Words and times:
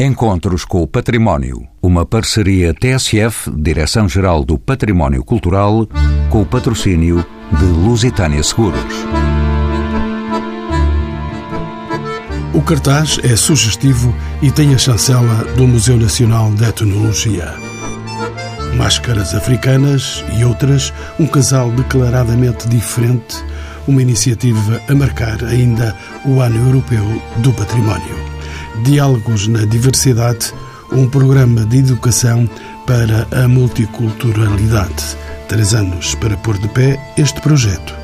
Encontros 0.00 0.64
com 0.64 0.82
o 0.82 0.88
Património. 0.88 1.68
Uma 1.80 2.04
parceria 2.04 2.74
TSF, 2.74 3.48
Direção-Geral 3.56 4.44
do 4.44 4.58
Património 4.58 5.22
Cultural, 5.22 5.86
com 6.30 6.42
o 6.42 6.44
patrocínio 6.44 7.24
de 7.56 7.64
Lusitânia 7.64 8.42
Seguros. 8.42 8.92
O 12.52 12.60
cartaz 12.60 13.20
é 13.22 13.36
sugestivo 13.36 14.12
e 14.42 14.50
tem 14.50 14.74
a 14.74 14.78
chancela 14.78 15.44
do 15.56 15.64
Museu 15.64 15.96
Nacional 15.96 16.52
de 16.54 16.64
Etnologia. 16.64 17.54
Máscaras 18.76 19.32
africanas 19.32 20.24
e 20.36 20.44
outras, 20.44 20.92
um 21.20 21.26
casal 21.28 21.70
declaradamente 21.70 22.68
diferente, 22.68 23.36
uma 23.86 24.02
iniciativa 24.02 24.82
a 24.88 24.94
marcar 24.96 25.44
ainda 25.44 25.96
o 26.24 26.40
Ano 26.40 26.66
Europeu 26.66 27.04
do 27.36 27.52
Património. 27.52 28.33
Diálogos 28.82 29.46
na 29.46 29.64
Diversidade, 29.64 30.52
um 30.92 31.08
programa 31.08 31.64
de 31.64 31.78
educação 31.78 32.48
para 32.86 33.26
a 33.30 33.48
multiculturalidade. 33.48 35.16
Três 35.48 35.74
anos 35.74 36.14
para 36.16 36.36
pôr 36.36 36.58
de 36.58 36.68
pé 36.68 36.98
este 37.16 37.40
projeto. 37.40 37.94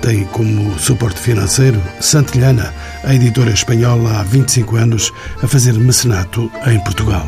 Tem 0.00 0.24
como 0.26 0.78
suporte 0.78 1.20
financeiro 1.20 1.82
Santilhana, 2.00 2.72
a 3.04 3.14
editora 3.14 3.50
espanhola 3.50 4.20
há 4.20 4.22
25 4.22 4.76
anos 4.76 5.12
a 5.42 5.46
fazer 5.46 5.74
mecenato 5.74 6.50
em 6.66 6.78
Portugal 6.80 7.26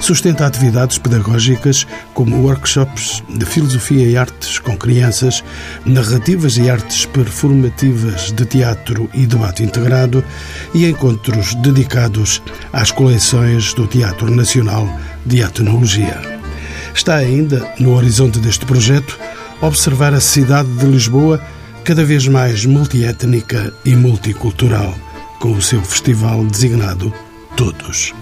sustenta 0.00 0.46
atividades 0.46 0.98
pedagógicas 0.98 1.86
como 2.12 2.42
workshops 2.42 3.22
de 3.28 3.44
filosofia 3.44 4.06
e 4.08 4.16
artes 4.16 4.58
com 4.58 4.76
crianças, 4.76 5.42
narrativas 5.84 6.56
e 6.56 6.68
artes 6.68 7.06
performativas 7.06 8.32
de 8.32 8.44
teatro 8.44 9.08
e 9.14 9.26
debate 9.26 9.62
integrado 9.62 10.24
e 10.74 10.86
encontros 10.86 11.54
dedicados 11.56 12.42
às 12.72 12.90
coleções 12.90 13.74
do 13.74 13.86
Teatro 13.86 14.30
Nacional 14.30 14.88
de 15.24 15.40
Etnologia. 15.40 16.20
Está 16.94 17.16
ainda, 17.16 17.66
no 17.78 17.94
horizonte 17.94 18.38
deste 18.38 18.64
projeto, 18.64 19.18
observar 19.60 20.14
a 20.14 20.20
cidade 20.20 20.70
de 20.76 20.86
Lisboa 20.86 21.40
cada 21.84 22.04
vez 22.04 22.26
mais 22.26 22.64
multiétnica 22.64 23.72
e 23.84 23.94
multicultural, 23.94 24.94
com 25.40 25.52
o 25.52 25.62
seu 25.62 25.82
festival 25.82 26.44
designado 26.44 27.12
Todos 27.56 28.12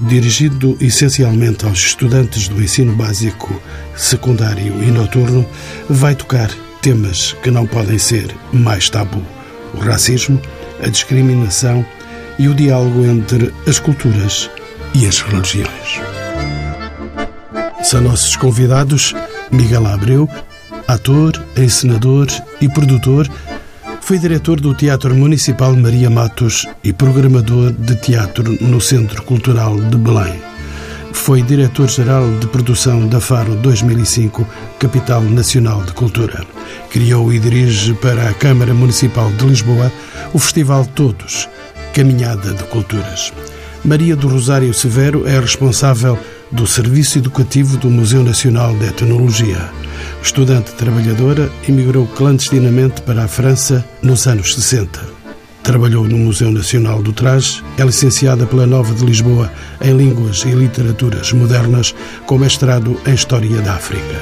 dirigido 0.00 0.76
essencialmente 0.80 1.64
aos 1.64 1.78
estudantes 1.78 2.48
do 2.48 2.62
ensino 2.62 2.94
básico, 2.94 3.60
secundário 3.96 4.82
e 4.82 4.90
noturno, 4.90 5.44
vai 5.88 6.14
tocar 6.14 6.50
temas 6.80 7.34
que 7.42 7.50
não 7.50 7.66
podem 7.66 7.98
ser 7.98 8.34
mais 8.52 8.88
tabu: 8.88 9.22
o 9.74 9.78
racismo, 9.78 10.40
a 10.82 10.88
discriminação 10.88 11.84
e 12.38 12.48
o 12.48 12.54
diálogo 12.54 13.04
entre 13.04 13.52
as 13.66 13.78
culturas 13.78 14.50
e 14.94 15.06
as 15.06 15.20
religiões. 15.20 16.00
São 17.82 18.00
nossos 18.00 18.36
convidados 18.36 19.14
Miguel 19.50 19.86
Abreu, 19.86 20.28
ator, 20.86 21.32
encenador 21.56 22.26
e 22.60 22.68
produtor 22.68 23.28
foi 24.08 24.18
diretor 24.18 24.58
do 24.58 24.72
Teatro 24.72 25.14
Municipal 25.14 25.76
Maria 25.76 26.08
Matos 26.08 26.66
e 26.82 26.94
programador 26.94 27.70
de 27.70 27.94
teatro 27.94 28.56
no 28.58 28.80
Centro 28.80 29.22
Cultural 29.22 29.78
de 29.78 29.98
Belém. 29.98 30.40
Foi 31.12 31.42
diretor-geral 31.42 32.26
de 32.40 32.46
produção 32.46 33.06
da 33.06 33.20
Faro 33.20 33.54
2005, 33.56 34.48
Capital 34.78 35.20
Nacional 35.20 35.82
de 35.82 35.92
Cultura. 35.92 36.42
Criou 36.88 37.30
e 37.34 37.38
dirige 37.38 37.92
para 37.92 38.30
a 38.30 38.32
Câmara 38.32 38.72
Municipal 38.72 39.30
de 39.32 39.44
Lisboa 39.44 39.92
o 40.32 40.38
Festival 40.38 40.86
Todos, 40.86 41.46
Caminhada 41.92 42.54
de 42.54 42.64
Culturas. 42.64 43.30
Maria 43.84 44.16
do 44.16 44.26
Rosário 44.26 44.72
Severo 44.72 45.28
é 45.28 45.38
responsável 45.38 46.18
do 46.50 46.66
Serviço 46.66 47.18
Educativo 47.18 47.76
do 47.76 47.90
Museu 47.90 48.24
Nacional 48.24 48.74
de 48.76 48.86
Etnologia. 48.86 49.70
Estudante 50.22 50.72
trabalhadora, 50.72 51.50
emigrou 51.68 52.06
clandestinamente 52.06 53.02
para 53.02 53.24
a 53.24 53.28
França 53.28 53.84
nos 54.02 54.26
anos 54.26 54.54
60. 54.54 55.00
Trabalhou 55.62 56.04
no 56.04 56.16
Museu 56.16 56.50
Nacional 56.50 57.02
do 57.02 57.12
Traje, 57.12 57.62
é 57.76 57.84
licenciada 57.84 58.46
pela 58.46 58.66
Nova 58.66 58.94
de 58.94 59.04
Lisboa 59.04 59.52
em 59.82 59.96
Línguas 59.96 60.44
e 60.44 60.50
Literaturas 60.50 61.32
Modernas, 61.32 61.94
com 62.26 62.38
mestrado 62.38 62.98
em 63.06 63.14
História 63.14 63.60
da 63.60 63.74
África. 63.74 64.16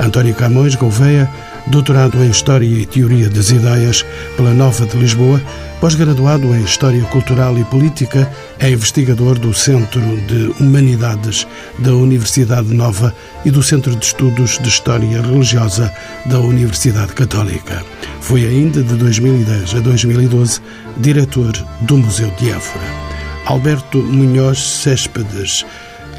António 0.00 0.34
Camões 0.34 0.74
Gouveia 0.74 1.30
doutorado 1.66 2.22
em 2.22 2.30
História 2.30 2.66
e 2.66 2.86
Teoria 2.86 3.28
das 3.28 3.50
Ideias 3.50 4.04
pela 4.36 4.52
Nova 4.52 4.86
de 4.86 4.96
Lisboa, 4.96 5.40
pós-graduado 5.80 6.54
em 6.54 6.62
História 6.62 7.02
Cultural 7.04 7.56
e 7.58 7.64
Política, 7.64 8.30
é 8.58 8.70
investigador 8.70 9.38
do 9.38 9.54
Centro 9.54 10.00
de 10.26 10.54
Humanidades 10.60 11.46
da 11.78 11.94
Universidade 11.94 12.72
Nova 12.74 13.14
e 13.44 13.50
do 13.50 13.62
Centro 13.62 13.94
de 13.96 14.04
Estudos 14.04 14.58
de 14.58 14.68
História 14.68 15.22
Religiosa 15.22 15.92
da 16.26 16.38
Universidade 16.38 17.12
Católica. 17.14 17.82
Foi 18.20 18.44
ainda 18.44 18.82
de 18.82 18.94
2010 18.94 19.74
a 19.76 19.80
2012 19.80 20.60
diretor 20.98 21.52
do 21.82 21.98
Museu 21.98 22.30
de 22.38 22.50
Évora. 22.50 23.10
Alberto 23.46 23.98
Munhoz 23.98 24.58
Céspedes 24.58 25.64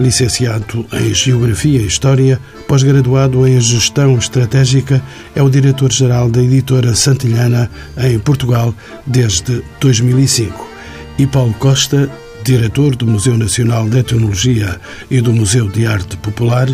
Licenciado 0.02 0.86
em 0.94 1.14
Geografia 1.14 1.80
e 1.80 1.86
História, 1.86 2.40
pós-graduado 2.68 3.48
em 3.48 3.62
Gestão 3.62 4.18
Estratégica, 4.18 5.02
é 5.36 5.44
o 5.44 5.50
diretor-geral 5.50 6.28
da 6.28 6.42
editora 6.42 6.96
Santilhana 6.96 7.70
em 7.98 8.18
Portugal 8.18 8.74
desde 9.06 9.64
2005. 9.80 10.68
E 11.20 11.28
Paulo 11.28 11.54
Costa, 11.54 12.10
diretor 12.44 12.96
do 12.96 13.06
Museu 13.06 13.38
Nacional 13.38 13.88
de 13.88 14.00
Etnologia 14.00 14.82
e 15.10 15.22
do 15.22 15.32
Museu 15.32 15.70
de 15.70 15.86
Arte 15.86 16.18
Popular, 16.18 16.68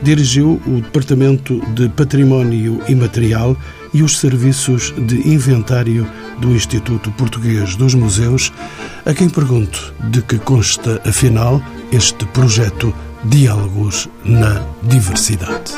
dirigiu 0.00 0.62
o 0.64 0.80
Departamento 0.80 1.60
de 1.74 1.88
Património 1.88 2.80
Imaterial 2.88 3.56
e 3.92 4.02
os 4.02 4.18
serviços 4.18 4.94
de 4.96 5.28
inventário 5.28 6.06
do 6.38 6.54
Instituto 6.54 7.10
Português 7.12 7.76
dos 7.76 7.94
Museus, 7.94 8.52
a 9.04 9.14
quem 9.14 9.28
pergunto 9.28 9.94
de 10.10 10.22
que 10.22 10.38
consta, 10.38 11.00
afinal, 11.04 11.62
este 11.92 12.24
projeto 12.26 12.94
Diálogos 13.24 14.08
na 14.24 14.62
Diversidade. 14.82 15.72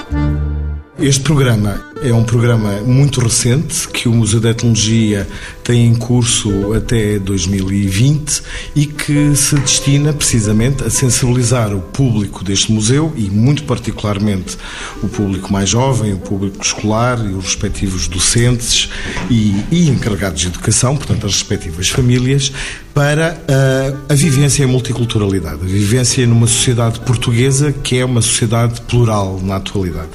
Este 1.00 1.22
programa 1.22 1.83
é 2.03 2.12
um 2.12 2.25
programa 2.25 2.81
muito 2.81 3.21
recente 3.21 3.88
que 3.88 4.06
o 4.06 4.12
Museu 4.12 4.38
de 4.38 4.49
Etnologia 4.49 5.27
tem 5.65 5.87
em 5.87 5.94
curso 5.94 6.75
até 6.75 7.19
2020 7.19 8.43
e 8.75 8.84
que 8.84 9.34
se 9.34 9.55
destina 9.56 10.12
precisamente 10.12 10.84
a 10.84 10.91
sensibilizar 10.91 11.75
o 11.75 11.81
público 11.81 12.44
deste 12.44 12.71
museu 12.71 13.12
e, 13.16 13.31
muito 13.31 13.65
particularmente, 13.65 14.59
o 15.03 15.09
público 15.09 15.50
mais 15.50 15.71
jovem, 15.71 16.12
o 16.12 16.19
público 16.19 16.62
escolar 16.62 17.19
e 17.25 17.32
os 17.32 17.44
respectivos 17.44 18.06
docentes 18.06 18.91
e, 19.31 19.65
e 19.71 19.88
encarregados 19.88 20.41
de 20.41 20.49
educação, 20.49 20.97
portanto, 20.97 21.27
as 21.27 21.34
respectivas 21.34 21.88
famílias, 21.88 22.53
para 22.94 23.41
a, 23.49 24.12
a 24.12 24.15
vivência 24.15 24.62
e 24.62 24.65
a 24.65 24.69
multiculturalidade, 24.69 25.61
a 25.62 25.67
vivência 25.67 26.27
numa 26.27 26.47
sociedade 26.47 27.00
portuguesa 27.00 27.72
que 27.72 27.99
é 27.99 28.05
uma 28.05 28.21
sociedade 28.21 28.81
plural 28.82 29.41
na 29.43 29.56
atualidade. 29.56 30.11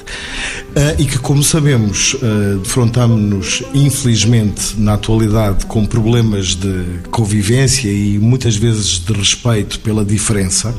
Uh, 0.76 1.00
e 1.00 1.06
que, 1.06 1.18
como 1.18 1.42
sabemos, 1.42 2.12
uh, 2.12 2.58
defrontamos-nos, 2.58 3.62
infelizmente, 3.72 4.78
na 4.78 4.92
atualidade, 4.92 5.64
com 5.64 5.86
problemas 5.86 6.54
de 6.54 7.00
convivência 7.10 7.88
e 7.90 8.18
muitas 8.18 8.56
vezes 8.56 8.98
de 8.98 9.10
respeito 9.14 9.80
pela 9.80 10.04
diferença, 10.04 10.74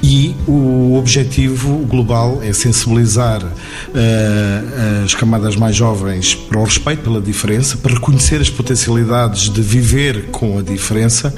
e 0.00 0.36
o 0.46 0.94
objetivo 0.96 1.78
global 1.78 2.40
é 2.44 2.52
sensibilizar 2.52 3.42
uh, 3.42 5.04
as 5.04 5.16
camadas 5.16 5.56
mais 5.56 5.74
jovens 5.74 6.36
para 6.36 6.60
o 6.60 6.64
respeito 6.64 7.02
pela 7.02 7.20
diferença, 7.20 7.76
para 7.76 7.94
reconhecer 7.94 8.40
as 8.40 8.48
potencialidades 8.48 9.50
de 9.50 9.60
viver 9.60 10.26
com 10.30 10.60
a 10.60 10.62
diferença 10.62 11.34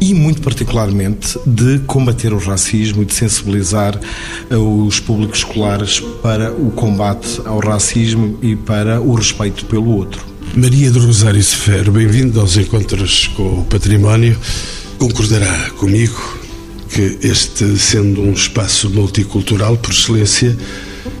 e, 0.00 0.14
muito 0.14 0.40
particularmente, 0.40 1.38
de 1.44 1.80
combater 1.80 2.32
o 2.32 2.38
racismo 2.38 3.02
e 3.02 3.04
de 3.04 3.12
sensibilizar 3.12 4.00
os 4.50 4.98
públicos 4.98 5.40
escolares 5.40 6.00
para 6.22 6.50
o 6.50 6.70
combate 6.70 7.33
ao 7.44 7.58
racismo 7.58 8.38
e 8.42 8.56
para 8.56 9.00
o 9.00 9.14
respeito 9.14 9.64
pelo 9.66 9.90
outro. 9.96 10.24
Maria 10.54 10.90
do 10.90 11.00
Rosário 11.00 11.42
Sefero, 11.42 11.90
bem-vindo 11.90 12.40
aos 12.40 12.56
Encontros 12.56 13.28
com 13.28 13.60
o 13.60 13.64
Património. 13.64 14.38
Concordará 14.98 15.70
comigo 15.70 16.38
que 16.88 17.18
este, 17.22 17.76
sendo 17.76 18.20
um 18.20 18.32
espaço 18.32 18.88
multicultural 18.88 19.76
por 19.76 19.90
excelência, 19.92 20.56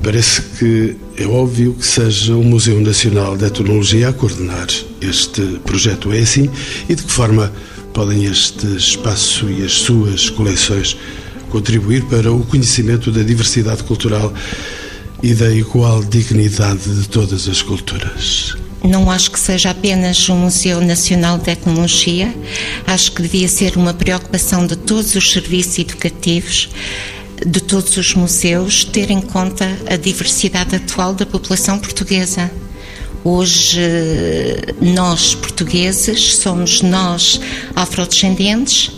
parece 0.02 0.42
que 0.58 0.96
é 1.16 1.26
óbvio 1.26 1.74
que 1.74 1.84
seja 1.84 2.36
o 2.36 2.44
Museu 2.44 2.80
Nacional 2.80 3.36
de 3.36 3.46
Etnologia 3.46 4.10
a 4.10 4.12
coordenar 4.12 4.68
este 5.00 5.42
projeto. 5.64 6.12
É 6.12 6.20
assim? 6.20 6.48
E 6.88 6.94
de 6.94 7.02
que 7.02 7.10
forma 7.10 7.52
podem 7.92 8.24
este 8.24 8.66
espaço 8.76 9.48
e 9.50 9.64
as 9.64 9.72
suas 9.72 10.30
coleções 10.30 10.96
contribuir 11.50 12.04
para 12.04 12.32
o 12.32 12.44
conhecimento 12.44 13.10
da 13.10 13.22
diversidade 13.22 13.84
cultural 13.84 14.32
e 15.24 15.34
da 15.34 15.50
igual 15.50 16.04
dignidade 16.04 17.00
de 17.00 17.08
todas 17.08 17.48
as 17.48 17.62
culturas. 17.62 18.54
não 18.82 19.10
acho 19.10 19.30
que 19.30 19.40
seja 19.40 19.70
apenas 19.70 20.28
um 20.28 20.36
Museu 20.36 20.82
Nacional 20.82 21.38
de 21.38 21.44
Tecnologia, 21.44 22.30
acho 22.86 23.10
que 23.10 23.22
devia 23.22 23.48
ser 23.48 23.78
uma 23.78 23.94
preocupação 23.94 24.66
de 24.66 24.76
todos 24.76 25.14
os 25.14 25.32
serviços 25.32 25.78
educativos, 25.78 26.68
de 27.42 27.58
todos 27.58 27.96
os 27.96 28.12
museus, 28.12 28.84
ter 28.84 29.10
em 29.10 29.22
conta 29.22 29.66
a 29.86 29.96
diversidade 29.96 30.76
atual 30.76 31.14
da 31.14 31.24
população 31.24 31.78
portuguesa. 31.78 32.50
Hoje, 33.24 33.80
nós 34.78 35.34
portugueses 35.34 36.36
somos 36.36 36.82
nós 36.82 37.40
afrodescendentes, 37.74 38.90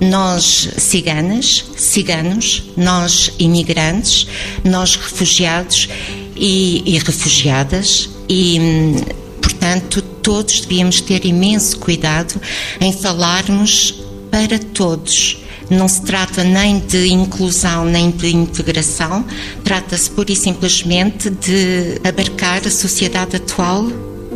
nós 0.00 0.68
ciganas, 0.78 1.64
ciganos, 1.76 2.64
nós 2.76 3.32
imigrantes, 3.38 4.26
nós 4.64 4.96
refugiados 4.96 5.88
e, 6.36 6.82
e 6.86 6.98
refugiadas 6.98 8.08
e 8.28 8.94
portanto 9.40 10.02
todos 10.02 10.60
devíamos 10.60 11.00
ter 11.00 11.24
imenso 11.24 11.78
cuidado 11.78 12.40
em 12.80 12.92
falarmos 12.92 13.94
para 14.30 14.58
todos. 14.58 15.38
Não 15.70 15.86
se 15.86 16.00
trata 16.02 16.44
nem 16.44 16.78
de 16.78 17.08
inclusão 17.08 17.84
nem 17.84 18.10
de 18.10 18.34
integração, 18.34 19.24
trata-se 19.64 20.10
pura 20.10 20.32
e 20.32 20.36
simplesmente 20.36 21.28
de 21.28 22.00
abarcar 22.08 22.66
a 22.66 22.70
sociedade 22.70 23.36
atual 23.36 23.86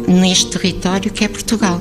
neste 0.09 0.47
território 0.47 1.11
que 1.11 1.25
é 1.25 1.29
Portugal. 1.29 1.81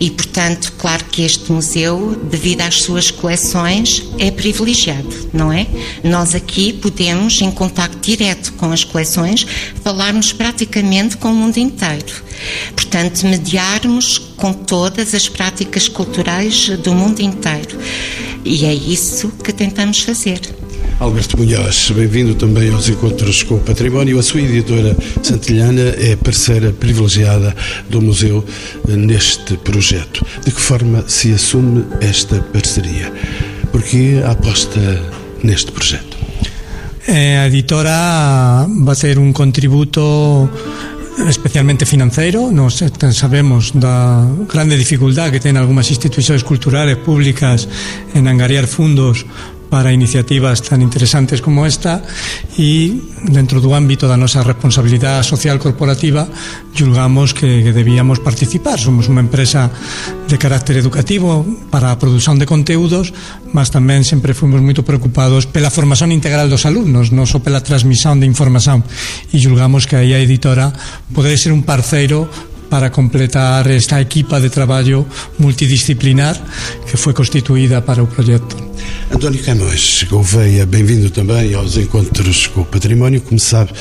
E, 0.00 0.10
portanto, 0.10 0.72
claro 0.78 1.04
que 1.04 1.22
este 1.22 1.50
museu, 1.52 2.18
devido 2.30 2.62
às 2.62 2.82
suas 2.82 3.10
coleções, 3.10 4.02
é 4.18 4.30
privilegiado, 4.30 5.28
não 5.32 5.52
é? 5.52 5.66
Nós 6.02 6.34
aqui 6.34 6.72
podemos, 6.72 7.40
em 7.40 7.50
contacto 7.50 7.98
direto 8.00 8.52
com 8.54 8.72
as 8.72 8.84
coleções, 8.84 9.46
falarmos 9.82 10.32
praticamente 10.32 11.16
com 11.16 11.30
o 11.30 11.34
mundo 11.34 11.58
inteiro. 11.58 12.22
Portanto, 12.74 13.24
mediarmos 13.26 14.18
com 14.18 14.52
todas 14.52 15.14
as 15.14 15.28
práticas 15.28 15.88
culturais 15.88 16.68
do 16.78 16.92
mundo 16.92 17.20
inteiro. 17.20 17.78
E 18.44 18.64
é 18.64 18.74
isso 18.74 19.28
que 19.44 19.52
tentamos 19.52 20.00
fazer. 20.00 20.61
Alberto 21.02 21.36
Munhoz, 21.36 21.90
bem-vindo 21.90 22.32
também 22.36 22.72
aos 22.72 22.88
Encontros 22.88 23.42
com 23.42 23.56
o 23.56 23.58
Património. 23.58 24.20
A 24.20 24.22
sua 24.22 24.40
editora 24.40 24.96
Santilhana 25.20 25.96
é 25.98 26.14
parceira 26.14 26.72
privilegiada 26.72 27.56
do 27.90 28.00
Museu 28.00 28.44
neste 28.86 29.56
projeto. 29.56 30.24
De 30.44 30.52
que 30.52 30.60
forma 30.60 31.02
se 31.08 31.32
assume 31.32 31.84
esta 32.00 32.40
parceria? 32.40 33.12
Porque 33.72 34.22
a 34.24 34.30
aposta 34.30 35.02
neste 35.42 35.72
projeto? 35.72 36.16
Eh, 37.08 37.36
a 37.36 37.48
editora 37.48 38.68
vai 38.68 38.94
ter 38.94 39.18
um 39.18 39.32
contributo 39.32 40.48
especialmente 41.28 41.84
financeiro. 41.84 42.50
Nos 42.52 42.82
sabemos 43.12 43.72
da 43.74 44.24
grande 44.48 44.76
dificultad 44.76 45.30
que 45.30 45.40
ten 45.40 45.56
algunhas 45.56 45.90
institucións 45.90 46.42
culturales 46.46 46.96
públicas 46.96 47.68
en 48.14 48.26
angariar 48.28 48.66
fundos 48.66 49.26
para 49.72 49.88
iniciativas 49.88 50.60
tan 50.60 50.84
interesantes 50.84 51.40
como 51.40 51.64
esta 51.64 52.04
e 52.60 52.92
dentro 53.24 53.56
do 53.56 53.72
ámbito 53.72 54.04
da 54.04 54.20
nosa 54.20 54.44
responsabilidade 54.44 55.24
social 55.24 55.56
corporativa 55.56 56.28
julgamos 56.76 57.32
que, 57.32 57.64
que 57.64 57.72
debíamos 57.72 58.20
participar. 58.20 58.76
Somos 58.76 59.08
unha 59.08 59.24
empresa 59.24 59.72
de 60.28 60.36
carácter 60.36 60.76
educativo 60.76 61.40
para 61.72 61.88
a 61.88 61.96
produción 61.96 62.36
de 62.36 62.44
conteúdos, 62.44 63.16
mas 63.56 63.72
tamén 63.72 64.04
sempre 64.04 64.36
fomos 64.36 64.60
moito 64.60 64.84
preocupados 64.84 65.48
pela 65.48 65.72
formación 65.72 66.12
integral 66.12 66.52
dos 66.52 66.68
alumnos, 66.68 67.08
non 67.08 67.24
só 67.24 67.40
pela 67.40 67.64
transmisión 67.64 68.20
de 68.20 68.28
información 68.28 68.84
e 69.32 69.40
julgamos 69.40 69.88
que 69.88 69.96
aí 69.96 70.12
a 70.12 70.20
editora 70.20 70.68
pode 71.16 71.32
ser 71.40 71.48
un 71.48 71.64
parceiro 71.64 72.28
para 72.72 72.88
completar 72.88 73.70
esta 73.70 74.00
equipa 74.00 74.40
de 74.40 74.48
traballo 74.48 75.06
multidisciplinar 75.38 76.34
que 76.86 76.96
foi 76.96 77.12
constituída 77.12 77.82
para 77.82 78.02
o 78.02 78.06
projeto. 78.06 78.56
António 79.14 79.44
Camões 79.44 80.04
Gouveia, 80.04 80.64
bem-vindo 80.64 81.10
também 81.10 81.52
aos 81.52 81.76
Encontros 81.76 82.46
com 82.46 82.62
o 82.62 82.64
Património. 82.64 83.20
Como 83.20 83.38
sabe 83.38 83.72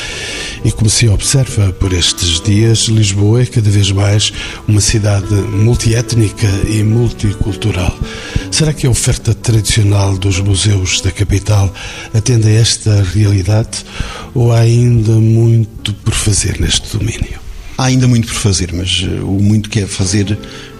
e 0.65 0.73
como 0.73 0.89
se 0.89 1.07
observa 1.07 1.71
por 1.71 1.93
estes 1.93 2.41
dias, 2.41 2.89
Lisboa 2.89 3.43
é 3.43 3.45
cada 3.45 3.69
vez 3.69 3.93
mais 3.93 4.33
uma 4.67 4.81
cidade 4.81 5.33
multiétnica 5.35 6.49
e 6.67 6.83
multicultural. 6.83 7.97
Será 8.51 8.73
que 8.73 8.85
a 8.85 8.89
oferta 8.89 9.33
tradicional 9.33 10.17
dos 10.17 10.41
museus 10.41 10.99
da 10.99 11.11
capital 11.11 11.73
atende 12.13 12.49
a 12.49 12.59
esta 12.59 13.01
realidade 13.03 13.85
ou 14.35 14.51
há 14.51 14.59
ainda 14.59 15.13
muito 15.13 15.93
por 15.93 16.13
fazer 16.13 16.59
neste 16.59 16.97
domínio? 16.97 17.40
Há 17.81 17.85
ainda 17.85 18.07
muito 18.07 18.27
por 18.27 18.35
fazer, 18.35 18.71
mas 18.71 19.01
uh, 19.01 19.25
o 19.25 19.41
muito 19.41 19.67
que 19.67 19.79
é 19.79 19.87
fazer, 19.87 20.37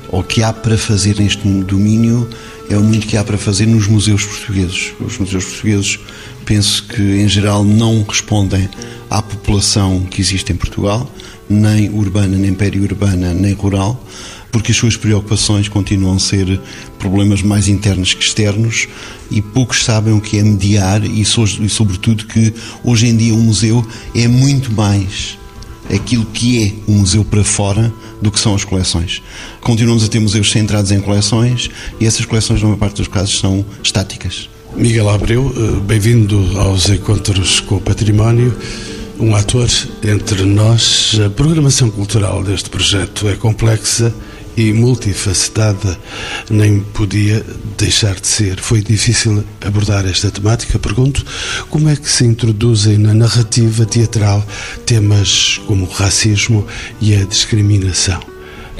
ou 0.09 0.23
que 0.23 0.43
há 0.43 0.53
para 0.53 0.77
fazer 0.77 1.15
neste 1.19 1.41
domínio, 1.63 2.29
é 2.69 2.77
o 2.77 2.83
muito 2.83 3.07
que 3.07 3.17
há 3.17 3.23
para 3.23 3.39
fazer 3.39 3.65
nos 3.65 3.87
museus 3.87 4.23
portugueses. 4.23 4.93
Os 4.99 5.17
museus 5.17 5.45
portugueses, 5.45 5.99
penso 6.45 6.83
que 6.83 7.01
em 7.01 7.27
geral 7.27 7.63
não 7.63 8.03
respondem 8.03 8.69
à 9.09 9.19
população 9.19 10.01
que 10.01 10.21
existe 10.21 10.53
em 10.53 10.55
Portugal, 10.55 11.11
nem 11.49 11.89
urbana, 11.89 12.37
nem 12.37 12.53
periurbana, 12.53 13.33
nem 13.33 13.53
rural, 13.53 14.07
porque 14.51 14.71
as 14.71 14.77
suas 14.77 14.95
preocupações 14.95 15.67
continuam 15.67 16.17
a 16.17 16.19
ser 16.19 16.61
problemas 16.99 17.41
mais 17.41 17.67
internos 17.67 18.13
que 18.13 18.23
externos 18.23 18.87
e 19.31 19.41
poucos 19.41 19.83
sabem 19.83 20.13
o 20.13 20.21
que 20.21 20.37
é 20.37 20.43
mediar 20.43 21.03
e, 21.03 21.25
sobretudo, 21.25 22.27
que 22.27 22.53
hoje 22.83 23.07
em 23.07 23.17
dia 23.17 23.33
um 23.33 23.41
museu 23.41 23.83
é 24.13 24.27
muito 24.27 24.71
mais 24.71 25.40
aquilo 25.93 26.25
que 26.25 26.63
é 26.63 26.91
o 26.91 26.93
museu 26.93 27.23
para 27.23 27.43
fora 27.43 27.93
do 28.21 28.31
que 28.31 28.39
são 28.39 28.55
as 28.55 28.63
coleções. 28.63 29.21
Continuamos 29.59 30.03
a 30.03 30.07
ter 30.07 30.19
museus 30.19 30.51
centrados 30.51 30.91
em 30.91 30.99
coleções 30.99 31.69
e 31.99 32.05
essas 32.05 32.25
coleções, 32.25 32.61
na 32.61 32.67
maior 32.67 32.79
parte 32.79 32.97
dos 32.97 33.07
casos, 33.07 33.39
são 33.39 33.65
estáticas. 33.83 34.49
Miguel 34.75 35.09
Abreu, 35.09 35.53
eh, 35.55 35.79
bem-vindo 35.81 36.59
aos 36.59 36.89
Encontros 36.89 37.59
com 37.59 37.75
o 37.75 37.81
Património. 37.81 38.57
Um 39.19 39.35
ator 39.35 39.69
entre 40.03 40.43
nós. 40.45 41.19
A 41.23 41.29
programação 41.29 41.91
cultural 41.91 42.41
deste 42.43 42.69
projeto 42.69 43.27
é 43.27 43.35
complexa 43.35 44.13
e 44.55 44.73
multifacetada, 44.73 45.97
nem 46.49 46.79
podia 46.79 47.45
deixar 47.77 48.19
de 48.19 48.27
ser. 48.27 48.59
Foi 48.59 48.81
difícil 48.81 49.43
abordar 49.61 50.05
esta 50.05 50.29
temática. 50.31 50.79
Pergunto 50.79 51.25
como 51.69 51.89
é 51.89 51.95
que 51.95 52.09
se 52.09 52.25
introduzem 52.25 52.97
na 52.97 53.13
narrativa 53.13 53.85
teatral 53.85 54.45
temas 54.85 55.59
como 55.67 55.85
o 55.85 55.89
racismo 55.89 56.65
e 56.99 57.15
a 57.15 57.23
discriminação. 57.23 58.30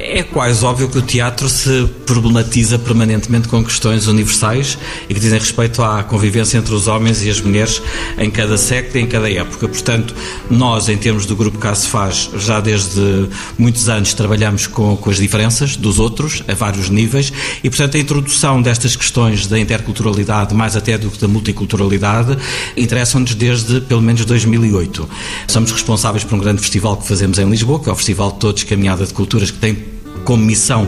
É 0.04 0.24
quase 0.24 0.66
óbvio 0.66 0.90
que 0.90 0.98
o 0.98 1.02
teatro 1.04 1.48
se 1.48 1.88
problematiza 2.08 2.80
permanentemente 2.80 3.48
com 3.48 3.64
questões 3.64 4.08
universais 4.08 4.76
e 5.08 5.14
que 5.14 5.20
dizem 5.20 5.38
respeito 5.38 5.84
à 5.84 6.02
convivência 6.02 6.58
entre 6.58 6.74
os 6.74 6.88
homens 6.88 7.24
e 7.24 7.30
as 7.30 7.40
mulheres 7.40 7.80
em 8.18 8.32
cada 8.32 8.58
século 8.58 8.98
e 8.98 9.02
em 9.02 9.08
cada 9.08 9.32
época. 9.32 9.68
Portanto, 9.68 10.16
nós, 10.50 10.90
em 10.90 10.98
termos 10.98 11.28
do 11.28 11.36
grupo 11.36 11.60
Caso 11.60 11.88
Faz, 11.88 12.32
já 12.36 12.60
desde 12.60 13.30
muitos 13.60 13.90
anos 13.90 14.16
trabalhamos 14.16 14.66
com, 14.66 14.98
com 14.98 15.12
as 15.12 15.18
diferenças 15.18 15.76
dos 15.76 16.00
outros, 16.00 16.42
a 16.48 16.56
vários 16.56 16.90
níveis, 16.90 17.32
e, 17.64 17.70
portanto, 17.70 17.96
a 17.96 18.00
introdução 18.00 18.60
destas 18.60 18.96
questões 18.96 19.46
da 19.46 19.60
interculturalidade, 19.60 20.56
mais 20.56 20.76
até 20.76 20.98
do 20.98 21.12
que 21.12 21.20
da 21.20 21.28
multiculturalidade, 21.28 22.40
interessam-nos 22.76 23.36
desde 23.36 23.82
pelo 23.82 24.02
menos 24.02 24.26
2008. 24.26 25.08
Somos 25.48 25.72
responsáveis 25.72 26.24
por 26.24 26.36
um 26.36 26.40
grande 26.40 26.60
festival 26.60 26.98
que 26.98 27.08
fazemos 27.08 27.38
em 27.38 27.48
Lisboa, 27.48 27.80
que 27.80 27.88
é 27.88 27.92
o 27.92 27.96
Festival 27.96 28.32
Todos 28.32 28.64
Caminhada 28.64 29.06
de 29.06 29.14
Culturas, 29.14 29.52
que 29.52 29.60
tem 29.60 29.91
como 30.24 30.44
missão 30.44 30.88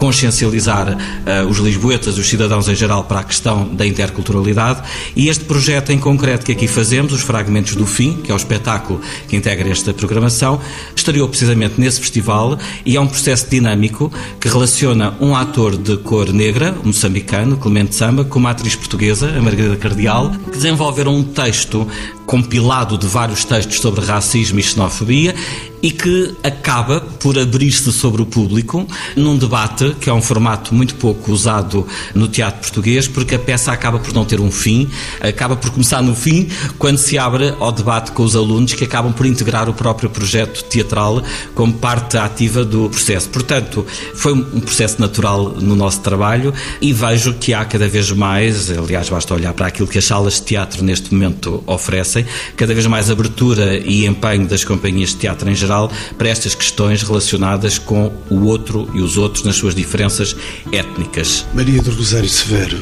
consciencializar 0.00 0.88
uh, 0.88 1.46
os 1.46 1.58
lisboetas, 1.58 2.16
os 2.16 2.26
cidadãos 2.26 2.68
em 2.68 2.74
geral, 2.74 3.04
para 3.04 3.20
a 3.20 3.24
questão 3.24 3.68
da 3.68 3.86
interculturalidade. 3.86 4.82
E 5.14 5.28
este 5.28 5.44
projeto 5.44 5.90
em 5.90 5.98
concreto 5.98 6.46
que 6.46 6.52
aqui 6.52 6.66
fazemos, 6.66 7.12
os 7.12 7.20
Fragmentos 7.20 7.76
do 7.76 7.86
Fim, 7.86 8.14
que 8.14 8.32
é 8.32 8.34
o 8.34 8.36
espetáculo 8.36 9.00
que 9.28 9.36
integra 9.36 9.68
esta 9.68 9.92
programação, 9.92 10.58
estreou 10.96 11.28
precisamente 11.28 11.78
nesse 11.78 12.00
festival 12.00 12.58
e 12.84 12.96
é 12.96 13.00
um 13.00 13.06
processo 13.06 13.48
dinâmico 13.50 14.10
que 14.40 14.48
relaciona 14.48 15.14
um 15.20 15.36
ator 15.36 15.76
de 15.76 15.98
cor 15.98 16.32
negra, 16.32 16.74
moçambicano, 16.82 17.58
Clemente 17.58 17.94
Samba, 17.94 18.24
com 18.24 18.38
uma 18.38 18.50
atriz 18.50 18.74
portuguesa, 18.74 19.28
a 19.28 19.42
Margarida 19.42 19.76
Cardial, 19.76 20.30
que 20.30 20.50
desenvolveram 20.52 21.14
um 21.14 21.22
texto 21.22 21.86
compilado 22.24 22.96
de 22.96 23.06
vários 23.06 23.44
textos 23.44 23.80
sobre 23.80 24.04
racismo 24.04 24.60
e 24.60 24.62
xenofobia 24.62 25.34
e 25.82 25.90
que 25.90 26.34
acaba 26.42 27.00
por 27.00 27.38
abrir-se 27.38 27.92
sobre 27.92 28.22
o 28.22 28.26
público 28.26 28.86
num 29.16 29.36
debate 29.36 29.89
que 29.94 30.08
é 30.08 30.12
um 30.12 30.22
formato 30.22 30.74
muito 30.74 30.94
pouco 30.96 31.32
usado 31.32 31.86
no 32.14 32.28
teatro 32.28 32.60
português, 32.60 33.08
porque 33.08 33.34
a 33.34 33.38
peça 33.38 33.72
acaba 33.72 33.98
por 33.98 34.12
não 34.12 34.24
ter 34.24 34.40
um 34.40 34.50
fim, 34.50 34.88
acaba 35.20 35.56
por 35.56 35.70
começar 35.70 36.02
no 36.02 36.14
fim, 36.14 36.48
quando 36.78 36.98
se 36.98 37.18
abre 37.18 37.54
ao 37.58 37.72
debate 37.72 38.12
com 38.12 38.22
os 38.22 38.36
alunos 38.36 38.74
que 38.74 38.84
acabam 38.84 39.12
por 39.12 39.26
integrar 39.26 39.68
o 39.68 39.74
próprio 39.74 40.10
projeto 40.10 40.64
teatral 40.64 41.22
como 41.54 41.72
parte 41.74 42.16
ativa 42.16 42.64
do 42.64 42.88
processo. 42.88 43.28
Portanto, 43.28 43.86
foi 44.14 44.32
um 44.32 44.60
processo 44.60 45.00
natural 45.00 45.56
no 45.60 45.74
nosso 45.74 46.00
trabalho 46.00 46.52
e 46.80 46.92
vejo 46.92 47.34
que 47.34 47.54
há 47.54 47.64
cada 47.64 47.88
vez 47.88 48.10
mais, 48.10 48.70
aliás, 48.70 49.08
basta 49.08 49.34
olhar 49.34 49.52
para 49.52 49.66
aquilo 49.66 49.88
que 49.88 49.98
as 49.98 50.04
salas 50.04 50.34
de 50.34 50.42
teatro 50.42 50.84
neste 50.84 51.12
momento 51.12 51.62
oferecem, 51.66 52.24
cada 52.56 52.74
vez 52.74 52.86
mais 52.86 53.10
abertura 53.10 53.76
e 53.76 54.06
empenho 54.06 54.46
das 54.46 54.64
companhias 54.64 55.10
de 55.10 55.16
teatro 55.16 55.48
em 55.50 55.54
geral 55.54 55.90
para 56.16 56.28
estas 56.28 56.54
questões 56.54 57.02
relacionadas 57.02 57.78
com 57.78 58.12
o 58.28 58.44
outro 58.44 58.88
e 58.94 59.00
os 59.00 59.16
outros 59.16 59.44
nas 59.44 59.56
suas 59.56 59.74
diferenças 59.80 60.36
étnicas. 60.72 61.46
Maria 61.54 61.80
do 61.82 61.90
Rosário 61.90 62.28
Severo, 62.28 62.78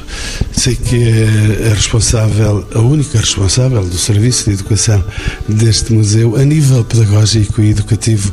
sei 0.52 0.74
que 0.74 0.96
é 0.96 1.70
a 1.70 1.74
responsável, 1.74 2.66
a 2.74 2.80
única 2.80 3.18
responsável 3.18 3.84
do 3.84 3.96
Serviço 3.96 4.46
de 4.46 4.54
Educação 4.54 5.02
deste 5.48 5.92
museu 5.92 6.36
a 6.36 6.44
nível 6.44 6.84
pedagógico 6.84 7.62
e 7.62 7.70
educativo. 7.70 8.32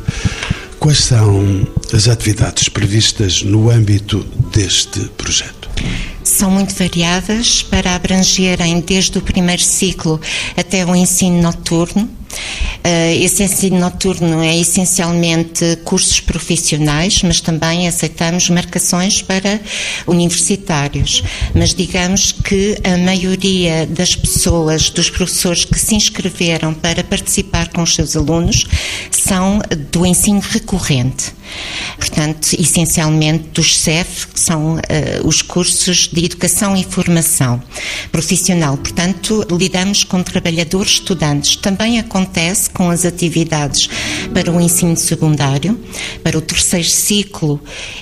Quais 0.80 0.98
são 0.98 1.66
as 1.92 2.08
atividades 2.08 2.68
previstas 2.68 3.42
no 3.42 3.70
âmbito 3.70 4.26
deste 4.52 5.00
projeto? 5.16 5.68
São 6.26 6.50
muito 6.50 6.74
variadas 6.74 7.62
para 7.62 7.94
abrangerem 7.94 8.80
desde 8.80 9.16
o 9.16 9.22
primeiro 9.22 9.62
ciclo 9.62 10.20
até 10.56 10.84
o 10.84 10.94
ensino 10.94 11.40
noturno 11.40 12.10
Uh, 12.86 13.20
esse 13.20 13.42
ensino 13.42 13.80
noturno 13.80 14.40
é 14.42 14.56
essencialmente 14.56 15.76
cursos 15.84 16.20
profissionais, 16.20 17.20
mas 17.22 17.40
também 17.40 17.88
aceitamos 17.88 18.48
marcações 18.48 19.22
para 19.22 19.60
universitários. 20.06 21.22
Mas 21.54 21.74
digamos 21.74 22.30
que 22.30 22.78
a 22.84 22.96
maioria 22.96 23.86
das 23.86 24.14
pessoas, 24.14 24.88
dos 24.90 25.10
professores 25.10 25.64
que 25.64 25.78
se 25.78 25.96
inscreveram 25.96 26.72
para 26.74 27.02
participar 27.02 27.68
com 27.68 27.82
os 27.82 27.94
seus 27.94 28.16
alunos, 28.16 28.64
são 29.10 29.60
do 29.90 30.06
ensino 30.06 30.40
recorrente. 30.40 31.35
Portanto, 31.96 32.54
essencialmente 32.58 33.48
dos 33.52 33.76
CEF, 33.78 34.28
que 34.28 34.40
são 34.40 34.76
uh, 34.76 34.80
os 35.24 35.42
cursos 35.42 36.08
de 36.12 36.24
educação 36.24 36.76
e 36.76 36.84
formação 36.84 37.62
profissional. 38.10 38.76
Portanto, 38.76 39.46
lidamos 39.50 40.04
com 40.04 40.22
trabalhadores 40.22 40.92
estudantes. 40.92 41.56
Também 41.56 41.98
acontece 41.98 42.70
com 42.70 42.90
as 42.90 43.04
atividades 43.04 43.88
para 44.32 44.50
o 44.50 44.60
ensino 44.60 44.96
secundário, 44.96 45.78
para 46.22 46.38
o 46.38 46.40
terceiro 46.40 46.88
ciclo 46.88 47.60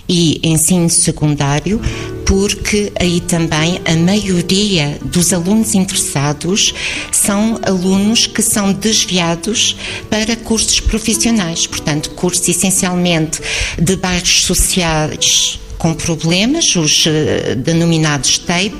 e 0.08 0.40
ensino 0.42 0.88
secundário, 0.90 1.80
porque 2.24 2.92
aí 2.98 3.20
também 3.20 3.80
a 3.84 3.94
maioria 3.96 4.98
dos 5.02 5.32
alunos 5.32 5.74
interessados 5.74 6.74
são 7.12 7.60
alunos 7.62 8.26
que 8.26 8.42
são 8.42 8.72
desviados 8.72 9.76
para 10.10 10.36
cursos 10.36 10.80
profissionais, 10.80 11.66
portanto, 11.66 12.10
cursos 12.10 12.48
essencialmente 12.48 13.40
de 13.78 13.96
bairros 13.96 14.42
sociais 14.42 15.58
com 15.78 15.92
problemas, 15.92 16.74
os 16.76 17.04
uh, 17.04 17.56
denominados 17.56 18.38
TAPE, 18.38 18.74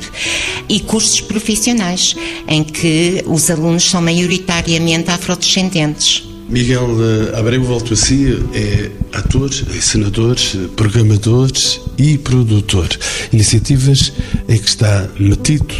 e 0.68 0.80
cursos 0.80 1.20
profissionais, 1.20 2.16
em 2.48 2.64
que 2.64 3.22
os 3.26 3.50
alunos 3.50 3.84
são 3.84 4.00
maioritariamente 4.00 5.10
afrodescendentes. 5.10 6.33
Miguel 6.48 6.88
eh, 7.32 7.38
Abreu, 7.38 7.62
volto 7.62 7.94
a 7.94 7.96
si, 7.96 8.38
é 8.52 8.90
ator, 9.16 9.50
encenador, 9.74 10.36
programador 10.76 11.50
e 11.98 12.18
produtor. 12.18 12.88
Iniciativas 13.32 14.12
em 14.48 14.58
que 14.58 14.68
está 14.68 15.08
metido 15.18 15.74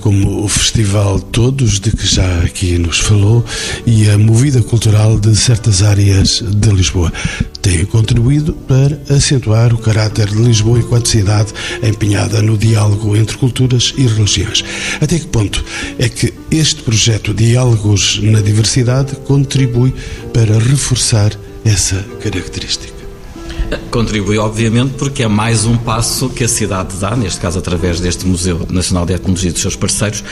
como 0.00 0.44
o 0.44 0.48
festival 0.48 1.20
Todos, 1.20 1.78
de 1.80 1.90
que 1.90 2.06
já 2.06 2.40
aqui 2.40 2.78
nos 2.78 2.98
falou, 2.98 3.44
e 3.86 4.08
a 4.10 4.18
movida 4.18 4.62
cultural 4.62 5.18
de 5.18 5.34
certas 5.36 5.82
áreas 5.82 6.42
de 6.42 6.70
Lisboa. 6.70 7.12
Tem 7.62 7.84
contribuído 7.84 8.52
para 8.52 9.00
acentuar 9.14 9.74
o 9.74 9.78
caráter 9.78 10.28
de 10.28 10.36
Lisboa 10.36 10.78
enquanto 10.78 11.08
cidade 11.08 11.52
empenhada 11.82 12.40
no 12.42 12.56
diálogo 12.56 13.16
entre 13.16 13.36
culturas 13.36 13.92
e 13.96 14.06
religiões. 14.06 14.64
Até 15.00 15.18
que 15.18 15.26
ponto 15.26 15.64
é 15.98 16.08
que 16.08 16.32
este 16.50 16.82
projeto 16.82 17.34
Diálogos 17.34 18.20
na 18.22 18.40
Diversidade 18.40 19.14
contribui 19.26 19.94
para 20.32 20.58
reforçar 20.58 21.32
essa 21.64 22.04
característica? 22.22 22.97
Contribui, 23.90 24.38
obviamente, 24.38 24.94
porque 24.98 25.22
é 25.22 25.28
mais 25.28 25.64
um 25.64 25.76
passo 25.76 26.28
que 26.30 26.44
a 26.44 26.48
cidade 26.48 26.96
dá, 26.96 27.14
neste 27.14 27.40
caso 27.40 27.58
através 27.58 28.00
deste 28.00 28.26
Museu 28.26 28.66
Nacional 28.70 29.04
de 29.04 29.12
Etnologia 29.12 29.50
e 29.50 29.52
dos 29.52 29.60
seus 29.60 29.76
parceiros, 29.76 30.22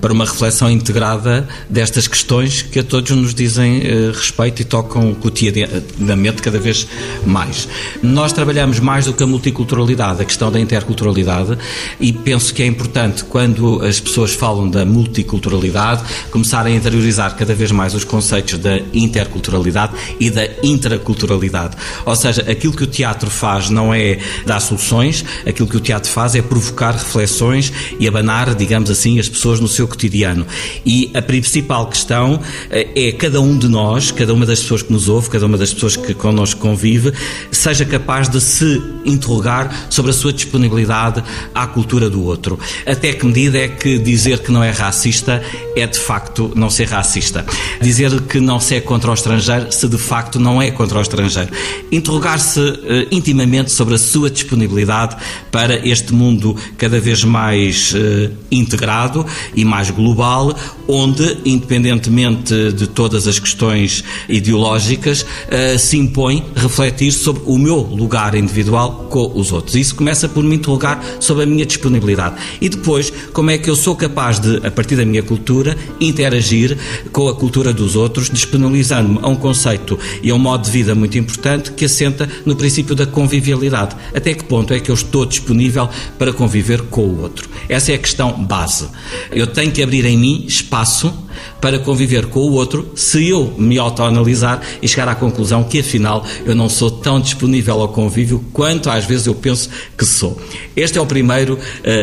para 0.00 0.12
uma 0.12 0.24
reflexão 0.24 0.70
integrada 0.70 1.46
destas 1.68 2.08
questões 2.08 2.62
que 2.62 2.78
a 2.78 2.84
todos 2.84 3.10
nos 3.10 3.34
dizem 3.34 3.82
eh, 3.82 4.12
respeito 4.14 4.62
e 4.62 4.64
tocam 4.64 5.14
cotidianamente 5.14 6.40
cada 6.40 6.58
vez 6.58 6.86
mais. 7.26 7.68
Nós 8.02 8.32
trabalhamos 8.32 8.80
mais 8.80 9.04
do 9.06 9.12
que 9.12 9.22
a 9.22 9.26
multiculturalidade, 9.26 10.22
a 10.22 10.24
questão 10.24 10.50
da 10.50 10.58
interculturalidade, 10.58 11.58
e 12.00 12.12
penso 12.12 12.54
que 12.54 12.62
é 12.62 12.66
importante, 12.66 13.24
quando 13.24 13.84
as 13.84 14.00
pessoas 14.00 14.32
falam 14.32 14.70
da 14.70 14.84
multiculturalidade, 14.84 16.02
começarem 16.30 16.74
a 16.74 16.76
interiorizar 16.76 17.34
cada 17.36 17.54
vez 17.54 17.70
mais 17.70 17.94
os 17.94 18.04
conceitos 18.04 18.58
da 18.58 18.78
interculturalidade 18.94 19.94
e 20.18 20.30
da 20.30 20.46
intraculturalidade. 20.62 21.76
Ou 22.04 22.16
seja, 22.16 22.42
aquilo 22.42 22.74
que 22.74 22.85
o 22.86 22.88
teatro 22.88 23.28
faz 23.28 23.68
não 23.68 23.92
é 23.92 24.18
dar 24.46 24.60
soluções, 24.60 25.24
aquilo 25.46 25.68
que 25.68 25.76
o 25.76 25.80
teatro 25.80 26.10
faz 26.10 26.34
é 26.34 26.42
provocar 26.42 26.92
reflexões 26.92 27.72
e 27.98 28.06
abanar, 28.06 28.54
digamos 28.54 28.90
assim, 28.90 29.18
as 29.18 29.28
pessoas 29.28 29.60
no 29.60 29.68
seu 29.68 29.86
cotidiano. 29.86 30.46
E 30.84 31.10
a 31.14 31.20
principal 31.20 31.86
questão 31.88 32.40
eh, 32.70 33.08
é 33.08 33.12
cada 33.12 33.40
um 33.40 33.58
de 33.58 33.68
nós, 33.68 34.10
cada 34.10 34.32
uma 34.32 34.46
das 34.46 34.60
pessoas 34.60 34.82
que 34.82 34.92
nos 34.92 35.08
ouve, 35.08 35.28
cada 35.30 35.46
uma 35.46 35.58
das 35.58 35.74
pessoas 35.74 35.96
que 35.96 36.14
connosco 36.14 36.60
convive, 36.60 37.12
seja 37.50 37.84
capaz 37.84 38.28
de 38.28 38.40
se 38.40 38.80
interrogar 39.04 39.88
sobre 39.90 40.10
a 40.10 40.14
sua 40.14 40.32
disponibilidade 40.32 41.22
à 41.54 41.66
cultura 41.66 42.08
do 42.08 42.24
outro. 42.24 42.58
Até 42.86 43.12
que 43.12 43.26
medida 43.26 43.58
é 43.58 43.68
que 43.68 43.98
dizer 43.98 44.38
que 44.38 44.52
não 44.52 44.62
é 44.62 44.70
racista 44.70 45.42
é 45.74 45.86
de 45.86 45.98
facto 45.98 46.52
não 46.54 46.70
ser 46.70 46.88
racista? 46.88 47.44
Dizer 47.80 48.20
que 48.22 48.40
não 48.40 48.60
se 48.60 48.76
é 48.76 48.80
contra 48.80 49.10
o 49.10 49.14
estrangeiro 49.14 49.72
se 49.72 49.88
de 49.88 49.98
facto 49.98 50.38
não 50.38 50.60
é 50.60 50.70
contra 50.70 50.98
o 50.98 51.02
estrangeiro. 51.02 51.50
Interrogar-se 51.90 52.75
uh, 52.76 53.06
intimamente 53.10 53.72
sobre 53.72 53.94
a 53.94 53.98
sua 53.98 54.30
disponibilidade 54.30 55.16
para 55.50 55.86
este 55.86 56.12
mundo 56.12 56.56
cada 56.76 57.00
vez 57.00 57.24
mais 57.24 57.92
uh, 57.94 58.32
integrado 58.50 59.24
e 59.54 59.64
mais 59.64 59.90
global, 59.90 60.54
onde, 60.88 61.38
independentemente 61.44 62.72
de 62.72 62.86
todas 62.86 63.26
as 63.26 63.38
questões 63.38 64.04
ideológicas, 64.28 65.22
uh, 65.22 65.78
se 65.78 65.96
impõe 65.96 66.44
refletir 66.54 67.12
sobre 67.12 67.42
o 67.46 67.58
meu 67.58 67.78
lugar 67.80 68.34
individual 68.34 69.06
com 69.10 69.32
os 69.34 69.52
outros. 69.52 69.74
Isso 69.76 69.94
começa 69.94 70.28
por 70.28 70.44
me 70.44 70.56
interrogar 70.56 71.02
sobre 71.20 71.44
a 71.44 71.46
minha 71.46 71.66
disponibilidade. 71.66 72.36
E 72.60 72.68
depois, 72.68 73.12
como 73.32 73.50
é 73.50 73.58
que 73.58 73.68
eu 73.68 73.76
sou 73.76 73.96
capaz 73.96 74.38
de, 74.38 74.56
a 74.66 74.70
partir 74.70 74.96
da 74.96 75.04
minha 75.04 75.22
cultura, 75.22 75.76
interagir 76.00 76.76
com 77.12 77.28
a 77.28 77.34
cultura 77.34 77.72
dos 77.72 77.96
outros, 77.96 78.30
disponibilizando-me 78.30 79.18
a 79.22 79.28
um 79.28 79.36
conceito 79.36 79.98
e 80.22 80.30
a 80.30 80.34
um 80.34 80.38
modo 80.38 80.64
de 80.64 80.70
vida 80.70 80.94
muito 80.94 81.18
importante 81.18 81.72
que 81.72 81.84
assenta 81.84 82.28
no 82.44 82.54
princípio 82.54 82.65
da 82.94 83.06
convivialidade. 83.06 83.96
Até 84.14 84.34
que 84.34 84.44
ponto 84.44 84.72
é 84.72 84.80
que 84.80 84.90
eu 84.90 84.94
estou 84.94 85.24
disponível 85.26 85.88
para 86.18 86.32
conviver 86.32 86.82
com 86.82 87.02
o 87.02 87.20
outro? 87.22 87.48
Essa 87.68 87.92
é 87.92 87.94
a 87.94 87.98
questão 87.98 88.32
base. 88.44 88.88
Eu 89.30 89.46
tenho 89.46 89.72
que 89.72 89.82
abrir 89.82 90.04
em 90.04 90.16
mim 90.16 90.44
espaço 90.46 91.25
para 91.60 91.78
conviver 91.78 92.26
com 92.26 92.40
o 92.40 92.52
outro 92.52 92.90
se 92.94 93.28
eu 93.28 93.54
me 93.58 93.78
autoanalisar 93.78 94.60
e 94.80 94.88
chegar 94.88 95.08
à 95.08 95.14
conclusão 95.14 95.64
que 95.64 95.80
afinal 95.80 96.24
eu 96.44 96.54
não 96.54 96.68
sou 96.68 96.90
tão 96.90 97.20
disponível 97.20 97.80
ao 97.80 97.88
convívio 97.88 98.44
quanto 98.52 98.90
às 98.90 99.04
vezes 99.04 99.26
eu 99.26 99.34
penso 99.34 99.68
que 99.96 100.04
sou. 100.04 100.40
Este 100.74 100.98
é 100.98 101.00
o 101.00 101.06
primeiro 101.06 101.54
uh, 101.54 101.58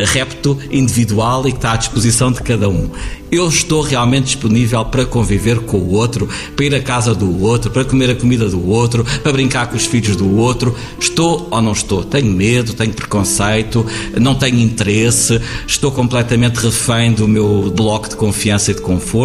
repto 0.06 0.58
individual 0.70 1.46
e 1.48 1.52
que 1.52 1.58
está 1.58 1.72
à 1.72 1.76
disposição 1.76 2.30
de 2.30 2.42
cada 2.42 2.68
um. 2.68 2.90
Eu 3.30 3.48
estou 3.48 3.82
realmente 3.82 4.26
disponível 4.26 4.84
para 4.84 5.04
conviver 5.04 5.60
com 5.60 5.78
o 5.78 5.94
outro, 5.94 6.28
para 6.54 6.66
ir 6.66 6.74
à 6.74 6.80
casa 6.80 7.12
do 7.14 7.42
outro, 7.42 7.68
para 7.68 7.84
comer 7.84 8.10
a 8.10 8.14
comida 8.14 8.48
do 8.48 8.68
outro, 8.68 9.04
para 9.24 9.32
brincar 9.32 9.66
com 9.66 9.76
os 9.76 9.86
filhos 9.86 10.14
do 10.14 10.36
outro. 10.36 10.76
Estou 11.00 11.48
ou 11.50 11.60
não 11.60 11.72
estou? 11.72 12.04
Tenho 12.04 12.30
medo, 12.30 12.74
tenho 12.74 12.92
preconceito, 12.92 13.84
não 14.20 14.36
tenho 14.36 14.60
interesse, 14.60 15.40
estou 15.66 15.90
completamente 15.90 16.58
refém 16.58 17.12
do 17.12 17.26
meu 17.26 17.72
bloco 17.74 18.08
de 18.08 18.14
confiança 18.14 18.70
e 18.70 18.74
de 18.74 18.82
conforto 18.82 19.23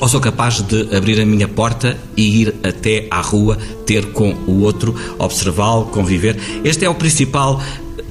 ou 0.00 0.08
sou 0.08 0.20
capaz 0.20 0.60
de 0.60 0.96
abrir 0.96 1.20
a 1.20 1.24
minha 1.24 1.46
porta 1.46 1.96
e 2.16 2.42
ir 2.42 2.54
até 2.64 3.06
à 3.08 3.20
rua, 3.20 3.56
ter 3.86 4.06
com 4.06 4.32
o 4.48 4.62
outro, 4.62 4.94
observá-lo, 5.16 5.86
conviver. 5.86 6.36
Este 6.64 6.84
é 6.84 6.90
o 6.90 6.94
principal 6.94 7.62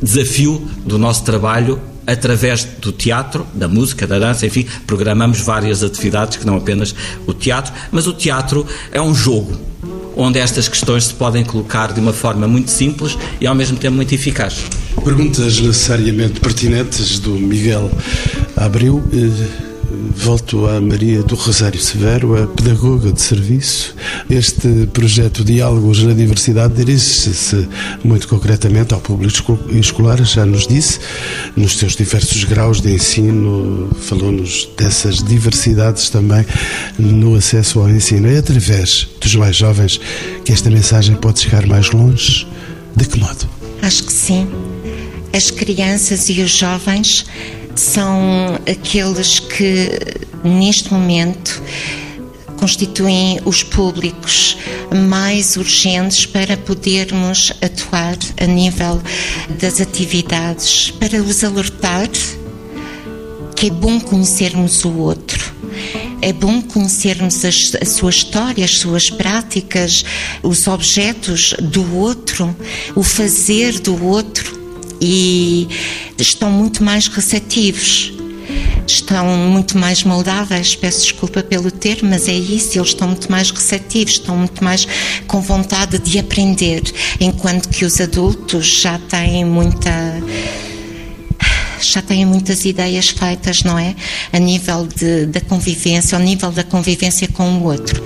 desafio 0.01 0.65
do 0.85 0.97
nosso 0.97 1.23
trabalho 1.25 1.79
através 2.07 2.63
do 2.63 2.91
teatro, 2.91 3.45
da 3.53 3.67
música, 3.67 4.07
da 4.07 4.19
dança, 4.19 4.45
enfim, 4.45 4.65
programamos 4.87 5.41
várias 5.41 5.83
atividades 5.83 6.37
que 6.37 6.45
não 6.45 6.55
apenas 6.55 6.95
o 7.27 7.33
teatro, 7.33 7.73
mas 7.91 8.07
o 8.07 8.13
teatro 8.13 8.65
é 8.91 9.01
um 9.01 9.13
jogo. 9.13 9.59
onde 10.15 10.39
estas 10.39 10.67
questões 10.67 11.05
se 11.05 11.13
podem 11.13 11.43
colocar 11.43 11.93
de 11.93 11.99
uma 11.99 12.13
forma 12.13 12.47
muito 12.47 12.69
simples 12.69 13.17
e 13.39 13.47
ao 13.47 13.55
mesmo 13.55 13.77
tempo 13.77 13.95
muito 13.95 14.13
eficaz. 14.13 14.65
Perguntas 15.03 15.59
necessariamente 15.59 16.39
pertinentes 16.39 17.17
do 17.19 17.31
Miguel 17.31 17.89
Abreu. 18.55 19.01
Volto 20.15 20.67
à 20.67 20.79
Maria 20.79 21.23
do 21.23 21.35
Rosário 21.35 21.79
Severo, 21.79 22.41
a 22.41 22.47
pedagoga 22.47 23.11
de 23.11 23.21
serviço. 23.21 23.95
Este 24.29 24.87
projeto 24.93 25.43
Diálogos 25.43 26.03
na 26.03 26.13
Diversidade 26.13 26.75
dirige-se 26.75 27.67
muito 28.03 28.27
concretamente 28.27 28.93
ao 28.93 28.99
público 28.99 29.57
escolar, 29.71 30.23
já 30.23 30.45
nos 30.45 30.67
disse, 30.67 30.99
nos 31.55 31.77
seus 31.77 31.95
diversos 31.95 32.43
graus 32.43 32.81
de 32.81 32.93
ensino, 32.93 33.89
falou-nos 34.01 34.69
dessas 34.77 35.23
diversidades 35.23 36.09
também 36.09 36.45
no 36.97 37.35
acesso 37.35 37.79
ao 37.79 37.89
ensino. 37.89 38.27
É 38.27 38.37
através 38.37 39.07
dos 39.19 39.35
mais 39.35 39.55
jovens 39.55 39.99
que 40.45 40.51
esta 40.51 40.69
mensagem 40.69 41.15
pode 41.15 41.39
chegar 41.41 41.65
mais 41.65 41.91
longe? 41.91 42.47
De 42.95 43.05
que 43.05 43.19
modo? 43.19 43.49
Acho 43.81 44.03
que 44.03 44.13
sim. 44.13 44.47
As 45.33 45.49
crianças 45.49 46.29
e 46.29 46.41
os 46.41 46.51
jovens 46.51 47.25
são 47.75 48.59
aqueles 48.69 49.39
que, 49.39 49.89
neste 50.43 50.93
momento, 50.93 51.61
constituem 52.57 53.39
os 53.43 53.63
públicos 53.63 54.57
mais 55.07 55.57
urgentes 55.57 56.27
para 56.27 56.55
podermos 56.55 57.51
atuar 57.61 58.17
a 58.39 58.45
nível 58.45 59.01
das 59.59 59.81
atividades, 59.81 60.91
para 60.91 61.21
os 61.21 61.43
alertar 61.43 62.09
que 63.55 63.67
é 63.67 63.69
bom 63.69 63.99
conhecermos 63.99 64.83
o 64.85 64.91
outro. 64.97 65.51
É 66.21 66.31
bom 66.31 66.61
conhecermos 66.61 67.43
as, 67.45 67.75
a 67.81 67.85
sua 67.85 68.11
história, 68.11 68.63
as 68.65 68.77
suas 68.77 69.09
práticas, 69.09 70.05
os 70.43 70.67
objetos 70.67 71.55
do 71.59 71.95
outro, 71.95 72.55
o 72.95 73.01
fazer 73.01 73.79
do 73.79 74.03
outro 74.05 74.60
e 75.01 75.67
estão 76.17 76.51
muito 76.51 76.83
mais 76.83 77.07
receptivos. 77.07 78.13
Estão 78.85 79.25
muito 79.25 79.77
mais 79.77 80.03
moldáveis, 80.03 80.75
peço 80.75 81.03
desculpa 81.03 81.41
pelo 81.41 81.71
termo, 81.71 82.09
mas 82.09 82.27
é 82.27 82.33
isso, 82.33 82.77
eles 82.77 82.89
estão 82.89 83.07
muito 83.07 83.31
mais 83.31 83.49
receptivos, 83.49 84.13
estão 84.13 84.35
muito 84.35 84.63
mais 84.63 84.87
com 85.27 85.39
vontade 85.39 85.97
de 85.99 86.19
aprender, 86.19 86.83
enquanto 87.19 87.69
que 87.69 87.85
os 87.85 88.01
adultos 88.01 88.65
já 88.81 88.99
têm 88.99 89.45
muita 89.45 89.91
já 91.85 92.01
têm 92.01 92.25
muitas 92.25 92.65
ideias 92.65 93.09
feitas, 93.09 93.63
não 93.63 93.77
é? 93.77 93.95
A 94.31 94.39
nível 94.39 94.87
de, 94.87 95.25
da 95.25 95.41
convivência, 95.41 96.17
ao 96.17 96.23
nível 96.23 96.51
da 96.51 96.63
convivência 96.63 97.27
com 97.27 97.57
o 97.57 97.63
outro. 97.63 98.03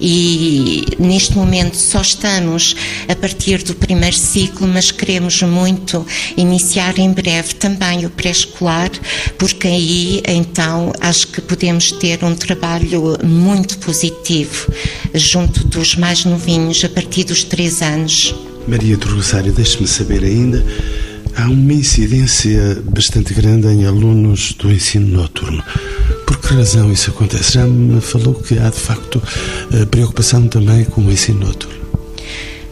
E 0.00 0.84
neste 0.98 1.34
momento 1.34 1.76
só 1.76 2.02
estamos 2.02 2.76
a 3.08 3.14
partir 3.14 3.62
do 3.62 3.74
primeiro 3.74 4.16
ciclo, 4.16 4.66
mas 4.66 4.90
queremos 4.90 5.42
muito 5.42 6.06
iniciar 6.36 6.98
em 6.98 7.10
breve 7.12 7.54
também 7.54 8.04
o 8.04 8.10
pré-escolar, 8.10 8.90
porque 9.38 9.66
aí 9.66 10.22
então 10.28 10.92
acho 11.00 11.28
que 11.28 11.40
podemos 11.40 11.92
ter 11.92 12.22
um 12.24 12.34
trabalho 12.34 13.16
muito 13.24 13.78
positivo 13.78 14.70
junto 15.14 15.66
dos 15.66 15.96
mais 15.96 16.24
novinhos 16.24 16.84
a 16.84 16.88
partir 16.88 17.24
dos 17.24 17.44
três 17.44 17.80
anos. 17.80 18.34
Maria 18.68 18.96
do 18.96 19.08
Rosário, 19.08 19.52
deixe-me 19.52 19.86
saber 19.86 20.24
ainda 20.24 20.64
há 21.36 21.48
uma 21.48 21.72
incidência 21.72 22.82
bastante 22.90 23.34
grande 23.34 23.68
em 23.68 23.84
alunos 23.84 24.52
do 24.54 24.72
ensino 24.72 25.06
noturno. 25.06 25.62
Por 26.26 26.38
que 26.38 26.54
razão 26.54 26.90
isso 26.92 27.10
acontece? 27.10 27.52
Já 27.52 27.66
me 27.66 28.00
falou 28.00 28.34
que 28.34 28.58
há 28.58 28.70
de 28.70 28.80
facto 28.80 29.22
preocupação 29.90 30.48
também 30.48 30.84
com 30.84 31.02
o 31.02 31.12
ensino 31.12 31.46
noturno. 31.46 31.76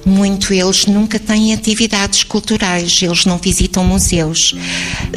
Muito 0.07 0.53
eles 0.53 0.85
nunca 0.85 1.19
têm 1.19 1.55
atividades 1.55 2.25
culturais, 2.25 3.01
eles 3.03 3.25
não 3.25 3.39
visitam 3.39 3.83
museus, 3.85 4.55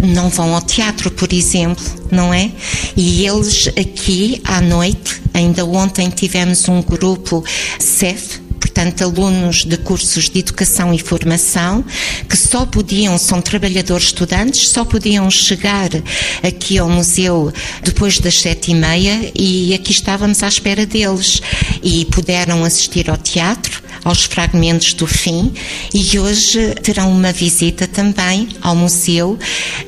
não 0.01 0.30
vão 0.30 0.56
ao 0.56 0.62
teatro, 0.62 1.12
por 1.12 1.34
exemplo, 1.34 1.84
não 2.10 2.34
é? 2.34 2.50
E 2.96 3.25
eles 3.25 3.68
aqui 3.68 4.42
à 4.46 4.62
noite, 4.62 5.22
ainda 5.34 5.66
ontem 5.66 6.10
tivemos 6.10 6.70
um 6.70 6.82
grupo 6.82 7.44
CEF, 7.77 8.39
portanto, 8.77 9.03
alunos 9.03 9.65
de 9.65 9.75
cursos 9.75 10.29
de 10.29 10.38
educação 10.38 10.93
e 10.93 11.00
formação 11.00 11.84
que 12.29 12.38
só 12.38 12.63
podiam, 12.63 13.17
são 13.17 13.41
trabalhadores 13.41 14.05
estudantes, 14.05 14.69
só 14.69 14.86
podiam 14.86 15.31
chegar 15.31 15.89
aqui 16.43 16.77
ao 16.77 16.88
museu 16.88 17.51
depois 17.81 18.19
das 18.19 18.38
sete 18.38 18.69
e 18.69 18.75
meia 18.75 19.31
e 19.34 19.74
aqui 19.74 19.91
estávamos 19.91 20.43
à 20.43 20.48
espera 20.48 20.86
deles. 20.86 21.41
E 21.81 22.05
puderam 22.05 22.63
assistir 22.63 23.10
ao 23.10 23.17
teatro 23.17 23.81
aos 24.03 24.25
fragmentos 24.25 24.93
do 24.93 25.07
fim 25.07 25.51
e 25.91 26.19
hoje 26.19 26.75
terão 26.84 27.12
uma 27.12 27.34
visita 27.34 27.88
também 27.88 28.48
ao 28.62 28.75
museu, 28.75 29.39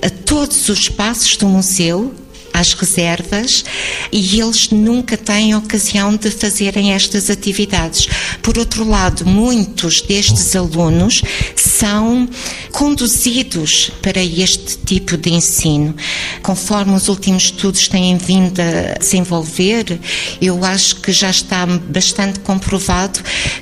a 0.01 0.09
todos 0.09 0.67
os 0.67 0.79
espaços 0.79 1.37
do 1.37 1.47
museu 1.47 2.11
às 2.59 2.73
reservas 2.73 3.63
e 4.11 4.39
eles 4.39 4.69
nunca 4.69 5.15
têm 5.15 5.55
ocasião 5.55 6.15
de 6.15 6.29
fazerem 6.29 6.93
estas 6.93 7.29
atividades. 7.29 8.07
Por 8.41 8.57
outro 8.57 8.87
lado, 8.87 9.25
muitos 9.25 10.01
destes 10.01 10.55
alunos 10.55 11.21
são 11.55 12.27
conduzidos 12.71 13.91
para 14.01 14.21
este 14.23 14.77
tipo 14.79 15.15
de 15.15 15.31
ensino. 15.31 15.95
Conforme 16.41 16.93
os 16.93 17.07
últimos 17.07 17.45
estudos 17.45 17.87
têm 17.87 18.17
vindo 18.17 18.59
a 18.59 18.97
desenvolver, 18.99 19.99
eu 20.41 20.63
acho 20.63 20.97
que 20.97 21.11
já 21.11 21.29
está 21.29 21.65
bastante 21.65 22.39
comprovado 22.39 23.19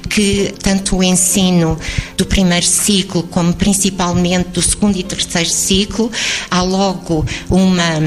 que 0.10 0.54
tanto 0.62 0.98
o 0.98 1.04
ensino 1.04 1.78
do 2.18 2.26
primeiro 2.26 2.66
ciclo, 2.66 3.24
como 3.24 3.54
principalmente 3.54 4.50
do 4.50 4.62
segundo 4.62 4.98
e 4.98 5.04
terceiro 5.04 5.50
ciclo, 5.50 6.12
há 6.50 6.62
logo 6.62 7.26
uma 7.50 8.00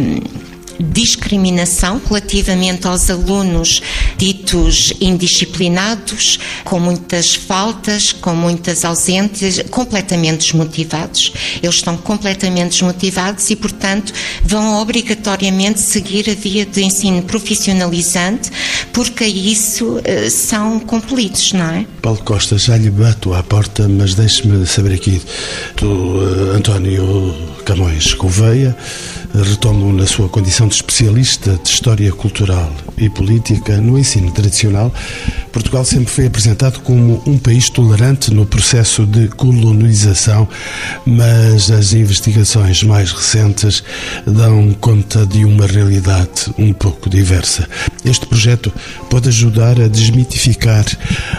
discriminação 0.81 2.01
relativamente 2.07 2.87
aos 2.87 3.11
alunos 3.11 3.83
ditos 4.17 4.93
indisciplinados, 5.01 6.39
com 6.65 6.79
muitas 6.79 7.35
faltas, 7.35 8.13
com 8.13 8.35
muitas 8.35 8.85
ausências, 8.85 9.63
completamente 9.71 10.47
desmotivados. 10.47 11.33
Eles 11.63 11.77
estão 11.77 11.97
completamente 11.97 12.73
desmotivados 12.73 13.51
e, 13.51 13.57
portanto, 13.57 14.13
vão 14.45 14.81
obrigatoriamente 14.81 15.81
seguir 15.81 16.29
a 16.31 16.35
via 16.35 16.65
de 16.65 16.83
ensino 16.83 17.23
profissionalizante, 17.23 18.51
porque 18.93 19.25
isso 19.25 20.01
eh, 20.05 20.31
são 20.31 20.81
compelidos, 20.81 21.53
não 21.53 21.67
é? 21.67 21.87
Paulo 22.03 22.21
Costa, 22.25 22.59
já 22.59 22.77
lhe 22.77 22.91
bato 22.91 23.35
à 23.35 23.43
porta, 23.43 23.89
mas 23.89 24.15
deixe-me 24.15 24.67
saber 24.67 24.95
aqui 24.95 25.21
do 25.77 25.87
uh, 25.87 26.57
António 26.57 27.50
Camões 27.71 28.15
Gouveia 28.15 28.77
retomo 29.33 29.93
na 29.93 30.05
sua 30.05 30.29
condição 30.29 30.67
de 30.67 30.75
especialista 30.75 31.57
de 31.63 31.71
História 31.71 32.11
Cultural 32.11 32.69
e 32.99 33.09
Política 33.09 33.77
no 33.77 33.97
ensino 33.97 34.33
tradicional, 34.33 34.93
Portugal 35.53 35.85
sempre 35.85 36.13
foi 36.13 36.27
apresentado 36.27 36.81
como 36.81 37.23
um 37.25 37.39
país 37.39 37.71
tolerante 37.71 38.35
no 38.35 38.45
processo 38.45 39.07
de 39.07 39.29
colonização, 39.29 40.49
mas 41.07 41.71
as 41.71 41.93
investigações 41.93 42.83
mais 42.83 43.13
recentes 43.13 43.85
dão 44.27 44.75
conta 44.81 45.25
de 45.25 45.45
uma 45.45 45.65
realidade 45.65 46.53
um 46.59 46.73
pouco 46.73 47.09
diversa. 47.09 47.69
Este 48.05 48.27
projeto 48.27 48.73
pode 49.09 49.29
ajudar 49.29 49.81
a 49.81 49.87
desmitificar 49.87 50.85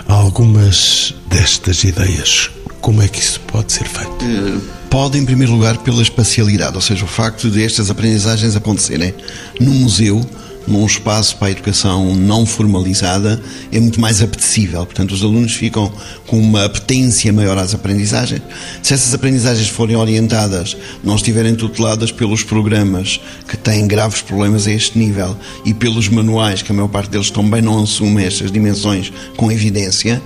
algumas 0.07 1.13
destas 1.27 1.83
ideias. 1.83 2.49
Como 2.79 3.01
é 3.01 3.09
que 3.09 3.19
isso 3.19 3.41
pode 3.41 3.73
ser 3.73 3.85
feito? 3.85 4.80
Pode, 4.91 5.17
em 5.17 5.23
primeiro 5.23 5.53
lugar, 5.53 5.77
pela 5.77 6.01
espacialidade, 6.01 6.75
ou 6.75 6.81
seja, 6.81 7.05
o 7.05 7.07
facto 7.07 7.49
de 7.49 7.63
estas 7.63 7.89
aprendizagens 7.89 8.57
acontecerem 8.57 9.13
num 9.57 9.73
museu, 9.73 10.21
num 10.67 10.85
espaço 10.85 11.37
para 11.37 11.47
a 11.47 11.51
educação 11.51 12.13
não 12.13 12.45
formalizada, 12.45 13.41
é 13.71 13.79
muito 13.79 14.01
mais 14.01 14.21
apetecível. 14.21 14.85
Portanto, 14.85 15.13
os 15.13 15.23
alunos 15.23 15.53
ficam 15.53 15.89
com 16.27 16.37
uma 16.37 16.65
apetência 16.65 17.31
maior 17.31 17.57
às 17.57 17.73
aprendizagens. 17.73 18.41
Se 18.83 18.93
essas 18.93 19.13
aprendizagens 19.13 19.69
forem 19.69 19.95
orientadas, 19.95 20.75
não 21.01 21.15
estiverem 21.15 21.55
tuteladas 21.55 22.11
pelos 22.11 22.43
programas 22.43 23.17
que 23.47 23.55
têm 23.55 23.87
graves 23.87 24.21
problemas 24.21 24.67
a 24.67 24.73
este 24.73 24.99
nível 24.99 25.37
e 25.63 25.73
pelos 25.73 26.09
manuais, 26.09 26.61
que 26.61 26.71
a 26.73 26.75
maior 26.75 26.89
parte 26.89 27.09
deles 27.09 27.31
também 27.31 27.61
não 27.61 27.81
assumem 27.81 28.25
estas 28.25 28.51
dimensões 28.51 29.09
com 29.37 29.49
evidência, 29.49 30.21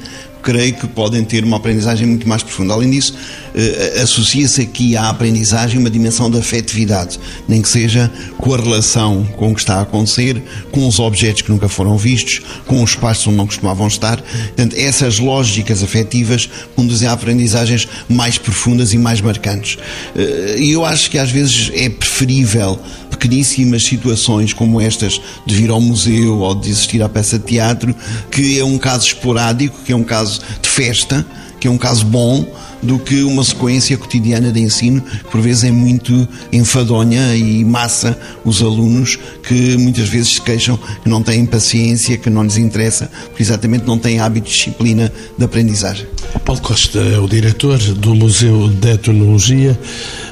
creio 0.45 0.75
que 0.75 0.87
podem 0.87 1.23
ter 1.23 1.43
uma 1.43 1.57
aprendizagem 1.57 2.05
muito 2.05 2.29
mais 2.29 2.43
profunda. 2.43 2.75
Além 2.75 2.91
disso, 2.91 3.15
eh, 3.55 3.99
associa-se 4.03 4.61
aqui 4.61 4.95
à 4.95 5.09
aprendizagem 5.09 5.79
uma 5.79 5.89
dimensão 5.89 6.29
de 6.29 6.37
afetividade, 6.37 7.19
nem 7.47 7.63
que 7.63 7.67
seja 7.67 8.11
com 8.37 8.53
a 8.53 8.57
relação 8.57 9.25
com 9.35 9.51
o 9.51 9.55
que 9.55 9.61
está 9.61 9.77
a 9.77 9.81
acontecer, 9.81 10.39
com 10.71 10.87
os 10.87 10.99
objetos 10.99 11.41
que 11.41 11.49
nunca 11.49 11.67
foram 11.67 11.97
vistos, 11.97 12.43
com 12.67 12.83
os 12.83 12.91
espaços 12.91 13.25
onde 13.25 13.37
não 13.37 13.47
costumavam 13.47 13.87
estar. 13.87 14.21
Portanto, 14.21 14.75
essas 14.77 15.17
lógicas 15.17 15.81
afetivas 15.81 16.47
conduzem 16.75 17.07
a 17.07 17.13
aprendizagens 17.13 17.87
mais 18.07 18.37
profundas 18.37 18.93
e 18.93 18.99
mais 18.99 19.21
marcantes. 19.21 19.79
Eh, 20.15 20.57
E 20.59 20.71
eu 20.71 20.85
acho 20.85 21.09
que 21.09 21.17
às 21.17 21.31
vezes 21.31 21.71
é 21.73 21.89
preferível 21.89 22.79
pequeníssimas 23.25 23.83
situações 23.83 24.53
como 24.53 24.79
estas 24.79 25.19
de 25.47 25.55
vir 25.55 25.71
ao 25.71 25.81
museu 25.81 26.39
ou 26.39 26.53
de 26.53 26.69
assistir 26.71 27.01
à 27.01 27.09
peça 27.09 27.39
de 27.39 27.45
teatro, 27.45 27.95
que 28.29 28.59
é 28.59 28.63
um 28.63 28.77
caso 28.77 29.07
esporádico, 29.07 29.75
que 29.83 29.91
é 29.91 29.95
um 29.95 30.03
caso 30.03 30.41
de 30.61 30.69
festa, 30.69 31.25
que 31.59 31.67
é 31.67 31.71
um 31.71 31.77
caso 31.77 32.05
bom, 32.05 32.45
do 32.83 32.99
que 32.99 33.23
uma 33.23 33.43
sequência 33.43 33.97
cotidiana 33.97 34.51
de 34.51 34.59
ensino, 34.59 35.01
que 35.01 35.31
por 35.31 35.41
vezes 35.41 35.63
é 35.63 35.71
muito 35.71 36.27
enfadonha 36.53 37.35
e 37.35 37.65
massa 37.65 38.15
os 38.43 38.61
alunos 38.61 39.17
que 39.41 39.75
muitas 39.75 40.07
vezes 40.07 40.35
se 40.35 40.41
queixam 40.41 40.77
que 40.77 41.09
não 41.09 41.23
têm 41.23 41.47
paciência, 41.47 42.15
que 42.17 42.29
não 42.29 42.43
lhes 42.43 42.57
interessa, 42.57 43.09
porque 43.25 43.41
exatamente 43.41 43.87
não 43.87 43.97
têm 43.97 44.19
hábito 44.19 44.47
de 44.47 44.53
disciplina 44.53 45.11
de 45.35 45.43
aprendizagem. 45.43 46.05
Paulo 46.43 46.61
Costa 46.61 46.99
é 46.99 47.17
o 47.17 47.27
diretor 47.27 47.79
do 47.79 48.13
Museu 48.13 48.69
de 48.69 48.91
Etnologia. 48.91 49.79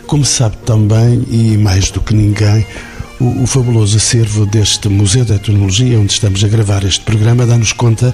Como 0.08 0.26
sabe 0.26 0.58
também, 0.66 1.24
e 1.30 1.58
mais 1.58 1.90
do 1.90 2.02
que 2.02 2.14
ninguém, 2.14 2.66
o, 3.20 3.44
o, 3.44 3.48
fabuloso 3.48 3.98
acervo 3.98 4.46
deste 4.46 4.90
Museu 4.90 5.24
de 5.24 5.34
Etnologia, 5.34 6.00
onde 6.00 6.14
estamos 6.14 6.44
a 6.44 6.48
gravar 6.48 6.84
este 6.84 7.02
programa, 7.02 7.46
dá-nos 7.46 7.72
conta 7.72 8.14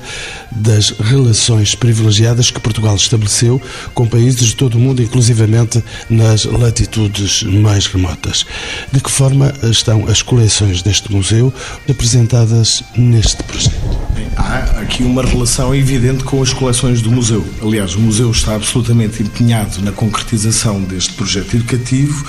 das 0.52 0.90
relações 0.90 1.76
privilegiadas 1.76 2.52
que 2.52 2.60
Portugal 2.60 2.96
estabeleceu 2.96 3.62
com 3.94 4.08
países 4.08 4.48
de 4.48 4.56
todo 4.56 4.76
o 4.76 4.80
mundo, 4.80 5.02
inclusivamente 5.02 5.84
nas 6.10 6.46
latitudes 6.46 7.44
mais 7.44 7.88
remotas. 7.88 8.46
De 8.92 9.00
que 9.00 9.10
forma 9.10 9.54
estão 9.64 10.08
as 10.08 10.22
coleções 10.22 10.82
deste 10.82 11.12
museu 11.12 11.54
apresentadas 11.90 12.84
neste 12.96 13.42
projeto? 13.44 14.00
Há 14.36 14.82
aqui 14.82 15.04
uma 15.04 15.24
relação 15.24 15.74
evidente 15.76 16.24
com 16.24 16.42
as 16.42 16.54
coleções 16.54 17.02
do 17.02 17.12
museu. 17.12 17.46
Aliás, 17.62 17.96
o 17.96 18.00
museu 18.00 18.32
está 18.32 18.56
absolutamente 18.56 19.22
empenhado 19.22 19.82
na 19.82 19.92
concretização 19.92 20.82
deste 20.82 21.14
projeto 21.14 21.56
educativo 21.56 22.26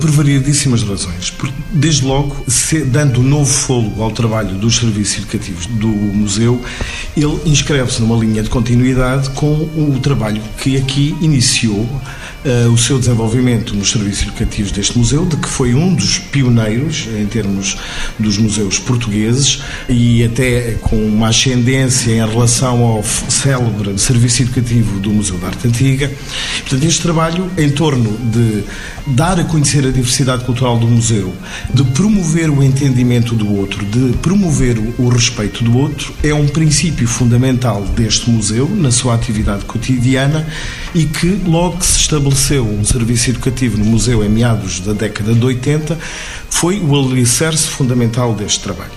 por 0.00 0.10
variedíssimas 0.10 0.82
razões. 0.82 1.32
Desde 1.72 2.04
logo, 2.04 2.44
dando 2.86 3.22
novo 3.22 3.50
fôlego 3.50 4.02
ao 4.02 4.10
trabalho 4.10 4.56
dos 4.56 4.76
serviços 4.76 5.18
educativos 5.18 5.66
do 5.66 5.88
museu, 5.88 6.60
ele 7.16 7.38
inscreve-se 7.46 8.00
numa 8.00 8.16
linha 8.16 8.42
de 8.42 8.48
continuidade 8.48 9.30
com 9.30 9.52
o 9.52 9.98
trabalho 10.02 10.42
que 10.58 10.76
aqui 10.76 11.16
iniciou 11.20 11.80
uh, 12.44 12.72
o 12.72 12.78
seu 12.78 12.98
desenvolvimento 12.98 13.74
nos 13.74 13.90
serviços 13.90 14.24
educativos 14.24 14.72
deste 14.72 14.98
museu, 14.98 15.24
de 15.26 15.36
que 15.36 15.48
foi 15.48 15.74
um 15.74 15.94
dos 15.94 16.18
pioneiros 16.18 17.08
em 17.18 17.26
termos 17.26 17.76
dos 18.18 18.38
museus 18.38 18.78
portugueses 18.78 19.62
e 19.88 20.24
até 20.24 20.72
com 20.80 20.96
uma 20.96 21.28
ascendência 21.28 22.10
em 22.12 22.26
relação 22.26 22.82
ao 22.82 23.04
célebre 23.04 23.98
serviço 23.98 24.42
educativo 24.42 24.98
do 24.98 25.10
Museu 25.10 25.38
da 25.38 25.48
Arte 25.48 25.68
Antiga. 25.68 26.10
Portanto, 26.60 26.84
este 26.84 27.02
trabalho 27.02 27.50
em 27.56 27.70
torno 27.70 28.16
de 28.18 28.64
dar 29.06 29.38
a 29.38 29.44
conhecer 29.44 29.59
a 29.60 29.92
diversidade 29.92 30.44
cultural 30.44 30.78
do 30.78 30.86
museu, 30.86 31.34
de 31.72 31.84
promover 31.84 32.50
o 32.50 32.62
entendimento 32.62 33.34
do 33.34 33.54
outro, 33.54 33.84
de 33.84 34.16
promover 34.18 34.78
o 34.98 35.08
respeito 35.08 35.62
do 35.62 35.76
outro, 35.76 36.14
é 36.22 36.32
um 36.32 36.48
princípio 36.48 37.06
fundamental 37.06 37.82
deste 37.82 38.30
museu 38.30 38.68
na 38.68 38.90
sua 38.90 39.14
atividade 39.14 39.64
cotidiana 39.64 40.46
e 40.94 41.04
que 41.04 41.40
logo 41.46 41.78
que 41.78 41.86
se 41.86 41.98
estabeleceu 41.98 42.66
um 42.66 42.84
serviço 42.84 43.30
educativo 43.30 43.76
no 43.76 43.84
museu 43.84 44.24
em 44.24 44.28
meados 44.28 44.80
da 44.80 44.92
década 44.92 45.34
de 45.34 45.44
80 45.44 45.98
foi 46.48 46.80
o 46.80 46.98
alicerce 46.98 47.68
fundamental 47.68 48.34
deste 48.34 48.60
trabalho. 48.60 48.92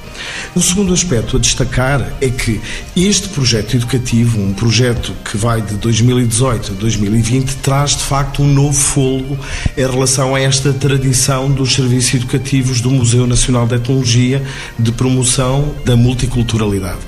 O 0.56 0.62
segundo 0.62 0.94
aspecto 0.94 1.38
a 1.38 1.40
destacar 1.40 2.14
é 2.22 2.30
que 2.30 2.62
este 2.96 3.30
projeto 3.30 3.76
educativo, 3.76 4.40
um 4.40 4.54
projeto 4.54 5.14
que 5.26 5.38
vai 5.38 5.62
de 5.62 5.76
2018 5.76 6.74
a 6.74 6.76
2020, 6.76 7.56
traz 7.58 7.92
de 7.92 8.04
facto 8.04 8.44
um 8.44 8.48
novo 8.48 8.80
fôlego 8.80 9.38
em 9.78 9.82
relação 9.82 10.36
a 10.36 10.40
esta 10.40 10.74
tradição 10.74 11.50
dos 11.50 11.74
serviços 11.74 12.14
educativos 12.16 12.82
do 12.82 12.92
Museu 12.92 13.26
Nacional 13.26 13.66
de 13.66 13.76
Etnologia 13.76 14.44
de 14.78 14.92
promoção 14.92 15.74
da 15.86 15.96
multiculturalidade. 15.96 17.00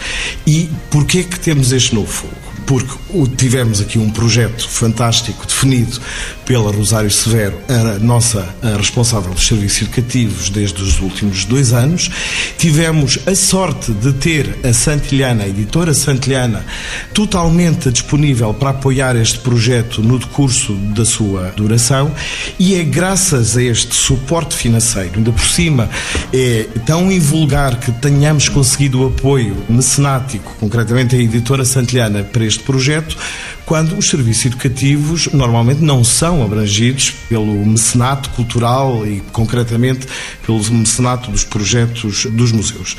E 0.46 0.70
porquê 0.90 1.24
que 1.24 1.40
temos 1.40 1.72
este 1.72 1.94
novo 1.94 2.12
fôlego? 2.12 2.45
Porque 2.66 2.94
tivemos 3.38 3.80
aqui 3.82 3.98
um 3.98 4.10
projeto 4.10 4.68
fantástico 4.68 5.46
definido 5.46 6.00
pela 6.46 6.72
Rosário 6.72 7.10
Severo, 7.10 7.58
a 7.68 8.00
nossa 8.00 8.48
a 8.62 8.78
responsável 8.78 9.34
dos 9.34 9.48
serviços 9.48 9.84
educativos 9.84 10.50
desde 10.50 10.82
os 10.82 11.00
últimos 11.00 11.46
dois 11.46 11.74
anos. 11.74 12.10
Tivemos 12.58 13.20
a 13.26 13.36
sorte 13.36 13.92
de 13.92 14.14
ter 14.14 14.60
a 14.64 14.74
Santilhana, 14.74 15.44
a 15.44 15.48
editora 15.48 15.94
Santilhana, 15.94 16.66
totalmente 17.14 17.92
disponível 17.92 18.54
para 18.54 18.72
apoiar 18.72 19.16
este 19.16 19.40
projeto 19.40 20.02
no 20.02 20.20
decurso 20.20 20.74
da 20.96 21.06
sua 21.06 21.52
duração 21.56 22.12
e 22.60 22.76
é 22.76 22.84
graças 22.84 23.58
a 23.58 23.64
este 23.64 23.96
suporte 23.96 24.56
financeiro, 24.56 25.14
ainda 25.16 25.32
por 25.32 25.46
cima 25.46 25.90
é 26.34 26.68
tão 26.86 27.12
invulgar 27.12 27.80
que 27.80 27.92
tenhamos 27.92 28.50
conseguido 28.50 29.02
o 29.02 29.08
apoio 29.08 29.56
mecenático, 29.70 30.56
concretamente 30.60 31.16
a 31.16 31.20
editora 31.20 31.66
Santilhana, 31.66 32.24
para 32.24 32.46
este 32.46 32.55
projeto, 32.58 33.16
quando 33.66 33.98
os 33.98 34.08
serviços 34.08 34.46
educativos 34.46 35.28
normalmente 35.34 35.82
não 35.82 36.04
são 36.04 36.44
abrangidos 36.44 37.12
pelo 37.28 37.66
mecenato 37.66 38.30
cultural 38.32 39.06
e, 39.06 39.22
concretamente, 39.32 40.08
pelo 40.46 40.64
mecenato 40.72 41.32
dos 41.32 41.44
projetos 41.44 42.26
dos 42.28 42.52
museus. 42.52 42.96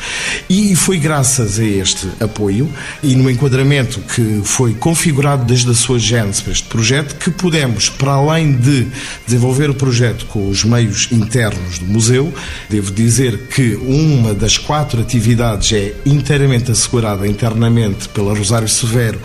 E 0.51 0.75
foi 0.75 0.99
graças 0.99 1.59
a 1.59 1.65
este 1.65 2.09
apoio 2.21 2.69
e 3.03 3.15
no 3.15 3.31
enquadramento 3.31 4.01
que 4.01 4.41
foi 4.45 4.75
configurado 4.75 5.45
desde 5.45 5.71
a 5.71 5.75
sua 5.75 5.99
gênese 5.99 6.43
para 6.43 6.53
este 6.53 6.69
projeto 6.69 7.17
que 7.17 7.31
pudemos, 7.31 7.89
para 7.89 8.13
além 8.13 8.53
de 8.53 8.87
desenvolver 9.27 9.71
o 9.71 9.75
projeto 9.75 10.27
com 10.27 10.49
os 10.49 10.65
meios 10.65 11.09
internos 11.13 11.79
do 11.79 11.87
museu, 11.87 12.33
devo 12.69 12.91
dizer 12.93 13.47
que 13.49 13.75
uma 13.77 14.35
das 14.35 14.59
quatro 14.59 15.01
atividades 15.01 15.73
é 15.73 15.95
inteiramente 16.05 16.71
assegurada 16.71 17.27
internamente 17.27 18.09
pela 18.09 18.37
Rosário 18.37 18.69
Severo 18.69 19.21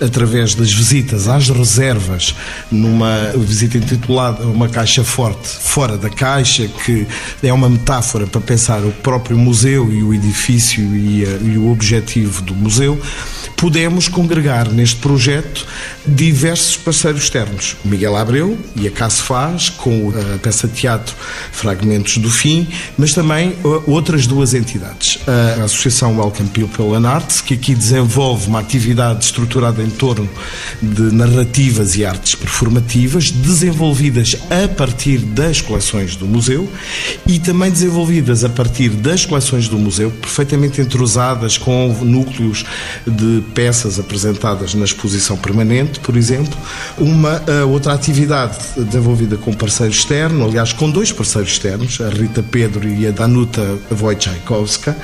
através 0.00 0.54
das 0.54 0.72
visitas 0.72 1.28
às 1.28 1.48
reservas, 1.48 2.34
numa 2.70 3.32
visita 3.36 3.78
intitulada 3.78 4.44
Uma 4.44 4.68
Caixa 4.68 5.04
Forte 5.04 5.48
Fora 5.48 5.96
da 5.96 6.08
Caixa, 6.08 6.68
que 6.68 7.06
é 7.42 7.52
uma 7.52 7.68
metáfora 7.68 8.26
para 8.26 8.40
pensar 8.40 8.84
o 8.84 8.90
próprio 8.90 9.38
museu 9.38 9.92
e 9.92 10.02
o 10.02 10.14
edifício 10.14 10.82
e, 10.82 11.24
e 11.42 11.58
o 11.58 11.70
objetivo 11.70 12.42
do 12.42 12.54
museu, 12.54 13.00
pudemos 13.60 14.08
congregar 14.08 14.70
neste 14.70 14.96
projeto 14.96 15.66
diversos 16.06 16.78
parceiros 16.78 17.24
externos. 17.24 17.76
O 17.84 17.88
Miguel 17.88 18.16
Abreu 18.16 18.58
e 18.74 18.88
a 18.88 18.90
Caso 18.90 19.22
Faz, 19.22 19.68
com 19.68 20.10
a 20.34 20.38
peça 20.38 20.66
de 20.66 20.72
teatro 20.72 21.14
Fragmentos 21.52 22.16
do 22.16 22.30
Fim, 22.30 22.66
mas 22.96 23.12
também 23.12 23.54
outras 23.86 24.26
duas 24.26 24.54
entidades. 24.54 25.18
A 25.60 25.64
Associação 25.64 26.16
Welcome 26.16 26.48
People 26.48 26.94
and 26.94 27.06
Arts, 27.06 27.42
que 27.42 27.52
aqui 27.52 27.74
desenvolve 27.74 28.48
uma 28.48 28.60
atividade 28.60 29.26
estruturada 29.26 29.82
em 29.82 29.90
torno 29.90 30.28
de 30.80 31.14
narrativas 31.14 31.96
e 31.96 32.04
artes 32.04 32.34
performativas 32.34 33.30
desenvolvidas 33.30 34.36
a 34.48 34.68
partir 34.68 35.18
das 35.18 35.60
coleções 35.60 36.16
do 36.16 36.26
museu 36.26 36.66
e 37.26 37.38
também 37.38 37.70
desenvolvidas 37.70 38.42
a 38.42 38.48
partir 38.48 38.88
das 38.88 39.26
coleções 39.26 39.68
do 39.68 39.78
museu, 39.78 40.10
perfeitamente 40.10 40.80
entrosadas 40.80 41.58
com 41.58 41.88
núcleos 42.02 42.64
de 43.06 43.49
peças 43.50 43.98
apresentadas 43.98 44.74
na 44.74 44.84
exposição 44.84 45.36
permanente, 45.36 46.00
por 46.00 46.16
exemplo. 46.16 46.56
Uma 46.98 47.42
outra 47.68 47.92
atividade 47.92 48.58
desenvolvida 48.76 49.36
com 49.36 49.52
parceiro 49.52 49.92
externo, 49.92 50.44
aliás, 50.44 50.72
com 50.72 50.90
dois 50.90 51.12
parceiros 51.12 51.52
externos, 51.52 52.00
a 52.00 52.08
Rita 52.08 52.42
Pedro 52.42 52.88
e 52.88 53.06
a 53.06 53.10
Danuta 53.10 53.78
Wojciechowska, 53.90 54.96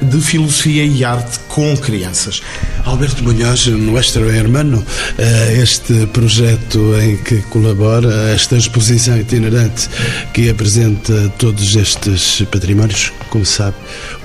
de 0.00 0.20
filosofia 0.20 0.84
e 0.84 1.04
arte 1.04 1.38
com 1.48 1.76
crianças. 1.76 2.42
Alberto 2.84 3.22
Munhoz, 3.22 3.66
no 3.66 3.98
Extra 3.98 4.24
Hermano, 4.34 4.84
eh, 5.18 5.58
este 5.62 6.06
projeto 6.06 6.94
em 7.00 7.16
que 7.16 7.42
colabora, 7.42 8.30
esta 8.30 8.56
exposição 8.56 9.16
itinerante 9.18 9.88
que 10.32 10.48
apresenta 10.48 11.32
todos 11.38 11.76
estes 11.76 12.42
patrimónios, 12.50 13.12
como 13.30 13.44
sabe, 13.46 13.76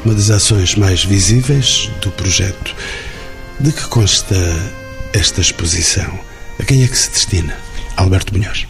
uma 0.03 0.13
das 0.13 0.29
ações 0.29 0.75
mais 0.75 1.03
visíveis 1.03 1.89
do 2.01 2.09
projeto. 2.11 2.75
De 3.59 3.71
que 3.71 3.87
consta 3.89 4.35
esta 5.13 5.41
exposição? 5.41 6.19
A 6.59 6.63
quem 6.63 6.83
é 6.83 6.87
que 6.87 6.97
se 6.97 7.09
destina? 7.09 7.55
Alberto 7.95 8.33
Munhoz. 8.33 8.67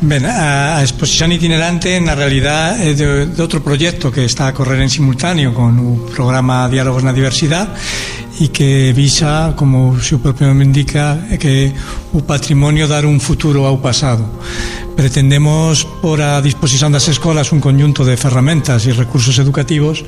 Ben, 0.00 0.24
a, 0.24 0.82
exposición 0.82 1.32
itinerante 1.32 2.00
na 2.00 2.16
realidad 2.16 2.80
é 2.80 2.92
de, 2.92 3.28
de 3.28 3.40
outro 3.40 3.60
proxecto 3.60 4.10
que 4.10 4.24
está 4.24 4.48
a 4.48 4.56
correr 4.56 4.80
en 4.80 4.88
simultáneo 4.88 5.52
con 5.52 5.76
o 5.80 6.08
programa 6.08 6.68
Diálogos 6.68 7.04
na 7.04 7.12
Diversidade 7.12 7.76
e 8.40 8.52
que 8.52 8.92
visa, 8.92 9.56
como 9.56 9.96
o 9.96 10.00
seu 10.00 10.20
propio 10.20 10.48
nome 10.48 10.64
indica, 10.68 11.16
que 11.40 11.72
o 12.12 12.20
patrimonio 12.20 12.84
dar 12.84 13.08
un 13.08 13.20
futuro 13.20 13.64
ao 13.64 13.80
pasado. 13.80 14.24
Pretendemos 14.92 15.84
por 16.04 16.20
a 16.20 16.40
disposición 16.44 16.92
das 16.92 17.08
escolas 17.08 17.52
un 17.52 17.60
conjunto 17.60 18.04
de 18.04 18.20
ferramentas 18.20 18.84
e 18.84 18.92
recursos 18.92 19.40
educativos 19.40 20.04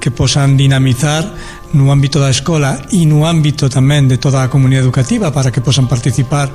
que 0.00 0.12
posan 0.12 0.56
dinamizar 0.56 1.24
no 1.72 1.92
ámbito 1.92 2.18
da 2.18 2.30
escola 2.30 2.82
e 2.90 3.06
no 3.06 3.22
ámbito 3.26 3.70
tamén 3.70 4.10
de 4.10 4.18
toda 4.18 4.42
a 4.42 4.50
comunidade 4.50 4.86
educativa 4.86 5.30
para 5.30 5.54
que 5.54 5.62
posan 5.62 5.86
participar 5.86 6.50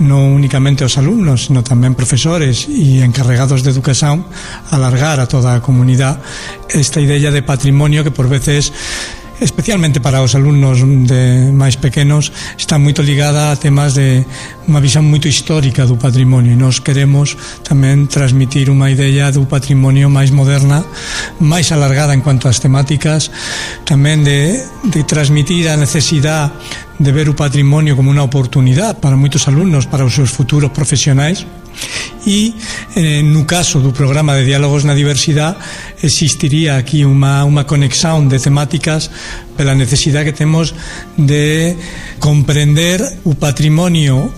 non 0.00 0.32
únicamente 0.32 0.80
os 0.80 0.96
alumnos, 0.96 1.52
sino 1.52 1.60
tamén 1.60 1.92
profesores 1.92 2.66
e 2.66 3.04
encarregados 3.04 3.60
de 3.60 3.70
educación 3.70 4.24
alargar 4.72 5.20
a 5.20 5.28
toda 5.28 5.54
a 5.54 5.62
comunidade 5.62 6.18
esta 6.72 6.98
idea 6.98 7.30
de 7.30 7.44
patrimonio 7.44 8.02
que 8.02 8.10
por 8.10 8.26
veces 8.26 8.72
especialmente 9.40 10.00
para 10.00 10.22
os 10.22 10.36
alumnos 10.36 10.84
de 10.84 11.48
máis 11.50 11.80
pequenos, 11.80 12.28
está 12.60 12.76
moito 12.76 13.00
ligada 13.00 13.50
a 13.50 13.56
temas 13.56 13.96
de 13.96 14.22
unha 14.68 14.80
visión 14.84 15.08
moito 15.08 15.26
histórica 15.26 15.88
do 15.88 15.96
patrimonio. 15.96 16.52
E 16.52 16.60
nós 16.60 16.78
queremos 16.78 17.34
tamén 17.64 18.04
transmitir 18.06 18.68
unha 18.68 18.92
idea 18.92 19.32
do 19.32 19.48
patrimonio 19.48 20.12
máis 20.12 20.28
moderna, 20.28 20.84
máis 21.40 21.72
alargada 21.72 22.12
en 22.12 22.20
cuanto 22.20 22.46
ás 22.46 22.60
temáticas, 22.60 23.32
tamén 23.88 24.22
de, 24.22 24.60
de 24.86 25.00
transmitir 25.08 25.72
a 25.72 25.80
necesidade 25.80 26.52
de 27.00 27.10
ver 27.16 27.32
o 27.32 27.34
patrimonio 27.34 27.96
como 27.96 28.12
unha 28.12 28.20
oportunidade 28.20 29.00
para 29.00 29.16
moitos 29.16 29.48
alumnos, 29.48 29.88
para 29.88 30.04
os 30.04 30.12
seus 30.12 30.28
futuros 30.28 30.68
profesionais, 30.68 31.48
e 32.26 32.52
eh, 32.96 33.22
no 33.24 33.48
caso 33.48 33.80
do 33.80 33.96
programa 33.96 34.36
de 34.36 34.44
Diálogos 34.44 34.84
na 34.84 34.92
Diversidade 34.92 35.56
existiría 36.04 36.76
aquí 36.76 37.04
unha, 37.04 37.44
unha 37.48 37.64
conexión 37.64 38.28
de 38.28 38.36
temáticas 38.36 39.08
pela 39.56 39.72
necesidade 39.72 40.28
que 40.28 40.36
temos 40.36 40.76
de 41.16 41.76
comprender 42.20 43.00
o 43.24 43.32
patrimonio 43.32 44.28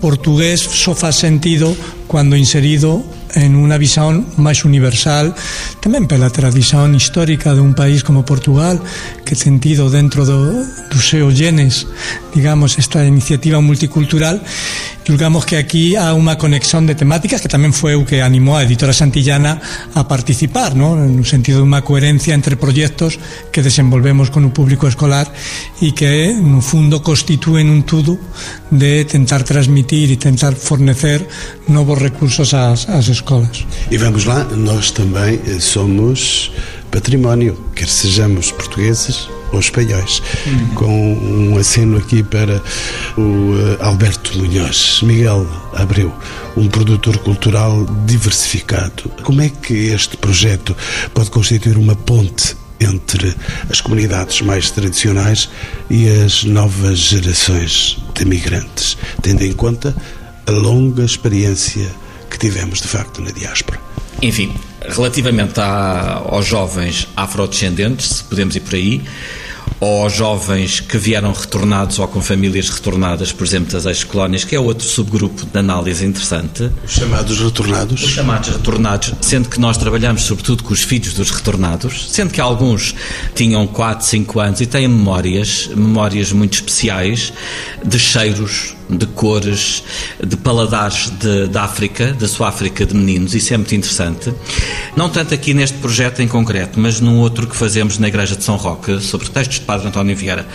portugués 0.00 0.60
só 0.60 0.94
faz 0.94 1.16
sentido 1.16 1.76
cando 2.10 2.36
inserido 2.36 3.00
en 3.38 3.54
unha 3.54 3.78
visión 3.78 4.26
máis 4.36 4.66
universal 4.66 5.32
tamén 5.78 6.10
pela 6.10 6.28
tradición 6.28 6.92
histórica 6.98 7.54
de 7.54 7.62
un 7.62 7.78
país 7.78 8.02
como 8.02 8.26
Portugal 8.26 8.82
que 9.30 9.38
sentido 9.38 9.86
dentro 9.86 10.26
do, 10.26 10.66
do 10.90 10.98
seu 10.98 11.30
genes 11.30 11.86
digamos 12.34 12.82
esta 12.82 13.06
iniciativa 13.06 13.62
multicultural 13.62 14.42
Julgamos 15.10 15.44
que 15.44 15.56
aquí 15.56 15.96
há 15.96 16.14
unha 16.14 16.38
conexión 16.38 16.86
de 16.86 16.94
temáticas 16.94 17.42
que 17.42 17.50
tamén 17.50 17.74
foi 17.74 17.98
o 17.98 18.06
que 18.06 18.22
animou 18.22 18.54
a 18.54 18.62
editora 18.62 18.94
Santillana 18.94 19.58
a 19.96 20.06
participar, 20.06 20.78
¿no? 20.78 20.94
no 20.94 21.26
sentido 21.26 21.58
de 21.58 21.66
unha 21.66 21.82
coherencia 21.82 22.30
entre 22.30 22.54
proxectos 22.54 23.18
que 23.50 23.58
desenvolvemos 23.58 24.30
con 24.30 24.46
o 24.46 24.54
público 24.54 24.86
escolar 24.86 25.26
e 25.82 25.90
que 25.98 26.30
no 26.36 26.62
fundo 26.62 27.02
constitúen 27.02 27.74
un 27.74 27.82
todo 27.82 28.22
de 28.70 29.02
tentar 29.02 29.42
transmitir 29.42 30.14
e 30.14 30.20
tentar 30.20 30.54
fornecer 30.54 31.26
novos 31.66 31.98
recursos 31.98 32.54
ás, 32.54 32.86
ás 32.86 33.10
escolas. 33.10 33.66
E 33.90 33.98
vamos 33.98 34.30
lá, 34.30 34.46
nós 34.54 34.94
também 34.94 35.42
eh, 35.42 35.58
somos 35.58 36.54
património, 36.90 37.56
quer 37.74 37.88
sejamos 37.88 38.50
portugueses 38.52 39.28
ou 39.52 39.58
espanhóis, 39.58 40.22
uhum. 40.46 40.74
com 40.74 41.14
um 41.14 41.58
aceno 41.58 41.98
aqui 41.98 42.22
para 42.22 42.62
o 43.16 43.54
eh, 43.56 43.84
Alberto 43.84 44.38
Munhoz. 44.38 45.00
Miguel 45.02 45.46
Abreu, 45.74 46.12
um 46.56 46.68
produtor 46.68 47.18
cultural 47.18 47.84
diversificado. 48.06 49.10
Como 49.22 49.40
é 49.42 49.48
que 49.48 49.74
este 49.88 50.16
projeto 50.16 50.76
pode 51.12 51.30
constituir 51.30 51.76
uma 51.76 51.96
ponte 51.96 52.56
entre 52.80 53.34
as 53.68 53.80
comunidades 53.80 54.40
mais 54.40 54.70
tradicionais 54.70 55.50
e 55.90 56.08
as 56.08 56.44
novas 56.44 56.98
gerações 56.98 57.98
de 58.14 58.24
migrantes, 58.24 58.96
tendo 59.20 59.42
em 59.42 59.52
conta 59.52 59.94
a 60.46 60.50
longa 60.50 61.04
experiência 61.04 61.90
que 62.30 62.38
tivemos 62.38 62.80
de 62.80 62.88
facto 62.88 63.20
na 63.20 63.30
diáspora? 63.30 63.89
Enfim, 64.22 64.52
relativamente 64.82 65.58
a, 65.60 66.22
aos 66.26 66.46
jovens 66.46 67.08
afrodescendentes, 67.16 68.06
se 68.06 68.24
podemos 68.24 68.54
ir 68.54 68.60
por 68.60 68.74
aí, 68.74 69.02
ou 69.80 70.02
aos 70.02 70.14
jovens 70.14 70.80
que 70.80 70.98
vieram 70.98 71.32
retornados 71.32 71.98
ou 71.98 72.06
com 72.06 72.20
famílias 72.20 72.68
retornadas, 72.68 73.32
por 73.32 73.46
exemplo, 73.46 73.72
das 73.72 73.86
ex-colónias, 73.86 74.44
que 74.44 74.54
é 74.54 74.60
outro 74.60 74.86
subgrupo 74.86 75.46
de 75.46 75.58
análise 75.58 76.04
interessante. 76.04 76.70
Os 76.84 76.92
chamados 76.92 77.40
retornados? 77.40 78.02
Os 78.02 78.10
chamados 78.10 78.48
retornados, 78.50 79.14
sendo 79.22 79.48
que 79.48 79.58
nós 79.58 79.78
trabalhamos 79.78 80.22
sobretudo 80.22 80.62
com 80.62 80.74
os 80.74 80.82
filhos 80.82 81.14
dos 81.14 81.30
retornados, 81.30 82.10
sendo 82.10 82.30
que 82.30 82.40
alguns 82.40 82.94
tinham 83.34 83.66
4, 83.66 84.06
5 84.06 84.40
anos 84.40 84.60
e 84.60 84.66
têm 84.66 84.86
memórias, 84.86 85.70
memórias 85.74 86.30
muito 86.30 86.54
especiais 86.54 87.32
de 87.82 87.98
cheiros, 87.98 88.76
de 88.90 89.06
cores, 89.06 89.82
de 90.24 90.36
paladares 90.36 91.10
de, 91.10 91.48
de 91.48 91.58
África, 91.58 92.12
da 92.12 92.28
sua 92.28 92.48
África 92.48 92.84
de 92.84 92.94
meninos, 92.94 93.34
isso 93.34 93.54
é 93.54 93.56
muito 93.56 93.74
interessante. 93.74 94.32
Não 94.96 95.08
tanto 95.08 95.34
aqui 95.34 95.54
neste 95.54 95.78
projeto 95.78 96.20
em 96.20 96.28
concreto, 96.28 96.78
mas 96.78 97.00
num 97.00 97.18
outro 97.18 97.46
que 97.46 97.56
fazemos 97.56 97.98
na 97.98 98.08
Igreja 98.08 98.36
de 98.36 98.44
São 98.44 98.56
Roque, 98.56 99.00
sobre 99.00 99.28
textos 99.28 99.58
de 99.58 99.64
Padre 99.64 99.88
António 99.88 100.16
Vieira, 100.16 100.46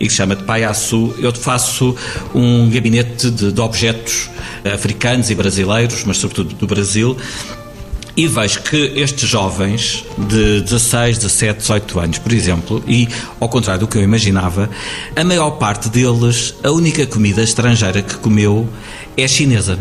e 0.00 0.06
que 0.06 0.10
se 0.10 0.16
chama 0.16 0.36
de 0.36 0.44
Pai 0.44 0.64
Açu, 0.64 1.14
eu 1.18 1.32
faço 1.32 1.94
um 2.34 2.70
gabinete 2.70 3.30
de, 3.30 3.52
de 3.52 3.60
objetos 3.60 4.30
africanos 4.72 5.30
e 5.30 5.34
brasileiros, 5.34 6.04
mas 6.04 6.18
sobretudo 6.18 6.54
do 6.54 6.66
Brasil, 6.66 7.16
e 8.16 8.26
vejo 8.26 8.62
que 8.62 8.76
estes 8.96 9.28
jovens 9.28 10.04
de 10.18 10.60
16, 10.60 11.18
17, 11.18 11.60
18 11.60 12.00
anos, 12.00 12.18
por 12.18 12.32
exemplo, 12.32 12.82
e 12.86 13.08
ao 13.40 13.48
contrário 13.48 13.80
do 13.80 13.88
que 13.88 13.96
eu 13.96 14.02
imaginava, 14.02 14.68
a 15.16 15.24
maior 15.24 15.52
parte 15.52 15.88
deles, 15.88 16.54
a 16.62 16.70
única 16.70 17.06
comida 17.06 17.42
estrangeira 17.42 18.02
que 18.02 18.16
comeu 18.16 18.68
é 19.16 19.26
chinesa. 19.26 19.78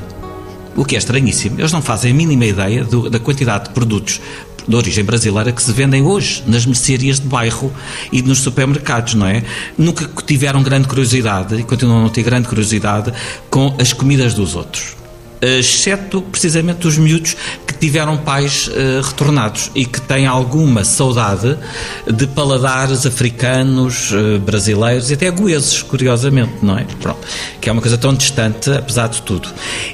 O 0.75 0.85
que 0.85 0.95
é 0.95 0.97
estranhíssimo. 0.97 1.59
Eles 1.59 1.73
não 1.73 1.81
fazem 1.81 2.11
a 2.11 2.13
mínima 2.13 2.45
ideia 2.45 2.85
do, 2.85 3.09
da 3.09 3.19
quantidade 3.19 3.65
de 3.65 3.69
produtos 3.71 4.21
de 4.65 4.75
origem 4.75 5.03
brasileira 5.03 5.51
que 5.51 5.61
se 5.61 5.71
vendem 5.73 6.03
hoje 6.03 6.43
nas 6.47 6.65
mercearias 6.65 7.19
de 7.19 7.27
bairro 7.27 7.73
e 8.11 8.21
nos 8.21 8.39
supermercados, 8.39 9.15
não 9.15 9.27
é? 9.27 9.43
Nunca 9.77 10.09
tiveram 10.25 10.63
grande 10.63 10.87
curiosidade 10.87 11.55
e 11.55 11.63
continuam 11.63 11.99
a 11.99 12.01
não 12.03 12.09
ter 12.09 12.23
grande 12.23 12.47
curiosidade 12.47 13.11
com 13.49 13.75
as 13.79 13.91
comidas 13.91 14.33
dos 14.33 14.55
outros 14.55 15.00
exceto 15.41 16.21
precisamente 16.21 16.87
os 16.87 16.97
miúdos 16.97 17.35
que 17.65 17.73
tiveram 17.73 18.15
pais 18.15 18.67
uh, 18.67 19.01
retornados 19.01 19.71
e 19.73 19.85
que 19.85 19.99
têm 19.99 20.27
alguma 20.27 20.85
saudade 20.85 21.57
de 22.05 22.27
paladares 22.27 23.07
africanos, 23.07 24.11
uh, 24.11 24.39
brasileiros 24.39 25.09
e 25.09 25.15
até 25.15 25.31
goeses, 25.31 25.81
curiosamente, 25.81 26.53
não 26.61 26.77
é? 26.77 26.85
Pronto, 27.01 27.19
que 27.59 27.67
é 27.67 27.71
uma 27.71 27.81
coisa 27.81 27.97
tão 27.97 28.13
distante, 28.13 28.69
apesar 28.71 29.07
de 29.07 29.23
tudo. 29.23 29.49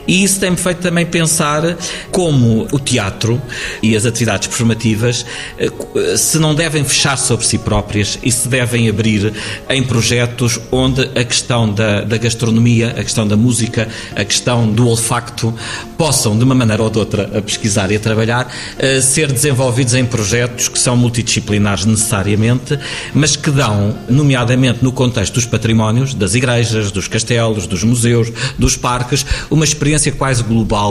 E 0.06 0.22
isso 0.22 0.40
tem-me 0.40 0.58
feito 0.58 0.80
também 0.80 1.06
pensar 1.06 1.78
como 2.12 2.68
o 2.72 2.80
teatro 2.80 3.42
e 3.82 3.96
as 3.96 4.06
atividades 4.06 4.48
performativas 4.48 5.26
uh, 5.62 6.18
se 6.18 6.40
não 6.40 6.54
devem 6.54 6.84
fechar 6.84 7.18
sobre 7.18 7.46
si 7.46 7.58
próprias 7.58 8.20
e 8.22 8.32
se 8.32 8.50
devem 8.50 8.90
abrir 8.90 9.34
em 9.70 9.82
projetos 9.82 10.60
onde 10.72 11.04
a 11.18 11.24
questão 11.24 11.72
da, 11.74 12.02
da 12.02 12.18
gastronomia, 12.18 12.90
a 12.90 13.04
questão 13.04 13.26
da 13.26 13.38
música, 13.38 13.88
a 14.14 14.26
questão 14.26 14.70
do 14.70 14.88
olfacto 14.88 15.37
facto 15.38 15.54
possam, 15.98 16.38
de 16.38 16.44
uma 16.44 16.56
maneira 16.56 16.82
ou 16.82 16.90
de 16.90 16.98
outra, 16.98 17.38
a 17.38 17.42
pesquisar 17.42 17.92
e 17.92 17.96
a 17.96 18.00
trabalhar, 18.00 18.52
a 18.80 19.02
ser 19.02 19.32
desenvolvidos 19.32 19.94
em 19.94 20.06
projetos 20.06 20.68
que 20.68 20.80
são 20.80 20.98
multidisciplinares 20.98 21.86
necessariamente, 21.86 22.78
mas 23.14 23.36
que 23.36 23.52
dão, 23.52 23.96
nomeadamente 24.10 24.84
no 24.84 24.92
contexto 24.92 25.36
dos 25.36 25.46
patrimónios, 25.46 26.14
das 26.14 26.34
igrejas, 26.34 26.92
dos 26.92 27.08
castelos, 27.08 27.68
dos 27.68 27.84
museus, 27.84 28.32
dos 28.58 28.76
parques, 28.76 29.26
uma 29.50 29.64
experiência 29.64 30.12
quase 30.12 30.44
global 30.44 30.88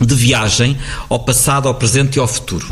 de 0.00 0.14
viagem 0.14 0.76
ao 1.08 1.18
passado, 1.18 1.68
ao 1.68 1.74
presente 1.74 2.16
e 2.16 2.20
ao 2.20 2.26
futuro. 2.26 2.66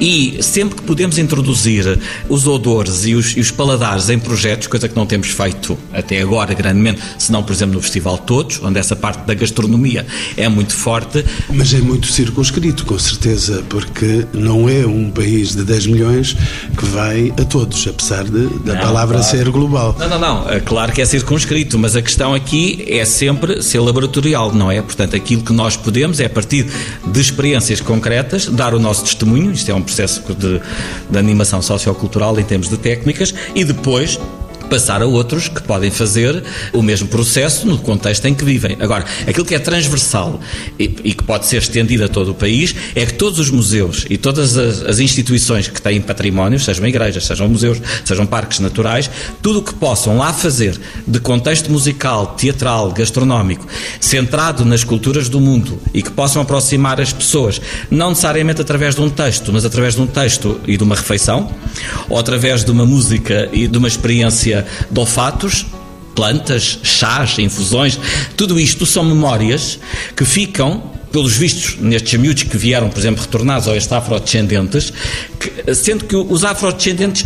E 0.00 0.38
sempre 0.40 0.76
que 0.76 0.82
podemos 0.82 1.18
introduzir 1.18 1.98
os 2.28 2.46
odores 2.46 3.04
e 3.04 3.14
os, 3.14 3.36
e 3.36 3.40
os, 3.40 3.50
paladares 3.50 4.08
em 4.08 4.18
projetos, 4.18 4.68
coisa 4.68 4.88
que 4.88 4.94
não 4.94 5.06
temos 5.06 5.28
feito 5.28 5.76
até 5.92 6.20
agora 6.20 6.54
grandemente, 6.54 7.00
senão, 7.18 7.42
por 7.42 7.52
exemplo, 7.52 7.74
no 7.74 7.82
Festival 7.82 8.18
Todos, 8.18 8.60
onde 8.62 8.78
essa 8.78 8.94
parte 8.94 9.26
da 9.26 9.34
gastronomia 9.34 10.06
é 10.36 10.48
muito 10.48 10.74
forte. 10.74 11.24
Mas 11.52 11.74
é 11.74 11.78
muito 11.78 12.06
circunscrito, 12.06 12.84
com 12.86 12.98
certeza, 12.98 13.64
porque 13.68 14.26
não 14.32 14.68
é 14.68 14.86
um 14.86 15.10
país 15.10 15.54
de 15.56 15.64
10 15.64 15.86
milhões 15.86 16.36
que 16.76 16.84
vai 16.86 17.32
a 17.36 17.44
todos, 17.44 17.86
apesar 17.88 18.24
de, 18.24 18.46
da 18.60 18.74
não, 18.74 18.80
palavra 18.80 19.18
claro. 19.18 19.30
ser 19.36 19.50
global. 19.50 19.96
Não, 19.98 20.08
não, 20.08 20.18
não. 20.18 20.50
É 20.50 20.60
claro 20.60 20.92
que 20.92 21.02
é 21.02 21.04
circunscrito, 21.04 21.78
mas 21.78 21.96
a 21.96 22.02
questão 22.02 22.34
aqui 22.34 22.84
é 22.86 23.04
sempre 23.04 23.62
ser 23.62 23.80
laboratorial, 23.80 24.54
não 24.54 24.70
é? 24.70 24.80
Portanto, 24.80 25.16
aquilo 25.16 25.42
que 25.42 25.52
nós 25.52 25.76
podemos 25.76 26.20
é, 26.20 26.26
a 26.26 26.30
partir 26.48 26.66
de 27.06 27.20
experiências 27.20 27.80
concretas, 27.80 28.46
dar 28.46 28.74
o 28.74 28.78
nosso 28.78 29.04
testemunho 29.04 29.52
isto 29.52 29.70
é 29.70 29.74
um 29.74 29.82
processo 29.82 30.22
de, 30.32 30.60
de 31.10 31.18
animação 31.18 31.60
sociocultural 31.60 32.38
em 32.40 32.44
termos 32.44 32.68
de 32.68 32.78
técnicas, 32.78 33.34
e 33.54 33.64
depois 33.64 34.18
passar 34.68 35.02
a 35.02 35.06
outros 35.06 35.48
que 35.48 35.62
podem 35.62 35.90
fazer 35.90 36.42
o 36.72 36.82
mesmo 36.82 37.08
processo 37.08 37.66
no 37.66 37.78
contexto 37.78 38.24
em 38.26 38.34
que 38.34 38.44
vivem. 38.44 38.76
Agora, 38.80 39.04
aquilo 39.26 39.44
que 39.44 39.54
é 39.54 39.58
transversal 39.58 40.40
e, 40.78 40.84
e 41.04 41.14
que 41.14 41.24
pode 41.24 41.46
ser 41.46 41.58
estendido 41.58 42.04
a 42.04 42.08
todo 42.08 42.30
o 42.32 42.34
país 42.34 42.74
é 42.94 43.04
que 43.06 43.14
todos 43.14 43.38
os 43.38 43.50
museus 43.50 44.06
e 44.08 44.16
todas 44.16 44.56
as, 44.56 44.82
as 44.82 44.98
instituições 44.98 45.68
que 45.68 45.80
têm 45.80 46.00
patrimónios, 46.00 46.64
sejam 46.64 46.86
igrejas, 46.86 47.26
sejam 47.26 47.48
museus, 47.48 47.78
sejam 48.04 48.26
parques 48.26 48.60
naturais, 48.60 49.10
tudo 49.42 49.60
o 49.60 49.62
que 49.62 49.74
possam 49.74 50.16
lá 50.18 50.32
fazer 50.32 50.78
de 51.06 51.20
contexto 51.20 51.70
musical, 51.70 52.34
teatral, 52.36 52.92
gastronómico, 52.92 53.66
centrado 54.00 54.64
nas 54.64 54.84
culturas 54.84 55.28
do 55.28 55.40
mundo 55.40 55.80
e 55.92 56.02
que 56.02 56.10
possam 56.10 56.42
aproximar 56.42 57.00
as 57.00 57.12
pessoas, 57.12 57.60
não 57.90 58.10
necessariamente 58.10 58.60
através 58.60 58.94
de 58.94 59.00
um 59.00 59.10
texto, 59.10 59.52
mas 59.52 59.64
através 59.64 59.94
de 59.94 60.02
um 60.02 60.06
texto 60.06 60.60
e 60.66 60.76
de 60.76 60.82
uma 60.82 60.94
refeição, 60.94 61.50
ou 62.08 62.18
através 62.18 62.64
de 62.64 62.70
uma 62.70 62.84
música 62.84 63.48
e 63.52 63.66
de 63.66 63.78
uma 63.78 63.88
experiência 63.88 64.57
de 64.90 65.00
olfatos 65.00 65.66
plantas, 66.14 66.80
chás, 66.82 67.38
infusões, 67.38 67.96
tudo 68.36 68.58
isto 68.58 68.84
são 68.84 69.04
memórias 69.04 69.78
que 70.16 70.24
ficam 70.24 70.82
pelos 71.12 71.36
vistos, 71.36 71.76
nestes 71.80 72.18
miúdos 72.18 72.42
que 72.42 72.56
vieram, 72.56 72.90
por 72.90 72.98
exemplo, 72.98 73.22
retornados 73.22 73.68
ao 73.68 73.76
este 73.76 73.94
afrodescendentes, 73.94 74.92
que, 75.38 75.74
sendo 75.74 76.04
que 76.04 76.16
os 76.16 76.44
afrodescendentes 76.44 77.24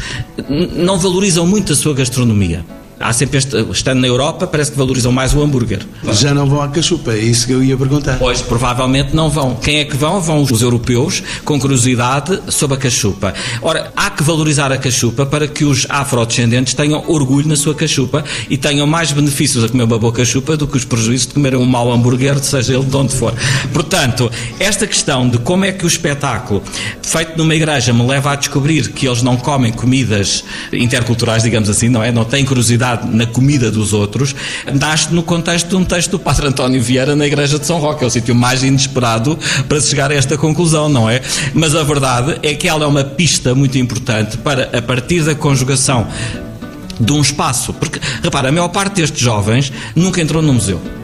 não 0.77 0.99
valorizam 0.99 1.47
muito 1.47 1.73
a 1.73 1.77
sua 1.77 1.95
gastronomia. 1.95 2.65
Há 3.01 3.13
sempre 3.13 3.39
este, 3.39 3.57
estando 3.73 4.01
na 4.01 4.07
Europa, 4.07 4.47
parece 4.47 4.71
que 4.71 4.79
valorizam 4.79 5.11
mais 5.11 5.35
o 5.35 5.43
hambúrguer. 5.43 5.81
Já 6.13 6.33
não 6.33 6.47
vão 6.47 6.63
à 6.63 6.69
cachupa, 6.69 7.13
é 7.13 7.19
isso 7.19 7.47
que 7.47 7.53
eu 7.53 7.63
ia 7.63 7.77
perguntar. 7.77 8.17
Pois, 8.19 8.41
provavelmente 8.41 9.15
não 9.15 9.29
vão. 9.29 9.57
Quem 9.57 9.79
é 9.79 9.85
que 9.85 9.97
vão? 9.97 10.21
Vão 10.21 10.43
os 10.43 10.63
europeus, 10.63 11.23
com 11.45 11.59
curiosidade 11.59 12.41
sobre 12.49 12.77
a 12.77 12.81
cachupa. 12.81 13.35
Ora, 13.61 13.93
há 13.97 14.11
que 14.11 14.23
valorizar 14.23 14.71
a 14.71 14.77
cachupa 14.77 15.27
para 15.27 15.49
que 15.49 15.65
os 15.65 15.87
afrodescendentes 15.89 16.75
tenham 16.75 17.03
orgulho 17.09 17.49
na 17.49 17.57
sua 17.57 17.75
cachupa 17.75 18.25
e 18.49 18.57
tenham 18.57 18.87
mais 18.87 19.11
benefícios 19.11 19.65
a 19.65 19.69
comer 19.69 19.85
uma 19.85 19.99
boa 19.99 20.13
cachupa 20.13 20.57
do 20.57 20.69
que 20.69 20.77
os 20.77 20.85
prejuízos 20.85 21.27
de 21.27 21.35
comer 21.35 21.57
um 21.57 21.65
mau 21.65 21.93
hambúrguer, 21.93 22.39
seja 22.39 22.75
ele 22.75 22.85
de 22.85 22.97
onde 22.97 23.15
for. 23.15 23.35
Portanto, 23.73 24.31
esta 24.61 24.87
questão 24.87 25.29
de 25.29 25.39
como 25.39 25.65
é 25.65 25.73
que 25.73 25.85
o 25.85 25.89
espetáculo 25.89 26.63
feito 27.03 27.37
numa 27.37 27.55
igreja 27.55 27.93
me 27.93 28.07
leva 28.07 28.33
a 28.33 28.37
descobrir 28.37 28.93
que 28.93 29.07
eles 29.07 29.23
não 29.23 29.37
comem 29.37 29.73
comidas 29.73 30.45
interculturais, 30.73 31.43
digamos 31.43 31.69
assim, 31.69 31.89
não 31.89 32.03
é? 32.03 32.13
Não 32.13 32.25
têm 32.25 32.45
curiosidade 32.45 32.82
na 33.11 33.27
comida 33.27 33.71
dos 33.71 33.93
outros, 33.93 34.35
nasce 34.73 35.13
no 35.13 35.23
contexto 35.23 35.69
de 35.69 35.77
um 35.77 35.85
texto 35.85 36.13
do 36.13 36.19
Padre 36.19 36.47
António 36.49 36.83
Vieira 36.83 37.15
na 37.15 37.27
Igreja 37.27 37.59
de 37.59 37.67
São 37.67 37.79
Roque. 37.79 38.05
É 38.05 38.07
o 38.07 38.11
sítio 38.11 38.35
mais 38.35 38.63
inesperado 38.63 39.39
para 39.69 39.81
se 39.81 39.91
chegar 39.91 40.11
a 40.11 40.15
esta 40.15 40.37
conclusão, 40.37 40.89
não 40.89 41.09
é? 41.09 41.21
Mas 41.55 41.75
a 41.75 41.83
verdade 41.83 42.39
é 42.43 42.55
que 42.55 42.69
ela 42.69 42.85
é 42.85 42.87
uma 42.87 43.05
pista 43.05 43.55
muito 43.55 43.79
importante 43.79 44.37
para, 44.39 44.77
a 44.77 44.83
partir 44.83 45.23
da 45.23 45.35
conjugação 45.35 46.07
de 47.01 47.13
um 47.13 47.21
espaço. 47.21 47.73
Porque, 47.73 48.01
repara, 48.23 48.49
a 48.49 48.53
maior 48.53 48.69
parte 48.69 48.97
destes 48.97 49.21
jovens 49.21 49.73
nunca 49.95 50.21
entrou 50.21 50.43
no 50.43 50.53
museu. 50.53 51.02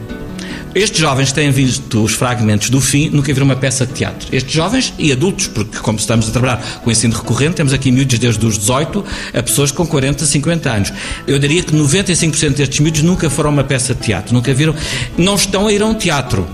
Estes 0.75 0.99
jovens 0.99 1.31
têm 1.31 1.51
visto 1.51 2.03
os 2.03 2.13
fragmentos 2.13 2.69
do 2.69 2.79
fim, 2.79 3.09
nunca 3.09 3.33
viram 3.33 3.45
uma 3.45 3.55
peça 3.55 3.85
de 3.85 3.93
teatro. 3.93 4.27
Estes 4.31 4.53
jovens 4.53 4.93
e 4.99 5.11
adultos, 5.11 5.47
porque 5.47 5.79
como 5.79 5.97
estamos 5.97 6.29
a 6.29 6.31
trabalhar 6.31 6.81
com 6.83 6.91
ensino 6.91 7.15
recorrente, 7.15 7.55
temos 7.55 7.73
aqui 7.73 7.91
miúdos 7.91 8.19
desde 8.19 8.45
os 8.45 8.57
18 8.57 9.03
a 9.33 9.43
pessoas 9.43 9.71
com 9.71 9.85
40, 9.85 10.25
50 10.25 10.69
anos. 10.69 10.93
Eu 11.25 11.39
diria 11.39 11.63
que 11.63 11.73
95% 11.75 12.53
destes 12.53 12.79
miúdos 12.79 13.01
nunca 13.01 13.29
foram 13.29 13.49
uma 13.49 13.63
peça 13.63 13.95
de 13.95 14.01
teatro, 14.01 14.33
nunca 14.33 14.53
viram, 14.53 14.75
não 15.17 15.35
estão 15.35 15.67
a 15.67 15.73
ir 15.73 15.81
a 15.81 15.87
um 15.87 15.95
teatro 15.95 16.47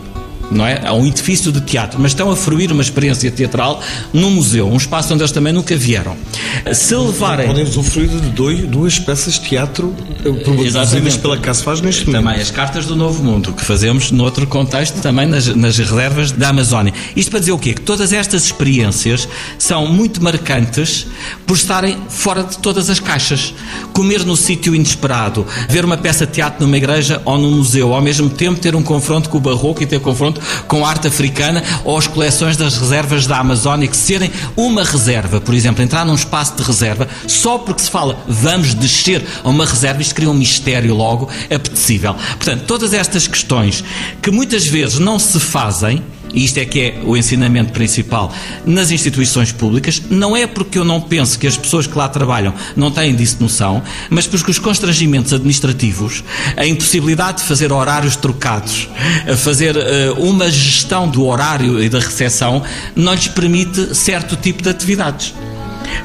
não 0.51 0.65
é? 0.65 0.81
Há 0.86 0.93
um 0.93 1.05
edifício 1.05 1.51
de 1.51 1.62
teatro, 1.62 1.99
mas 1.99 2.12
estão 2.12 2.29
a 2.31 2.36
fruir 2.36 2.71
uma 2.71 2.81
experiência 2.81 3.29
teatral 3.31 3.81
num 4.13 4.31
museu, 4.31 4.67
um 4.67 4.77
espaço 4.77 5.13
onde 5.13 5.23
eles 5.23 5.31
também 5.31 5.53
nunca 5.53 5.75
vieram. 5.75 6.15
Se 6.73 6.95
levarem. 6.95 7.47
Podem 7.47 7.63
usufruir 7.63 8.10
de 8.10 8.29
dois, 8.29 8.60
duas 8.67 8.99
peças 8.99 9.36
de 9.36 9.41
teatro 9.41 9.93
eh, 10.23 10.31
produzidas 10.31 11.17
pela 11.17 11.38
Casa 11.38 11.63
Faz 11.63 11.81
neste 11.81 12.05
momento. 12.05 12.23
Também 12.23 12.41
as 12.41 12.51
cartas 12.51 12.86
do 12.86 12.95
Novo 12.95 13.23
Mundo, 13.23 13.53
que 13.53 13.63
fazemos 13.63 14.12
noutro 14.12 14.45
contexto, 14.47 15.01
também 15.01 15.25
nas, 15.25 15.47
nas 15.47 15.77
reservas 15.77 16.31
da 16.31 16.49
Amazónia. 16.49 16.93
Isto 17.15 17.31
para 17.31 17.39
dizer 17.39 17.51
o 17.51 17.58
quê? 17.58 17.73
Que 17.73 17.81
todas 17.81 18.13
estas 18.13 18.45
experiências 18.45 19.27
são 19.58 19.88
muito 19.88 20.23
marcantes 20.23 21.08
por 21.45 21.55
estarem 21.55 21.97
fora 22.10 22.43
de 22.43 22.58
todas 22.58 22.89
as 22.89 22.99
caixas. 22.99 23.53
Comer 23.93 24.25
no 24.25 24.36
sítio 24.36 24.75
inesperado, 24.75 25.45
ver 25.69 25.86
uma 25.86 25.97
peça 25.97 26.25
de 26.25 26.34
teatro 26.34 26.65
numa 26.65 26.77
igreja 26.77 27.21
ou 27.25 27.38
num 27.38 27.51
museu, 27.51 27.93
ao 27.93 28.01
mesmo 28.01 28.29
tempo 28.29 28.60
ter 28.60 28.75
um 28.75 28.84
confronto 28.84 29.29
com 29.29 29.38
o 29.38 29.41
barroco 29.41 29.81
e 29.81 29.86
ter 29.86 29.99
confronto 29.99 30.35
com 30.67 30.86
arte 30.86 31.08
africana 31.08 31.63
ou 31.84 31.98
as 31.98 32.08
coleções 32.08 32.58
das 32.58 32.78
reservas 32.78 33.28
da 33.28 33.38
Amazónia, 33.38 33.88
que 33.88 33.98
serem 33.98 34.32
uma 34.56 34.84
reserva, 34.84 35.39
por 35.39 35.54
exemplo, 35.54 35.84
entrar 35.84 36.06
num 36.06 36.15
espaço 36.15 36.56
de 36.56 36.63
reserva, 36.63 37.08
só 37.28 37.58
porque 37.58 37.82
se 37.82 37.89
fala 37.89 38.17
vamos 38.28 38.74
descer 38.74 39.26
a 39.43 39.50
uma 39.50 39.65
reserva, 39.65 40.02
isto 40.02 40.15
cria 40.15 40.30
um 40.30 40.34
mistério 40.34 40.95
logo 40.95 41.30
apetecível. 41.45 42.15
Portanto, 42.38 42.63
todas 42.65 42.93
estas 42.93 43.28
questões 43.28 43.84
que 44.21 44.32
muitas 44.32 44.65
vezes 44.67 45.00
não 45.00 45.19
se 45.19 45.39
fazem, 45.39 46.04
e 46.36 46.43
isto 46.43 46.58
é 46.60 46.65
que 46.65 46.82
é 46.82 47.02
o 47.04 47.15
ensinamento 47.15 47.71
principal 47.71 48.32
nas 48.65 48.91
instituições 48.91 49.52
públicas, 49.52 50.02
não 50.10 50.36
é 50.36 50.45
porque 50.45 50.78
eu 50.78 50.84
não 50.84 51.00
penso 51.00 51.39
que 51.39 51.48
as 51.48 51.58
pessoas 51.58 51.88
que 51.88 51.98
lá 51.98 52.10
trabalham 52.10 52.54
não 52.76 52.91
têm 52.91 53.15
disso 53.15 53.38
noção, 53.39 53.82
mas 54.10 54.28
porque 54.28 54.52
os 54.52 54.60
constrangimentos 54.60 55.32
administrativos, 55.32 56.24
a 56.58 56.65
impossibilidade 56.65 57.39
de 57.39 57.48
fazer 57.48 57.71
horários 57.71 58.17
trocados, 58.17 58.89
a 59.32 59.38
fazer 59.38 59.78
uh, 59.78 59.80
uma 60.19 60.52
gestão 60.52 61.08
do 61.08 61.26
horário 61.26 61.82
e 61.82 61.88
da 61.88 62.00
recepção, 62.00 62.62
não 62.95 63.13
lhes 63.13 63.30
permite 63.30 63.95
certo 63.95 64.36
tipo 64.36 64.62
de 64.62 64.69
atividades. 64.69 65.34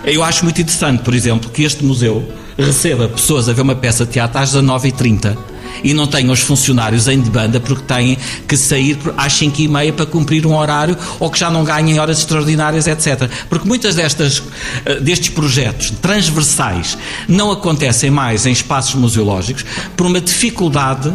Eu 0.05 0.23
acho 0.23 0.45
muito 0.45 0.61
interessante, 0.61 1.03
por 1.03 1.15
exemplo, 1.15 1.51
que 1.51 1.65
este 1.65 1.85
museu 1.85 2.33
receba 2.57 3.09
pessoas 3.09 3.49
a 3.49 3.53
ver 3.53 3.63
uma 3.63 3.75
peça 3.75 4.07
de 4.07 4.13
teatro 4.13 4.39
às 4.39 4.55
19h30 4.55 5.37
e 5.83 5.95
não 5.95 6.07
tenham 6.07 6.33
os 6.33 6.41
funcionários 6.41 7.09
em 7.09 7.21
demanda 7.21 7.61
porque 7.61 7.83
têm 7.83 8.17
que 8.47 8.57
sair 8.57 8.99
às 9.17 9.33
5 9.33 9.61
e 9.61 9.69
meia 9.69 9.93
para 9.93 10.07
cumprir 10.07 10.47
um 10.47 10.57
horário 10.57 10.97
ou 11.19 11.31
que 11.31 11.39
já 11.39 11.51
não 11.51 11.65
ganhem 11.65 11.99
horas 11.99 12.19
extraordinárias, 12.19 12.87
etc. 12.87 13.31
Porque 13.49 13.67
muitas 13.67 13.95
destas, 13.95 14.43
eh, 14.85 15.01
destes 15.01 15.31
projetos 15.31 15.91
transversais 16.03 16.97
não 17.29 17.51
acontecem 17.51 18.11
mais 18.11 18.47
em 18.47 18.53
espaços 18.53 18.95
museológicos 18.95 19.65
por 19.97 20.07
uma 20.07 20.21
dificuldade 20.21 21.13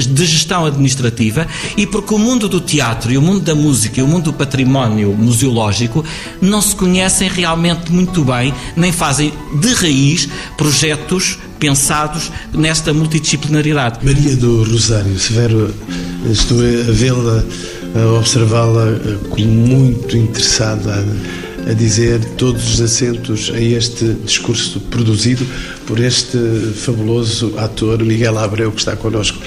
de 0.00 0.26
gestão 0.26 0.66
administrativa 0.66 1.46
e 1.76 1.86
porque 1.86 2.12
o 2.14 2.18
mundo 2.18 2.48
do 2.48 2.60
teatro 2.60 3.12
e 3.12 3.18
o 3.18 3.22
mundo 3.22 3.40
da 3.40 3.54
música 3.54 4.00
e 4.00 4.02
o 4.02 4.08
mundo 4.08 4.24
do 4.24 4.32
património 4.32 5.12
museológico 5.12 6.04
não 6.40 6.60
se 6.60 6.74
conhecem 6.74 7.28
realmente 7.28 7.92
muito 7.92 8.24
bem, 8.24 8.52
nem 8.76 8.90
fazem 8.90 9.32
de 9.60 9.72
raiz 9.74 10.28
projetos 10.56 11.38
pensados 11.58 12.30
nesta 12.52 12.92
multidisciplinaridade. 12.92 14.04
Maria 14.04 14.36
do 14.36 14.62
Rosário 14.64 15.18
Severo, 15.18 15.74
estou 16.30 16.58
a 16.58 16.92
vê-la, 16.92 17.44
a 17.94 18.18
observá-la 18.18 18.98
como 19.30 19.46
muito 19.46 20.16
interessada 20.16 21.04
a 21.66 21.72
dizer 21.72 22.22
todos 22.36 22.74
os 22.74 22.80
acentos 22.80 23.50
a 23.54 23.60
este 23.60 24.12
discurso 24.24 24.80
produzido 24.80 25.46
por 25.86 25.98
este 25.98 26.38
fabuloso 26.76 27.54
ator 27.58 28.02
Miguel 28.04 28.38
Abreu 28.38 28.70
que 28.70 28.78
está 28.78 28.96
connosco. 28.96 29.38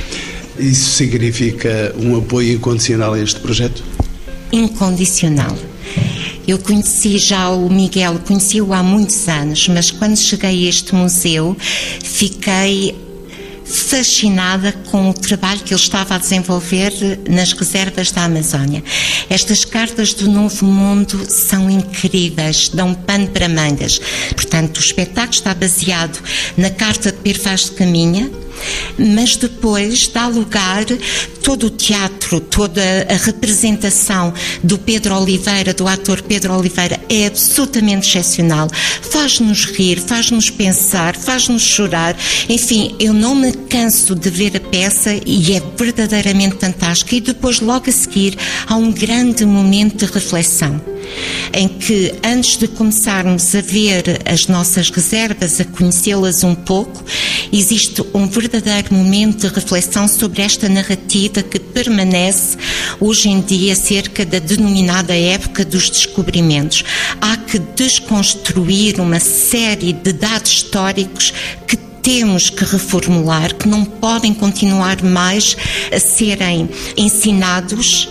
Isso 0.57 0.95
significa 0.95 1.93
um 1.99 2.17
apoio 2.17 2.53
incondicional 2.53 3.13
a 3.13 3.19
este 3.19 3.39
projeto? 3.39 3.83
Incondicional. 4.51 5.55
Eu 6.47 6.57
conheci 6.59 7.17
já 7.17 7.49
o 7.49 7.69
Miguel, 7.69 8.19
conheci-o 8.25 8.73
há 8.73 8.81
muitos 8.81 9.27
anos, 9.27 9.67
mas 9.67 9.91
quando 9.91 10.15
cheguei 10.15 10.65
a 10.65 10.69
este 10.69 10.95
museu 10.95 11.57
fiquei 11.59 12.95
fascinada 13.67 14.71
com 14.89 15.09
o 15.09 15.13
trabalho 15.13 15.59
que 15.59 15.73
ele 15.73 15.81
estava 15.81 16.15
a 16.15 16.17
desenvolver 16.17 16.93
nas 17.29 17.51
reservas 17.51 18.11
da 18.11 18.23
Amazónia. 18.23 18.81
Estas 19.29 19.65
cartas 19.65 20.13
do 20.13 20.29
Novo 20.31 20.65
Mundo 20.65 21.25
são 21.29 21.69
incríveis, 21.69 22.69
dão 22.69 22.93
pano 22.93 23.27
para 23.27 23.49
mangas. 23.49 23.99
Portanto, 24.33 24.77
o 24.77 24.79
espetáculo 24.79 25.33
está 25.33 25.53
baseado 25.53 26.17
na 26.55 26.69
carta 26.69 27.11
de 27.27 27.33
Perfaz 27.33 27.65
de 27.65 27.71
Caminha, 27.71 28.31
mas 28.97 29.35
depois 29.35 30.07
dá 30.07 30.27
lugar 30.27 30.85
todo 31.43 31.67
o 31.67 31.69
teatro, 31.69 32.39
toda 32.39 32.81
a 33.09 33.15
representação 33.15 34.33
do 34.63 34.77
Pedro 34.77 35.15
Oliveira, 35.15 35.73
do 35.73 35.87
ator 35.87 36.21
Pedro 36.21 36.53
Oliveira, 36.53 36.99
é 37.09 37.27
absolutamente 37.27 38.07
excepcional. 38.07 38.69
Faz-nos 39.01 39.65
rir, 39.65 39.99
faz-nos 39.99 40.49
pensar, 40.49 41.15
faz-nos 41.15 41.61
chorar. 41.61 42.15
Enfim, 42.49 42.95
eu 42.99 43.13
não 43.13 43.35
me 43.35 43.51
canso 43.51 44.15
de 44.15 44.29
ver 44.29 44.55
a 44.55 44.59
peça 44.59 45.11
e 45.25 45.53
é 45.53 45.61
verdadeiramente 45.77 46.55
fantástica. 46.55 47.15
E 47.15 47.21
depois, 47.21 47.59
logo 47.59 47.89
a 47.89 47.93
seguir, 47.93 48.37
há 48.65 48.75
um 48.75 48.91
grande 48.91 49.45
momento 49.45 50.05
de 50.05 50.11
reflexão 50.11 50.81
em 51.53 51.67
que 51.67 52.13
antes 52.23 52.57
de 52.57 52.67
começarmos 52.67 53.55
a 53.55 53.61
ver 53.61 54.21
as 54.25 54.47
nossas 54.47 54.89
reservas, 54.89 55.59
a 55.59 55.65
conhecê-las 55.65 56.43
um 56.43 56.55
pouco, 56.55 57.03
existe 57.51 58.03
um 58.13 58.27
verdadeiro 58.27 58.93
momento 58.93 59.47
de 59.47 59.53
reflexão 59.53 60.07
sobre 60.07 60.41
esta 60.41 60.67
narrativa 60.69 61.41
que 61.41 61.59
permanece 61.59 62.57
hoje 62.99 63.29
em 63.29 63.41
dia 63.41 63.75
cerca 63.75 64.25
da 64.25 64.39
denominada 64.39 65.15
época 65.15 65.63
dos 65.63 65.89
descobrimentos. 65.89 66.83
Há 67.21 67.37
que 67.37 67.59
desconstruir 67.59 68.99
uma 68.99 69.19
série 69.19 69.93
de 69.93 70.13
dados 70.13 70.51
históricos 70.51 71.33
que 71.67 71.77
temos 72.07 72.49
que 72.49 72.63
reformular, 72.63 73.53
que 73.53 73.67
não 73.67 73.83
podem 73.83 74.33
continuar 74.33 75.03
mais 75.03 75.57
a 75.91 75.99
serem 75.99 76.69
ensinados 76.95 78.07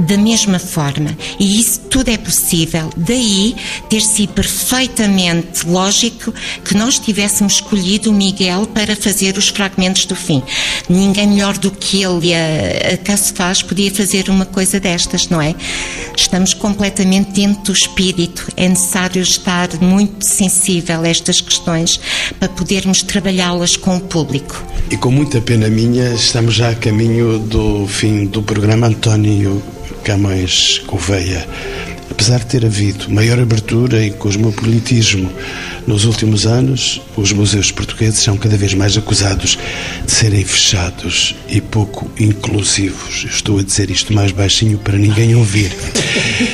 da 0.00 0.16
mesma 0.16 0.58
forma. 0.58 1.16
E 1.38 1.60
isso 1.60 1.80
tudo 1.90 2.10
é 2.10 2.16
possível. 2.16 2.90
Daí 2.96 3.54
ter 3.88 4.00
sido 4.00 4.32
perfeitamente 4.32 5.66
lógico 5.66 6.32
que 6.64 6.74
nós 6.74 6.98
tivéssemos 6.98 7.54
escolhido 7.54 8.10
o 8.10 8.12
Miguel 8.12 8.66
para 8.66 8.96
fazer 8.96 9.36
os 9.36 9.48
fragmentos 9.48 10.06
do 10.06 10.16
fim. 10.16 10.42
Ninguém 10.88 11.26
melhor 11.28 11.58
do 11.58 11.70
que 11.70 12.02
ele, 12.02 12.34
a, 12.34 13.12
a 13.12 13.20
Faz, 13.34 13.62
podia 13.62 13.90
fazer 13.92 14.28
uma 14.28 14.44
coisa 14.44 14.80
destas, 14.80 15.28
não 15.28 15.40
é? 15.40 15.54
Estamos 16.16 16.54
completamente 16.54 17.32
dentro 17.32 17.64
do 17.64 17.72
espírito. 17.72 18.48
É 18.56 18.68
necessário 18.68 19.22
estar 19.22 19.68
muito 19.80 20.24
sensível 20.24 21.02
a 21.02 21.08
estas 21.08 21.40
questões 21.40 22.00
para 22.38 22.48
podermos 22.48 23.02
trabalhá-las 23.02 23.76
com 23.76 23.96
o 23.96 24.00
público. 24.00 24.64
E 24.90 24.96
com 24.96 25.10
muita 25.10 25.40
pena 25.40 25.68
minha, 25.68 26.14
estamos 26.14 26.54
já 26.54 26.70
a 26.70 26.74
caminho 26.74 27.38
do 27.38 27.86
fim 27.86 28.26
do 28.26 28.42
programa 28.42 28.86
António 28.86 29.62
Camões 30.04 30.82
Gouveia. 30.86 31.46
Apesar 32.10 32.40
de 32.40 32.46
ter 32.46 32.66
havido 32.66 33.10
maior 33.10 33.38
abertura 33.38 34.04
e 34.04 34.10
cosmopolitismo 34.10 35.30
nos 35.86 36.04
últimos 36.04 36.44
anos, 36.44 37.00
os 37.16 37.32
museus 37.32 37.70
portugueses 37.70 38.20
são 38.20 38.36
cada 38.36 38.56
vez 38.56 38.74
mais 38.74 38.96
acusados 38.96 39.58
de 40.04 40.10
serem 40.10 40.44
fechados 40.44 41.34
e 41.48 41.60
pouco 41.60 42.10
inclusivos. 42.18 43.26
estou 43.30 43.58
a 43.58 43.62
dizer 43.62 43.90
isto 43.90 44.12
mais 44.12 44.32
baixinho 44.32 44.76
para 44.78 44.98
ninguém 44.98 45.34
ouvir. 45.34 45.72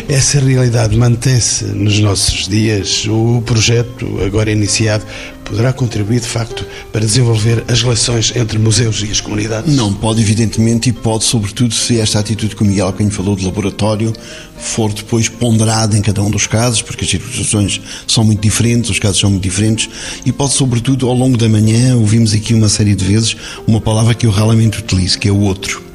Essa 0.09 0.41
realidade 0.41 0.97
mantém-se 0.97 1.65
nos 1.65 1.99
nossos 1.99 2.47
dias. 2.47 3.07
O 3.09 3.43
projeto, 3.45 4.21
agora 4.25 4.51
iniciado, 4.51 5.05
poderá 5.47 5.73
contribuir, 5.73 6.21
de 6.21 6.27
facto, 6.27 6.67
para 6.93 7.01
desenvolver 7.01 7.65
as 7.69 7.83
relações 7.83 8.33
entre 8.35 8.59
museus 8.59 9.03
e 9.03 9.11
as 9.11 9.21
comunidades? 9.21 9.75
Não, 9.75 9.93
pode, 9.93 10.21
evidentemente, 10.21 10.91
e 10.91 10.93
pode, 10.93 11.25
sobretudo, 11.25 11.73
se 11.73 11.99
esta 11.99 12.19
atitude 12.19 12.55
que 12.55 12.63
o 12.63 12.67
Miguel 12.67 12.93
Canho 12.93 13.11
falou 13.11 13.37
de 13.37 13.45
laboratório 13.45 14.13
for 14.59 14.93
depois 14.93 15.29
ponderada 15.29 15.97
em 15.97 16.03
cada 16.03 16.23
um 16.23 16.31
dos 16.31 16.47
casos, 16.47 16.83
porque 16.83 17.05
as 17.05 17.11
situações 17.11 17.81
são 18.07 18.25
muito 18.25 18.41
diferentes, 18.41 18.91
os 18.91 18.99
casos 18.99 19.19
são 19.19 19.31
muito 19.31 19.43
diferentes, 19.43 19.89
e 20.25 20.33
pode, 20.33 20.53
sobretudo, 20.53 21.09
ao 21.09 21.15
longo 21.15 21.37
da 21.37 21.49
manhã, 21.49 21.97
ouvimos 21.97 22.33
aqui 22.35 22.53
uma 22.53 22.69
série 22.69 22.95
de 22.95 23.05
vezes 23.05 23.37
uma 23.67 23.81
palavra 23.81 24.15
que 24.15 24.27
eu 24.27 24.31
raramente 24.31 24.79
utilizo, 24.79 25.19
que 25.19 25.29
é 25.29 25.33
o 25.33 25.41
outro 25.41 25.87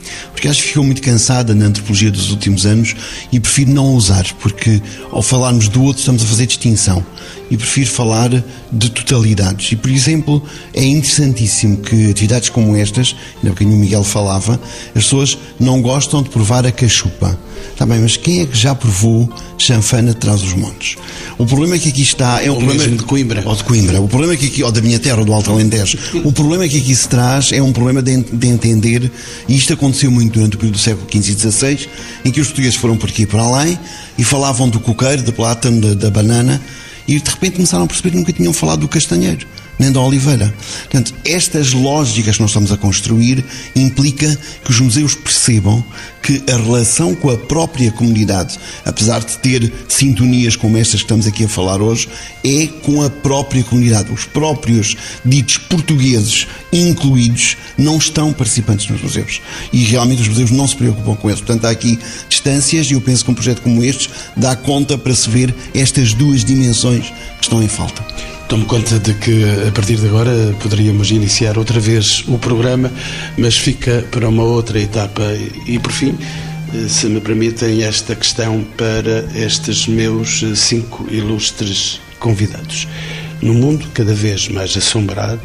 porque 0.41 0.47
acho 0.47 0.63
que 0.63 0.69
ficou 0.69 0.83
muito 0.83 1.03
cansada 1.03 1.53
na 1.53 1.65
antropologia 1.65 2.09
dos 2.09 2.31
últimos 2.31 2.65
anos 2.65 2.95
e 3.31 3.39
prefiro 3.39 3.69
não 3.69 3.93
usar, 3.93 4.25
porque 4.39 4.81
ao 5.11 5.21
falarmos 5.21 5.67
do 5.67 5.83
outro 5.83 5.99
estamos 5.99 6.23
a 6.23 6.25
fazer 6.25 6.47
distinção 6.47 7.05
e 7.51 7.57
prefiro 7.57 7.91
falar 7.91 8.29
de 8.71 8.89
totalidades. 8.89 9.73
E, 9.73 9.75
por 9.75 9.91
exemplo, 9.91 10.41
é 10.73 10.83
interessantíssimo 10.83 11.77
que 11.77 12.09
atividades 12.09 12.49
como 12.49 12.75
estas, 12.77 13.13
ainda 13.35 13.49
bocadinho 13.49 13.75
o 13.75 13.79
Miguel 13.79 14.05
falava, 14.05 14.59
as 14.95 15.03
pessoas 15.03 15.37
não 15.59 15.81
gostam 15.81 16.23
de 16.23 16.29
provar 16.29 16.65
a 16.65 16.71
cachupa. 16.71 17.37
Está 17.73 17.85
bem, 17.85 17.99
mas 17.99 18.15
quem 18.15 18.41
é 18.41 18.45
que 18.45 18.57
já 18.57 18.73
provou 18.73 19.29
chanfana 19.57 20.13
de 20.13 20.17
trás 20.17 20.41
dos 20.41 20.53
montes? 20.53 20.95
O 21.37 21.45
problema 21.45 21.75
é 21.75 21.79
que 21.79 21.89
aqui 21.89 22.01
está... 22.01 22.41
É 22.41 22.49
um 22.49 22.55
problema 22.55 22.87
de 22.87 23.03
Coimbra. 23.03 23.43
Ou 23.45 23.55
de 23.55 23.63
Coimbra. 23.63 24.01
O 24.01 24.07
problema 24.07 24.33
é 24.33 24.37
que 24.37 24.45
aqui, 24.47 24.63
ou 24.63 24.71
da 24.71 24.81
minha 24.81 24.99
terra, 24.99 25.19
ou 25.19 25.25
do 25.25 25.33
Alto 25.33 25.51
Alentejo. 25.51 25.97
o 26.23 26.31
problema 26.31 26.63
é 26.63 26.69
que 26.69 26.77
aqui 26.77 26.95
se 26.95 27.07
traz 27.09 27.51
é 27.51 27.61
um 27.61 27.73
problema 27.73 28.01
de, 28.01 28.17
de 28.17 28.47
entender, 28.47 29.11
e 29.47 29.55
isto 29.55 29.73
aconteceu 29.73 30.09
muito 30.09 30.30
durante 30.31 30.55
o 30.55 30.59
período 30.59 30.75
do 30.75 30.81
século 30.81 31.07
XV 31.11 31.31
e 31.31 31.51
XVI, 31.51 31.89
em 32.25 32.31
que 32.31 32.41
os 32.41 32.47
portugueses 32.47 32.75
foram 32.75 32.97
por 32.97 33.09
aqui 33.09 33.23
e 33.23 33.25
para 33.25 33.41
além, 33.41 33.79
e 34.17 34.23
falavam 34.23 34.69
do 34.69 34.79
coqueiro, 34.79 35.21
do 35.23 35.33
plátano, 35.33 35.81
da, 35.81 35.93
da 35.93 36.09
banana, 36.09 36.61
e 37.07 37.19
de 37.19 37.29
repente 37.29 37.55
começaram 37.55 37.83
a 37.83 37.87
perceber 37.87 38.11
que 38.11 38.17
nunca 38.17 38.33
tinham 38.33 38.53
falado 38.53 38.81
do 38.81 38.87
castanheiro 38.87 39.45
nem 39.81 39.91
da 39.91 39.99
oliveira. 39.99 40.53
Portanto, 40.81 41.13
estas 41.25 41.73
lógicas 41.73 42.35
que 42.35 42.41
nós 42.41 42.51
estamos 42.51 42.71
a 42.71 42.77
construir 42.77 43.43
implica 43.75 44.37
que 44.63 44.69
os 44.69 44.79
museus 44.79 45.15
percebam 45.15 45.83
que 46.21 46.43
a 46.47 46.55
relação 46.55 47.15
com 47.15 47.31
a 47.31 47.37
própria 47.37 47.91
comunidade, 47.91 48.59
apesar 48.85 49.21
de 49.21 49.35
ter 49.39 49.73
sintonias 49.87 50.55
como 50.55 50.77
estas 50.77 50.99
que 50.99 51.05
estamos 51.05 51.25
aqui 51.25 51.45
a 51.45 51.49
falar 51.49 51.81
hoje, 51.81 52.07
é 52.45 52.67
com 52.83 53.01
a 53.01 53.09
própria 53.09 53.63
comunidade. 53.63 54.11
Os 54.13 54.23
próprios 54.25 54.95
ditos 55.25 55.57
portugueses 55.57 56.47
incluídos 56.71 57.57
não 57.75 57.97
estão 57.97 58.31
participantes 58.31 58.87
nos 58.87 59.01
museus. 59.01 59.41
E 59.73 59.83
realmente 59.83 60.21
os 60.21 60.27
museus 60.27 60.51
não 60.51 60.67
se 60.67 60.75
preocupam 60.75 61.15
com 61.15 61.27
isso. 61.31 61.43
Portanto, 61.43 61.65
há 61.65 61.71
aqui 61.71 61.97
distâncias 62.29 62.91
e 62.91 62.93
eu 62.93 63.01
penso 63.01 63.25
que 63.25 63.31
um 63.31 63.33
projeto 63.33 63.63
como 63.63 63.83
este 63.83 64.11
dá 64.37 64.55
conta 64.55 64.95
para 64.95 65.15
se 65.15 65.27
ver 65.27 65.55
estas 65.73 66.13
duas 66.13 66.45
dimensões 66.45 67.05
que 67.39 67.45
estão 67.45 67.63
em 67.63 67.67
falta. 67.67 68.05
Tomo 68.51 68.65
conta 68.65 68.99
de 68.99 69.13
que 69.13 69.45
a 69.65 69.71
partir 69.71 69.95
de 69.95 70.07
agora 70.07 70.53
poderíamos 70.61 71.09
iniciar 71.09 71.57
outra 71.57 71.79
vez 71.79 72.21
o 72.27 72.37
programa, 72.37 72.91
mas 73.37 73.57
fica 73.57 74.05
para 74.11 74.27
uma 74.27 74.43
outra 74.43 74.77
etapa. 74.77 75.23
E 75.65 75.79
por 75.79 75.93
fim, 75.93 76.17
se 76.89 77.07
me 77.07 77.21
permitem 77.21 77.81
esta 77.83 78.13
questão 78.13 78.61
para 78.75 79.25
estes 79.33 79.87
meus 79.87 80.43
cinco 80.57 81.07
ilustres 81.09 82.01
convidados. 82.19 82.89
No 83.41 83.53
mundo 83.53 83.87
cada 83.93 84.13
vez 84.13 84.49
mais 84.49 84.75
assombrado 84.75 85.39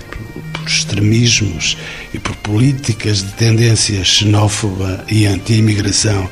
por 0.53 0.67
extremismos 0.67 1.77
e 2.13 2.19
por 2.19 2.35
políticas 2.39 3.23
de 3.23 3.31
tendência 3.35 4.05
xenófoba 4.05 5.05
e 5.09 5.27
anti-imigração, 5.27 6.29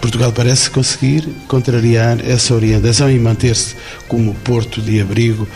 Portugal 0.00 0.32
parece 0.32 0.70
conseguir 0.70 1.28
contrariar 1.46 2.18
essa 2.24 2.54
orientação 2.54 3.10
e 3.10 3.18
manter-se 3.18 3.76
como 4.08 4.34
porto 4.34 4.80
de 4.80 5.00
abrigo 5.00 5.46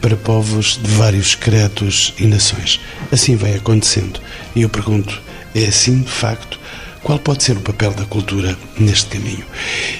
para 0.00 0.16
povos 0.16 0.80
de 0.82 0.90
vários 0.90 1.34
credos 1.34 2.14
e 2.18 2.26
nações. 2.26 2.80
Assim 3.12 3.36
vai 3.36 3.54
acontecendo. 3.54 4.20
E 4.56 4.62
eu 4.62 4.68
pergunto: 4.68 5.20
é 5.54 5.66
assim 5.66 6.00
de 6.00 6.10
facto? 6.10 6.58
Qual 7.02 7.18
pode 7.18 7.42
ser 7.42 7.56
o 7.56 7.60
papel 7.60 7.92
da 7.92 8.04
cultura 8.04 8.56
neste 8.78 9.06
caminho? 9.06 9.44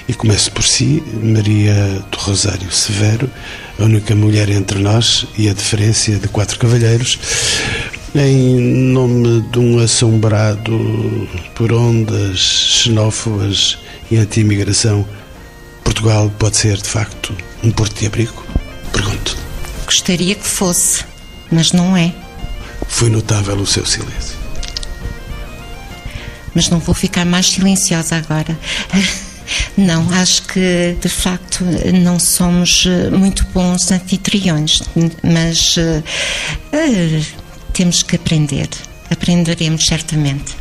E 0.07 0.13
começo 0.13 0.49
por 0.53 0.63
si, 0.63 1.03
Maria 1.21 2.01
do 2.09 2.17
Rosário 2.17 2.71
Severo, 2.71 3.29
a 3.77 3.83
única 3.83 4.15
mulher 4.15 4.49
entre 4.49 4.79
nós 4.79 5.25
e 5.37 5.49
a 5.49 5.53
deferência 5.53 6.17
de 6.17 6.29
quatro 6.29 6.57
cavalheiros. 6.57 7.19
Em 8.15 8.59
nome 8.59 9.41
de 9.51 9.57
um 9.57 9.79
assombrado 9.79 11.27
por 11.55 11.73
ondas 11.73 12.37
xenófobas 12.37 13.79
e 14.11 14.17
anti-imigração, 14.17 15.03
Portugal 15.83 16.31
pode 16.37 16.57
ser, 16.57 16.77
de 16.77 16.87
facto, 16.87 17.35
um 17.63 17.71
porto 17.71 17.99
de 17.99 18.05
abrigo? 18.05 18.45
Pergunto. 18.91 19.35
Gostaria 19.85 20.35
que 20.35 20.45
fosse, 20.45 21.03
mas 21.51 21.71
não 21.71 21.97
é. 21.97 22.13
Foi 22.87 23.09
notável 23.09 23.55
o 23.55 23.65
seu 23.65 23.83
silêncio. 23.83 24.37
Mas 26.53 26.69
não 26.69 26.77
vou 26.77 26.93
ficar 26.93 27.25
mais 27.25 27.49
silenciosa 27.49 28.15
agora. 28.15 28.55
Não, 29.75 30.09
acho 30.13 30.43
que 30.43 30.95
de 31.01 31.09
facto 31.09 31.65
não 31.93 32.17
somos 32.17 32.85
eh, 32.87 33.09
muito 33.09 33.45
bons 33.53 33.91
anfitriões, 33.91 34.81
mas 35.21 35.75
uh, 35.77 36.03
uh, 36.71 37.42
temos 37.73 38.03
que 38.03 38.15
aprender. 38.15 38.69
Aprenderemos 39.09 39.85
certamente. 39.85 40.55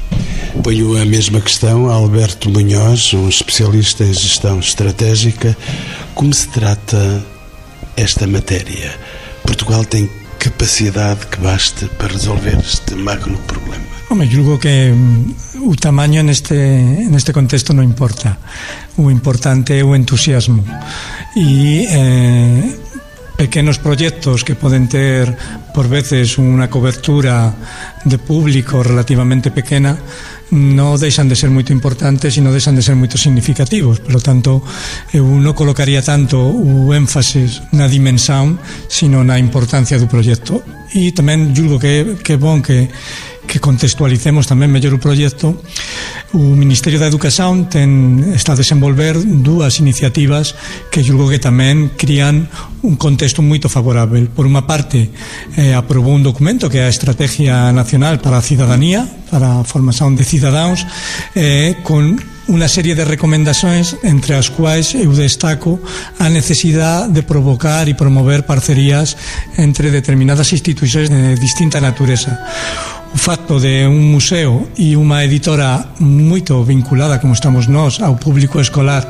Ponho 0.63 1.01
a 1.01 1.05
mesma 1.05 1.41
questão 1.41 1.89
a 1.89 1.95
Alberto 1.95 2.51
Munhoz, 2.51 3.15
um 3.15 3.29
especialista 3.29 4.05
em 4.05 4.13
gestão 4.13 4.59
estratégica. 4.59 5.57
Como 6.15 6.33
se 6.33 6.49
trata 6.49 7.25
esta 7.97 8.27
matéria? 8.27 8.99
Portugal 9.45 9.85
tem 9.85 10.11
capacidade 10.39 11.27
que 11.27 11.39
baste 11.41 11.87
para 11.99 12.13
resolver 12.13 12.59
este 12.59 12.95
magno 12.95 13.39
problema? 13.47 13.85
Hombre, 14.11 14.29
julgo 14.29 14.59
que 14.59 14.93
o 15.61 15.75
tamaño 15.77 16.23
neste, 16.23 16.55
neste 16.55 17.33
contexto 17.33 17.73
non 17.73 17.87
importa. 17.87 18.37
O 19.01 19.09
importante 19.09 19.73
é 19.73 19.81
o 19.81 19.97
entusiasmo. 19.97 20.61
E 21.33 21.87
eh, 21.89 22.82
pequenos 23.37 23.78
proxectos 23.78 24.45
que 24.45 24.55
poden 24.55 24.87
ter 24.89 25.33
por 25.72 25.89
veces 25.89 26.37
unha 26.37 26.68
cobertura 26.68 27.51
de 28.05 28.18
público 28.20 28.85
relativamente 28.85 29.51
pequena 29.51 29.97
non 30.53 31.01
deixan 31.01 31.33
de 31.33 31.37
ser 31.37 31.49
moito 31.49 31.72
importantes 31.72 32.37
e 32.37 32.45
non 32.45 32.53
deixan 32.53 32.76
de 32.76 32.85
ser 32.85 32.93
moito 32.93 33.16
significativos. 33.16 34.05
Polo 34.05 34.20
tanto 34.20 34.61
eu 35.16 35.24
non 35.24 35.57
colocaría 35.57 36.05
tanto 36.05 36.37
o 36.37 36.93
énfasis 36.93 37.64
na 37.72 37.89
dimensión 37.89 38.61
sino 38.85 39.24
na 39.24 39.41
importancia 39.41 39.97
do 39.97 40.11
proxecto. 40.12 40.61
E 40.93 41.09
tamén 41.16 41.57
julgo 41.57 41.80
que, 41.80 42.20
que 42.20 42.37
é 42.37 42.39
bon 42.39 42.61
que 42.61 42.93
que 43.53 43.61
contextualicemos 43.61 44.48
tamén 44.48 44.72
mellor 44.72 44.96
o 44.96 45.03
proxecto, 45.03 45.53
o 46.32 46.57
Ministerio 46.57 46.96
da 46.96 47.05
Educación 47.05 47.68
ten, 47.68 48.32
está 48.32 48.57
a 48.57 48.61
desenvolver 48.64 49.20
dúas 49.20 49.76
iniciativas 49.76 50.57
que 50.88 51.05
julgo 51.05 51.28
que 51.28 51.36
tamén 51.36 51.92
crían 51.92 52.48
un 52.80 52.96
contexto 52.96 53.44
moito 53.44 53.68
favorável. 53.68 54.32
Por 54.32 54.48
unha 54.48 54.64
parte, 54.64 55.12
eh, 55.61 55.76
aprobou 55.76 56.16
un 56.16 56.24
documento 56.24 56.72
que 56.72 56.80
é 56.80 56.88
a 56.88 56.94
Estrategia 56.94 57.68
Nacional 57.76 58.24
para 58.24 58.40
a 58.40 58.46
Cidadanía, 58.46 59.05
para 59.28 59.61
a 59.61 59.68
formación 59.68 60.16
de 60.16 60.24
cidadáns, 60.24 60.88
eh, 61.36 61.76
con 61.84 62.16
unha 62.48 62.66
serie 62.66 62.96
de 62.96 63.07
recomendacións 63.07 64.00
entre 64.03 64.34
as 64.34 64.50
quais 64.50 64.98
eu 64.98 65.12
destaco 65.14 65.78
a 66.18 66.26
necesidade 66.32 67.12
de 67.14 67.22
provocar 67.22 67.86
e 67.86 67.94
promover 67.94 68.48
parcerías 68.48 69.14
entre 69.61 69.94
determinadas 69.94 70.50
institucións 70.50 71.12
de 71.12 71.36
distinta 71.36 71.78
natureza 71.78 72.40
o 73.13 73.19
facto 73.19 73.61
de 73.61 73.87
un 73.87 74.09
museo 74.09 74.73
e 74.81 74.97
unha 74.97 75.21
editora 75.21 75.93
moito 76.01 76.65
vinculada 76.65 77.21
como 77.21 77.37
estamos 77.37 77.69
nós 77.69 78.01
ao 78.01 78.17
público 78.17 78.57
escolar 78.57 79.05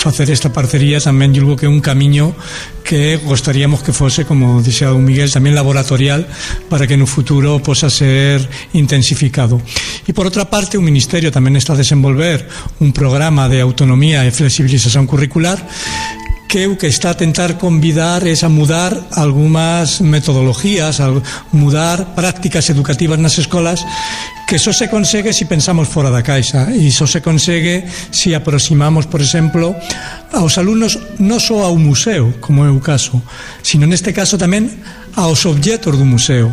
facer 0.00 0.32
esta 0.32 0.48
parcería 0.48 1.04
tamén 1.04 1.36
julgo 1.36 1.60
que 1.60 1.68
é 1.68 1.70
un 1.70 1.84
camiño 1.84 2.32
que 2.80 3.20
gostaríamos 3.20 3.84
que 3.84 3.92
fose 3.92 4.24
como 4.24 4.64
dixea 4.64 4.96
un 4.96 5.04
Miguel 5.04 5.28
tamén 5.28 5.52
laboratorial 5.52 6.24
para 6.72 6.88
que 6.88 6.96
no 6.96 7.04
futuro 7.04 7.60
posa 7.60 7.92
ser 7.92 8.40
intensificado. 8.72 9.60
E 10.08 10.16
por 10.16 10.24
outra 10.24 10.48
parte 10.48 10.80
o 10.80 10.84
Ministerio 10.84 11.28
tamén 11.28 11.54
está 11.54 11.76
a 11.76 11.80
desenvolver 11.80 12.48
un 12.80 12.90
programa 12.96 13.52
de 13.52 13.60
autonomía 13.60 14.24
e 14.24 14.32
flexibilización 14.32 15.04
curricular 15.04 15.60
que 16.52 16.68
o 16.68 16.76
que 16.76 16.84
está 16.86 17.12
a 17.12 17.14
tentar 17.16 17.56
convidar 17.56 18.28
é 18.28 18.36
a 18.44 18.48
mudar 18.52 18.92
algunhas 19.16 20.04
metodologías, 20.04 21.00
a 21.00 21.08
mudar 21.48 22.12
prácticas 22.12 22.68
educativas 22.68 23.16
nas 23.16 23.40
escolas 23.40 23.80
que 24.44 24.60
só 24.60 24.68
se 24.68 24.92
consegue 24.92 25.32
se 25.32 25.38
si 25.38 25.44
pensamos 25.48 25.88
fora 25.88 26.12
da 26.12 26.20
caixa 26.20 26.68
e 26.68 26.92
só 26.92 27.08
se 27.08 27.24
consegue 27.24 27.88
se 28.12 28.28
si 28.28 28.34
aproximamos, 28.36 29.08
por 29.08 29.24
exemplo, 29.24 29.72
aos 30.28 30.60
alumnos 30.60 31.00
non 31.16 31.40
só 31.40 31.64
ao 31.64 31.80
museo, 31.80 32.36
como 32.44 32.68
é 32.68 32.68
o 32.68 32.84
caso, 32.84 33.16
sino 33.64 33.88
neste 33.88 34.12
caso 34.12 34.36
tamén 34.36 34.68
aos 35.16 35.48
objetos 35.48 35.96
do 35.96 36.04
museo 36.04 36.52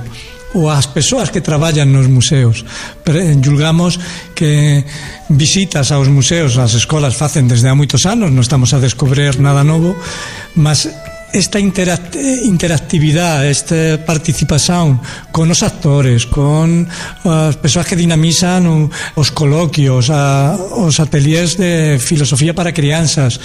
ou 0.53 0.69
as 0.69 0.89
persoas 0.89 1.29
que 1.29 1.41
traballan 1.41 1.93
nos 1.93 2.09
museos. 2.09 2.65
Julgamos 3.43 3.99
que 4.33 4.83
visitas 5.29 5.93
aos 5.93 6.09
museos 6.09 6.57
as 6.57 6.73
escolas 6.73 7.13
facen 7.13 7.45
desde 7.45 7.69
há 7.69 7.75
moitos 7.77 8.05
anos, 8.09 8.33
non 8.33 8.41
estamos 8.41 8.73
a 8.73 8.81
descobrir 8.81 9.37
nada 9.37 9.61
novo, 9.61 9.93
mas 10.57 10.89
esta 11.33 11.59
interactividade, 11.59 13.49
esta 13.51 13.99
participación 14.05 14.99
con 15.31 15.51
os 15.51 15.61
actores, 15.61 16.25
con 16.25 16.89
as 17.25 17.55
persoas 17.61 17.85
que 17.85 17.93
dinamizan 17.95 18.89
os 19.13 19.29
coloquios, 19.29 20.09
a, 20.09 20.57
os 20.57 20.97
ateliers 20.97 21.57
de 21.61 22.01
filosofía 22.01 22.57
para 22.57 22.73
crianzas, 22.73 23.37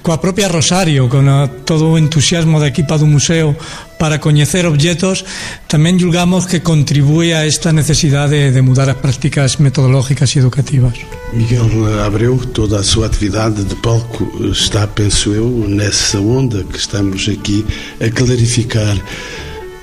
coa 0.00 0.16
propia 0.16 0.48
Rosario, 0.48 1.12
con 1.12 1.28
a, 1.28 1.44
todo 1.68 1.92
o 1.92 2.00
entusiasmo 2.00 2.56
da 2.56 2.72
equipa 2.72 2.96
do 2.96 3.04
museo 3.04 3.52
para 3.98 4.20
coñecer 4.20 4.66
objetos, 4.66 5.24
tamén 5.66 5.96
julgamos 5.96 6.44
que 6.44 6.60
contribúe 6.60 7.32
a 7.32 7.48
esta 7.48 7.72
necesidade 7.72 8.52
de 8.52 8.62
mudar 8.62 8.88
as 8.92 9.00
prácticas 9.00 9.56
metodológicas 9.58 10.36
e 10.36 10.40
educativas. 10.40 10.94
Miguel 11.32 11.68
Abreu, 12.04 12.36
toda 12.52 12.80
a 12.80 12.84
súa 12.84 13.06
atividade 13.06 13.64
de 13.64 13.76
palco 13.76 14.28
está, 14.52 14.86
penso 14.86 15.32
eu, 15.32 15.48
nessa 15.68 16.20
onda 16.20 16.64
que 16.64 16.78
estamos 16.78 17.28
aqui 17.28 17.64
a 18.00 18.08
clarificar. 18.10 18.96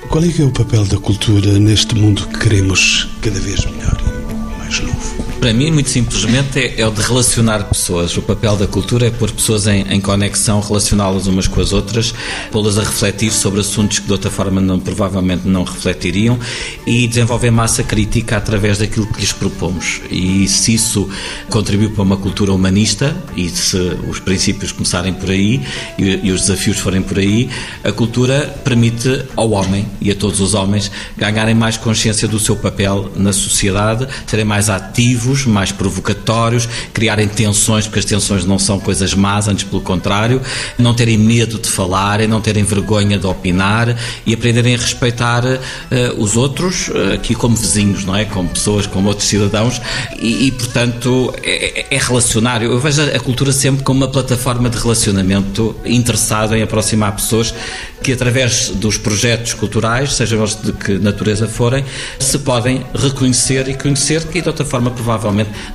Qual 0.10 0.24
é 0.24 0.30
que 0.30 0.42
é 0.42 0.46
o 0.46 0.52
papel 0.52 0.86
da 0.86 0.98
cultura 0.98 1.58
neste 1.58 1.96
mundo 1.96 2.28
que 2.28 2.40
queremos 2.40 3.10
cada 3.22 3.40
vez 3.40 3.66
melhor 3.66 3.98
e 4.30 4.60
mais 4.60 4.80
novo? 4.82 5.13
Para 5.44 5.52
mim, 5.52 5.72
muito 5.72 5.90
simplesmente, 5.90 6.58
é, 6.58 6.80
é 6.80 6.88
o 6.88 6.90
de 6.90 7.02
relacionar 7.02 7.66
pessoas. 7.66 8.16
O 8.16 8.22
papel 8.22 8.56
da 8.56 8.66
cultura 8.66 9.08
é 9.08 9.10
pôr 9.10 9.30
pessoas 9.30 9.68
em, 9.68 9.82
em 9.90 10.00
conexão, 10.00 10.62
relacioná-las 10.62 11.28
umas 11.28 11.50
com 11.50 11.60
as 11.60 11.74
outras, 11.74 12.16
pô-las 12.50 12.78
a 12.78 12.82
refletir 12.82 13.30
sobre 13.30 13.60
assuntos 13.60 14.00
que 14.00 14.06
de 14.06 14.12
outra 14.14 14.32
forma 14.32 14.62
não, 14.62 14.80
provavelmente 14.80 15.46
não 15.46 15.66
refletiriam 15.66 16.40
e 16.88 17.06
desenvolver 17.08 17.52
massa 17.52 17.84
crítica 17.84 18.38
através 18.38 18.78
daquilo 18.78 19.06
que 19.06 19.20
lhes 19.20 19.34
propomos. 19.34 20.00
E 20.10 20.48
se 20.48 20.76
isso 20.76 21.10
contribui 21.50 21.90
para 21.90 22.04
uma 22.04 22.16
cultura 22.16 22.54
humanista 22.54 23.14
e 23.36 23.50
se 23.50 23.78
os 24.08 24.22
princípios 24.22 24.72
começarem 24.72 25.12
por 25.12 25.30
aí 25.30 25.62
e, 25.98 26.22
e 26.24 26.32
os 26.32 26.44
desafios 26.44 26.80
forem 26.80 27.02
por 27.02 27.20
aí, 27.20 27.50
a 27.84 27.92
cultura 27.92 28.48
permite 28.64 29.26
ao 29.36 29.52
homem 29.52 29.86
e 30.00 30.10
a 30.10 30.16
todos 30.16 30.40
os 30.40 30.54
homens 30.54 30.90
ganharem 31.18 31.54
mais 31.54 31.76
consciência 31.76 32.30
do 32.30 32.40
seu 32.40 32.56
papel 32.56 33.12
na 33.18 33.34
sociedade, 33.34 34.08
serem 34.26 34.46
mais 34.46 34.70
ativos 34.70 35.33
mais 35.46 35.72
provocatórios, 35.72 36.68
criarem 36.94 37.28
tensões, 37.28 37.86
porque 37.86 38.00
as 38.00 38.06
tensões 38.06 38.46
não 38.46 38.60
são 38.60 38.80
coisas 38.80 39.14
más, 39.14 39.48
antes 39.48 39.64
pelo 39.64 39.82
contrário, 39.82 40.42
não 40.78 40.94
terem 40.94 41.18
medo 41.18 41.60
de 41.60 41.70
falar, 41.70 42.26
não 42.28 42.42
terem 42.42 42.64
vergonha 42.64 43.18
de 43.18 43.26
opinar 43.26 43.96
e 44.26 44.34
aprenderem 44.34 44.76
a 44.76 44.78
respeitar 44.78 45.44
uh, 45.46 45.60
os 46.18 46.38
outros, 46.38 46.90
uh, 46.90 47.14
aqui 47.14 47.36
como 47.36 47.56
vizinhos, 47.56 48.06
não 48.06 48.16
é? 48.16 48.26
Como 48.26 48.50
pessoas, 48.50 48.86
como 48.88 49.08
outros 49.08 49.28
cidadãos 49.28 49.82
e, 50.20 50.48
e 50.48 50.52
portanto, 50.52 51.34
é, 51.44 51.86
é, 51.90 51.98
relacionar. 51.98 52.62
Eu 52.62 52.80
vejo 52.80 53.02
a 53.02 53.20
cultura 53.20 53.52
sempre 53.52 53.84
como 53.84 54.02
uma 54.02 54.12
plataforma 54.12 54.70
de 54.70 54.78
relacionamento 54.78 55.76
interessado 55.86 56.56
em 56.56 56.62
aproximar 56.62 57.16
pessoas 57.16 57.54
que, 58.02 58.12
através 58.12 58.70
dos 58.70 58.98
projetos 58.98 59.54
culturais, 59.54 60.14
sejam 60.14 60.40
eles 60.40 60.56
de 60.62 60.74
que 60.74 61.00
natureza 61.00 61.48
forem, 61.48 61.86
se 62.20 62.38
podem 62.40 62.86
reconhecer 62.94 63.68
e 63.70 63.74
conhecer 63.74 64.26
que, 64.28 64.42
de 64.42 64.48
outra 64.48 64.66
forma, 64.66 64.92
provavelmente 64.92 65.23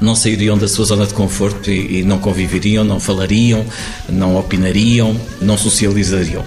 não 0.00 0.14
sairiam 0.14 0.56
da 0.58 0.68
sua 0.68 0.84
zona 0.84 1.06
de 1.06 1.14
conforto 1.14 1.70
e, 1.70 2.00
e 2.00 2.02
não 2.02 2.18
conviveriam, 2.18 2.84
não 2.84 3.00
falariam, 3.00 3.64
não 4.08 4.36
opinariam, 4.36 5.18
não 5.40 5.56
socializariam. 5.56 6.44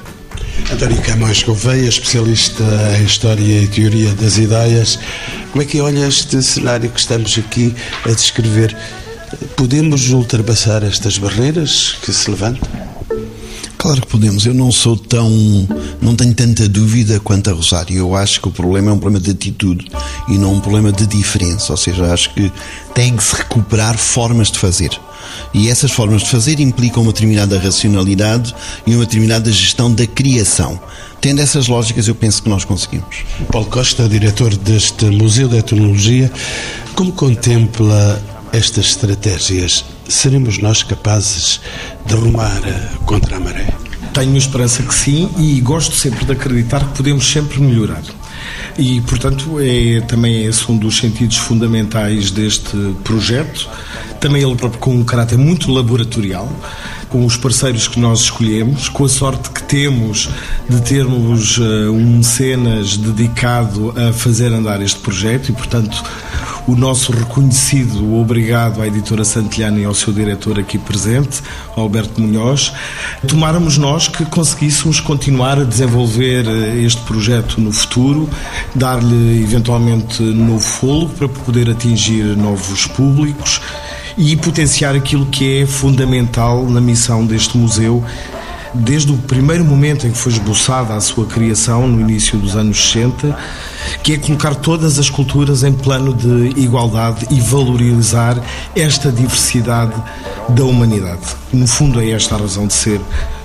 António 0.71 1.01
Camões 1.01 1.43
Gouveia, 1.43 1.87
especialista 1.87 2.63
em 2.99 3.03
História 3.03 3.61
e 3.61 3.67
Teoria 3.67 4.13
das 4.13 4.37
Ideias, 4.37 4.99
como 5.51 5.61
é 5.61 5.65
que 5.65 5.81
olha 5.81 6.07
este 6.07 6.41
cenário 6.41 6.89
que 6.89 6.99
estamos 6.99 7.37
aqui 7.37 7.75
a 8.05 8.09
descrever? 8.09 8.75
Podemos 9.55 10.09
ultrapassar 10.11 10.83
estas 10.83 11.17
barreiras 11.17 11.97
que 12.01 12.13
se 12.13 12.29
levantam? 12.29 12.90
Claro 13.81 13.99
que 13.99 14.07
podemos. 14.09 14.45
Eu 14.45 14.53
não 14.53 14.71
sou 14.71 14.95
tão. 14.95 15.27
não 15.99 16.15
tenho 16.15 16.35
tanta 16.35 16.69
dúvida 16.69 17.19
quanto 17.19 17.49
a 17.49 17.53
Rosário. 17.53 17.97
Eu 17.97 18.15
acho 18.15 18.39
que 18.39 18.47
o 18.47 18.51
problema 18.51 18.91
é 18.91 18.93
um 18.93 18.99
problema 18.99 19.19
de 19.19 19.31
atitude 19.31 19.87
e 20.27 20.37
não 20.37 20.53
um 20.53 20.59
problema 20.59 20.91
de 20.91 21.07
diferença. 21.07 21.73
Ou 21.73 21.77
seja, 21.77 22.13
acho 22.13 22.31
que 22.35 22.53
tem 22.93 23.17
que 23.17 23.23
se 23.23 23.35
recuperar 23.35 23.97
formas 23.97 24.51
de 24.51 24.59
fazer. 24.59 24.91
E 25.51 25.67
essas 25.67 25.89
formas 25.89 26.21
de 26.21 26.29
fazer 26.29 26.59
implicam 26.59 27.01
uma 27.01 27.11
determinada 27.11 27.57
racionalidade 27.57 28.53
e 28.85 28.93
uma 28.93 29.03
determinada 29.03 29.51
gestão 29.51 29.91
da 29.91 30.05
criação. 30.05 30.79
Tendo 31.19 31.41
essas 31.41 31.67
lógicas, 31.67 32.07
eu 32.07 32.13
penso 32.13 32.43
que 32.43 32.49
nós 32.49 32.63
conseguimos. 32.63 33.25
Paulo 33.51 33.67
Costa, 33.67 34.07
diretor 34.07 34.55
deste 34.57 35.05
Museu 35.05 35.47
de 35.47 35.57
Etnologia, 35.57 36.31
como 36.93 37.11
contempla 37.13 38.21
estas 38.53 38.87
estratégias, 38.87 39.85
seremos 40.07 40.57
nós 40.57 40.83
capazes 40.83 41.61
de 42.05 42.13
rumar 42.15 42.61
contra 43.05 43.37
a 43.37 43.39
maré? 43.39 43.73
Tenho 44.13 44.35
esperança 44.35 44.83
que 44.83 44.93
sim 44.93 45.29
e 45.37 45.61
gosto 45.61 45.95
sempre 45.95 46.25
de 46.25 46.33
acreditar 46.33 46.79
que 46.85 46.97
podemos 46.97 47.25
sempre 47.31 47.61
melhorar. 47.61 48.03
E, 48.77 48.99
portanto, 49.01 49.57
é 49.59 50.01
também 50.01 50.45
esse 50.45 50.69
um 50.71 50.77
dos 50.77 50.97
sentidos 50.97 51.37
fundamentais 51.37 52.31
deste 52.31 52.75
projeto. 53.03 53.69
Também 54.19 54.43
ele 54.43 54.55
próprio 54.55 54.79
com 54.79 54.95
um 54.95 55.03
caráter 55.03 55.37
muito 55.37 55.71
laboratorial, 55.71 56.51
com 57.09 57.25
os 57.25 57.37
parceiros 57.37 57.87
que 57.87 57.99
nós 57.99 58.21
escolhemos, 58.21 58.87
com 58.89 59.05
a 59.05 59.09
sorte 59.09 59.49
que 59.49 59.63
temos 59.63 60.29
de 60.69 60.81
termos 60.81 61.57
uh, 61.57 61.91
um 61.91 62.17
mecenas 62.17 62.97
dedicado 62.97 63.93
a 63.97 64.13
fazer 64.13 64.53
andar 64.53 64.81
este 64.81 64.99
projeto 64.99 65.49
e, 65.49 65.53
portanto, 65.53 66.03
o 66.67 66.75
nosso 66.75 67.11
reconhecido 67.11 68.15
obrigado 68.15 68.81
à 68.81 68.87
editora 68.87 69.23
Santilhana 69.23 69.79
e 69.79 69.85
ao 69.85 69.93
seu 69.93 70.13
diretor 70.13 70.59
aqui 70.59 70.77
presente, 70.77 71.41
Alberto 71.75 72.21
Munhoz, 72.21 72.71
tomáramos 73.27 73.77
nós 73.77 74.07
que 74.07 74.25
conseguíssemos 74.25 74.99
continuar 74.99 75.59
a 75.59 75.63
desenvolver 75.63 76.45
eh, 76.47 76.83
este 76.83 77.01
projeto 77.01 77.59
no 77.59 77.71
futuro, 77.71 78.29
dar-lhe 78.75 79.41
eventualmente 79.43 80.21
novo 80.21 80.59
fôlego 80.59 81.11
para 81.13 81.27
poder 81.27 81.69
atingir 81.69 82.23
novos 82.37 82.87
públicos 82.87 83.61
e 84.17 84.35
potenciar 84.35 84.95
aquilo 84.95 85.25
que 85.25 85.61
é 85.61 85.65
fundamental 85.65 86.65
na 86.65 86.81
missão 86.81 87.25
deste 87.25 87.57
museu 87.57 88.03
desde 88.73 89.11
o 89.11 89.17
primeiro 89.17 89.65
momento 89.65 90.07
em 90.07 90.11
que 90.11 90.17
foi 90.17 90.31
esboçada 90.31 90.93
a 90.93 91.01
sua 91.01 91.25
criação, 91.25 91.87
no 91.87 91.99
início 92.01 92.37
dos 92.37 92.55
anos 92.55 92.91
60, 92.91 93.37
que 94.03 94.13
é 94.13 94.17
colocar 94.17 94.55
todas 94.55 94.97
as 94.99 95.09
culturas 95.09 95.63
em 95.63 95.73
plano 95.73 96.13
de 96.13 96.59
igualdade 96.59 97.27
e 97.29 97.39
valorizar 97.39 98.41
esta 98.75 99.11
diversidade 99.11 99.93
da 100.49 100.63
humanidade. 100.63 101.21
No 101.51 101.67
fundo, 101.67 102.01
é 102.01 102.11
esta 102.11 102.35
a 102.35 102.39
razão 102.39 102.67
de 102.67 102.73
ser 102.73 103.01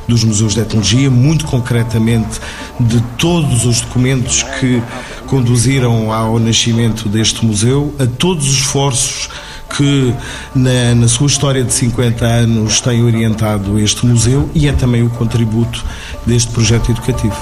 dos 0.06 0.22
museus 0.22 0.54
de 0.54 0.60
etnologia, 0.60 1.10
muito 1.10 1.44
concretamente 1.46 2.40
de 2.78 3.00
todos 3.18 3.64
os 3.64 3.80
documentos 3.80 4.44
que 4.60 4.80
conduziram 5.26 6.12
ao 6.12 6.38
nascimento 6.38 7.08
deste 7.08 7.44
museu, 7.44 7.94
a 7.98 8.06
todos 8.06 8.46
os 8.46 8.54
esforços 8.54 9.28
que 9.76 10.14
na, 10.54 10.94
na, 10.94 11.08
sua 11.08 11.26
história 11.26 11.64
de 11.64 11.72
50 11.72 12.24
anos 12.24 12.80
tem 12.80 13.02
orientado 13.02 13.78
este 13.78 14.06
museu 14.06 14.48
e 14.54 14.68
é 14.68 14.72
também 14.72 15.02
o 15.02 15.10
contributo 15.10 15.84
deste 16.26 16.52
projeto 16.52 16.90
educativo. 16.90 17.36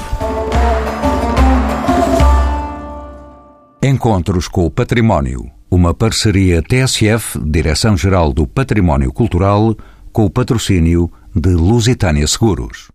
Encontros 3.83 4.49
com 4.49 4.65
o 4.65 4.71
Património, 4.71 5.51
uma 5.71 5.93
parceria 5.93 6.63
TSF, 6.63 7.39
Direção-Geral 7.45 8.33
do 8.33 8.47
Património 8.47 9.13
Cultural, 9.13 9.77
com 10.13 10.25
o 10.25 10.31
patrocínio 10.31 11.11
de 11.35 11.51
Lusitânia 11.51 12.27
Seguros. 12.27 12.89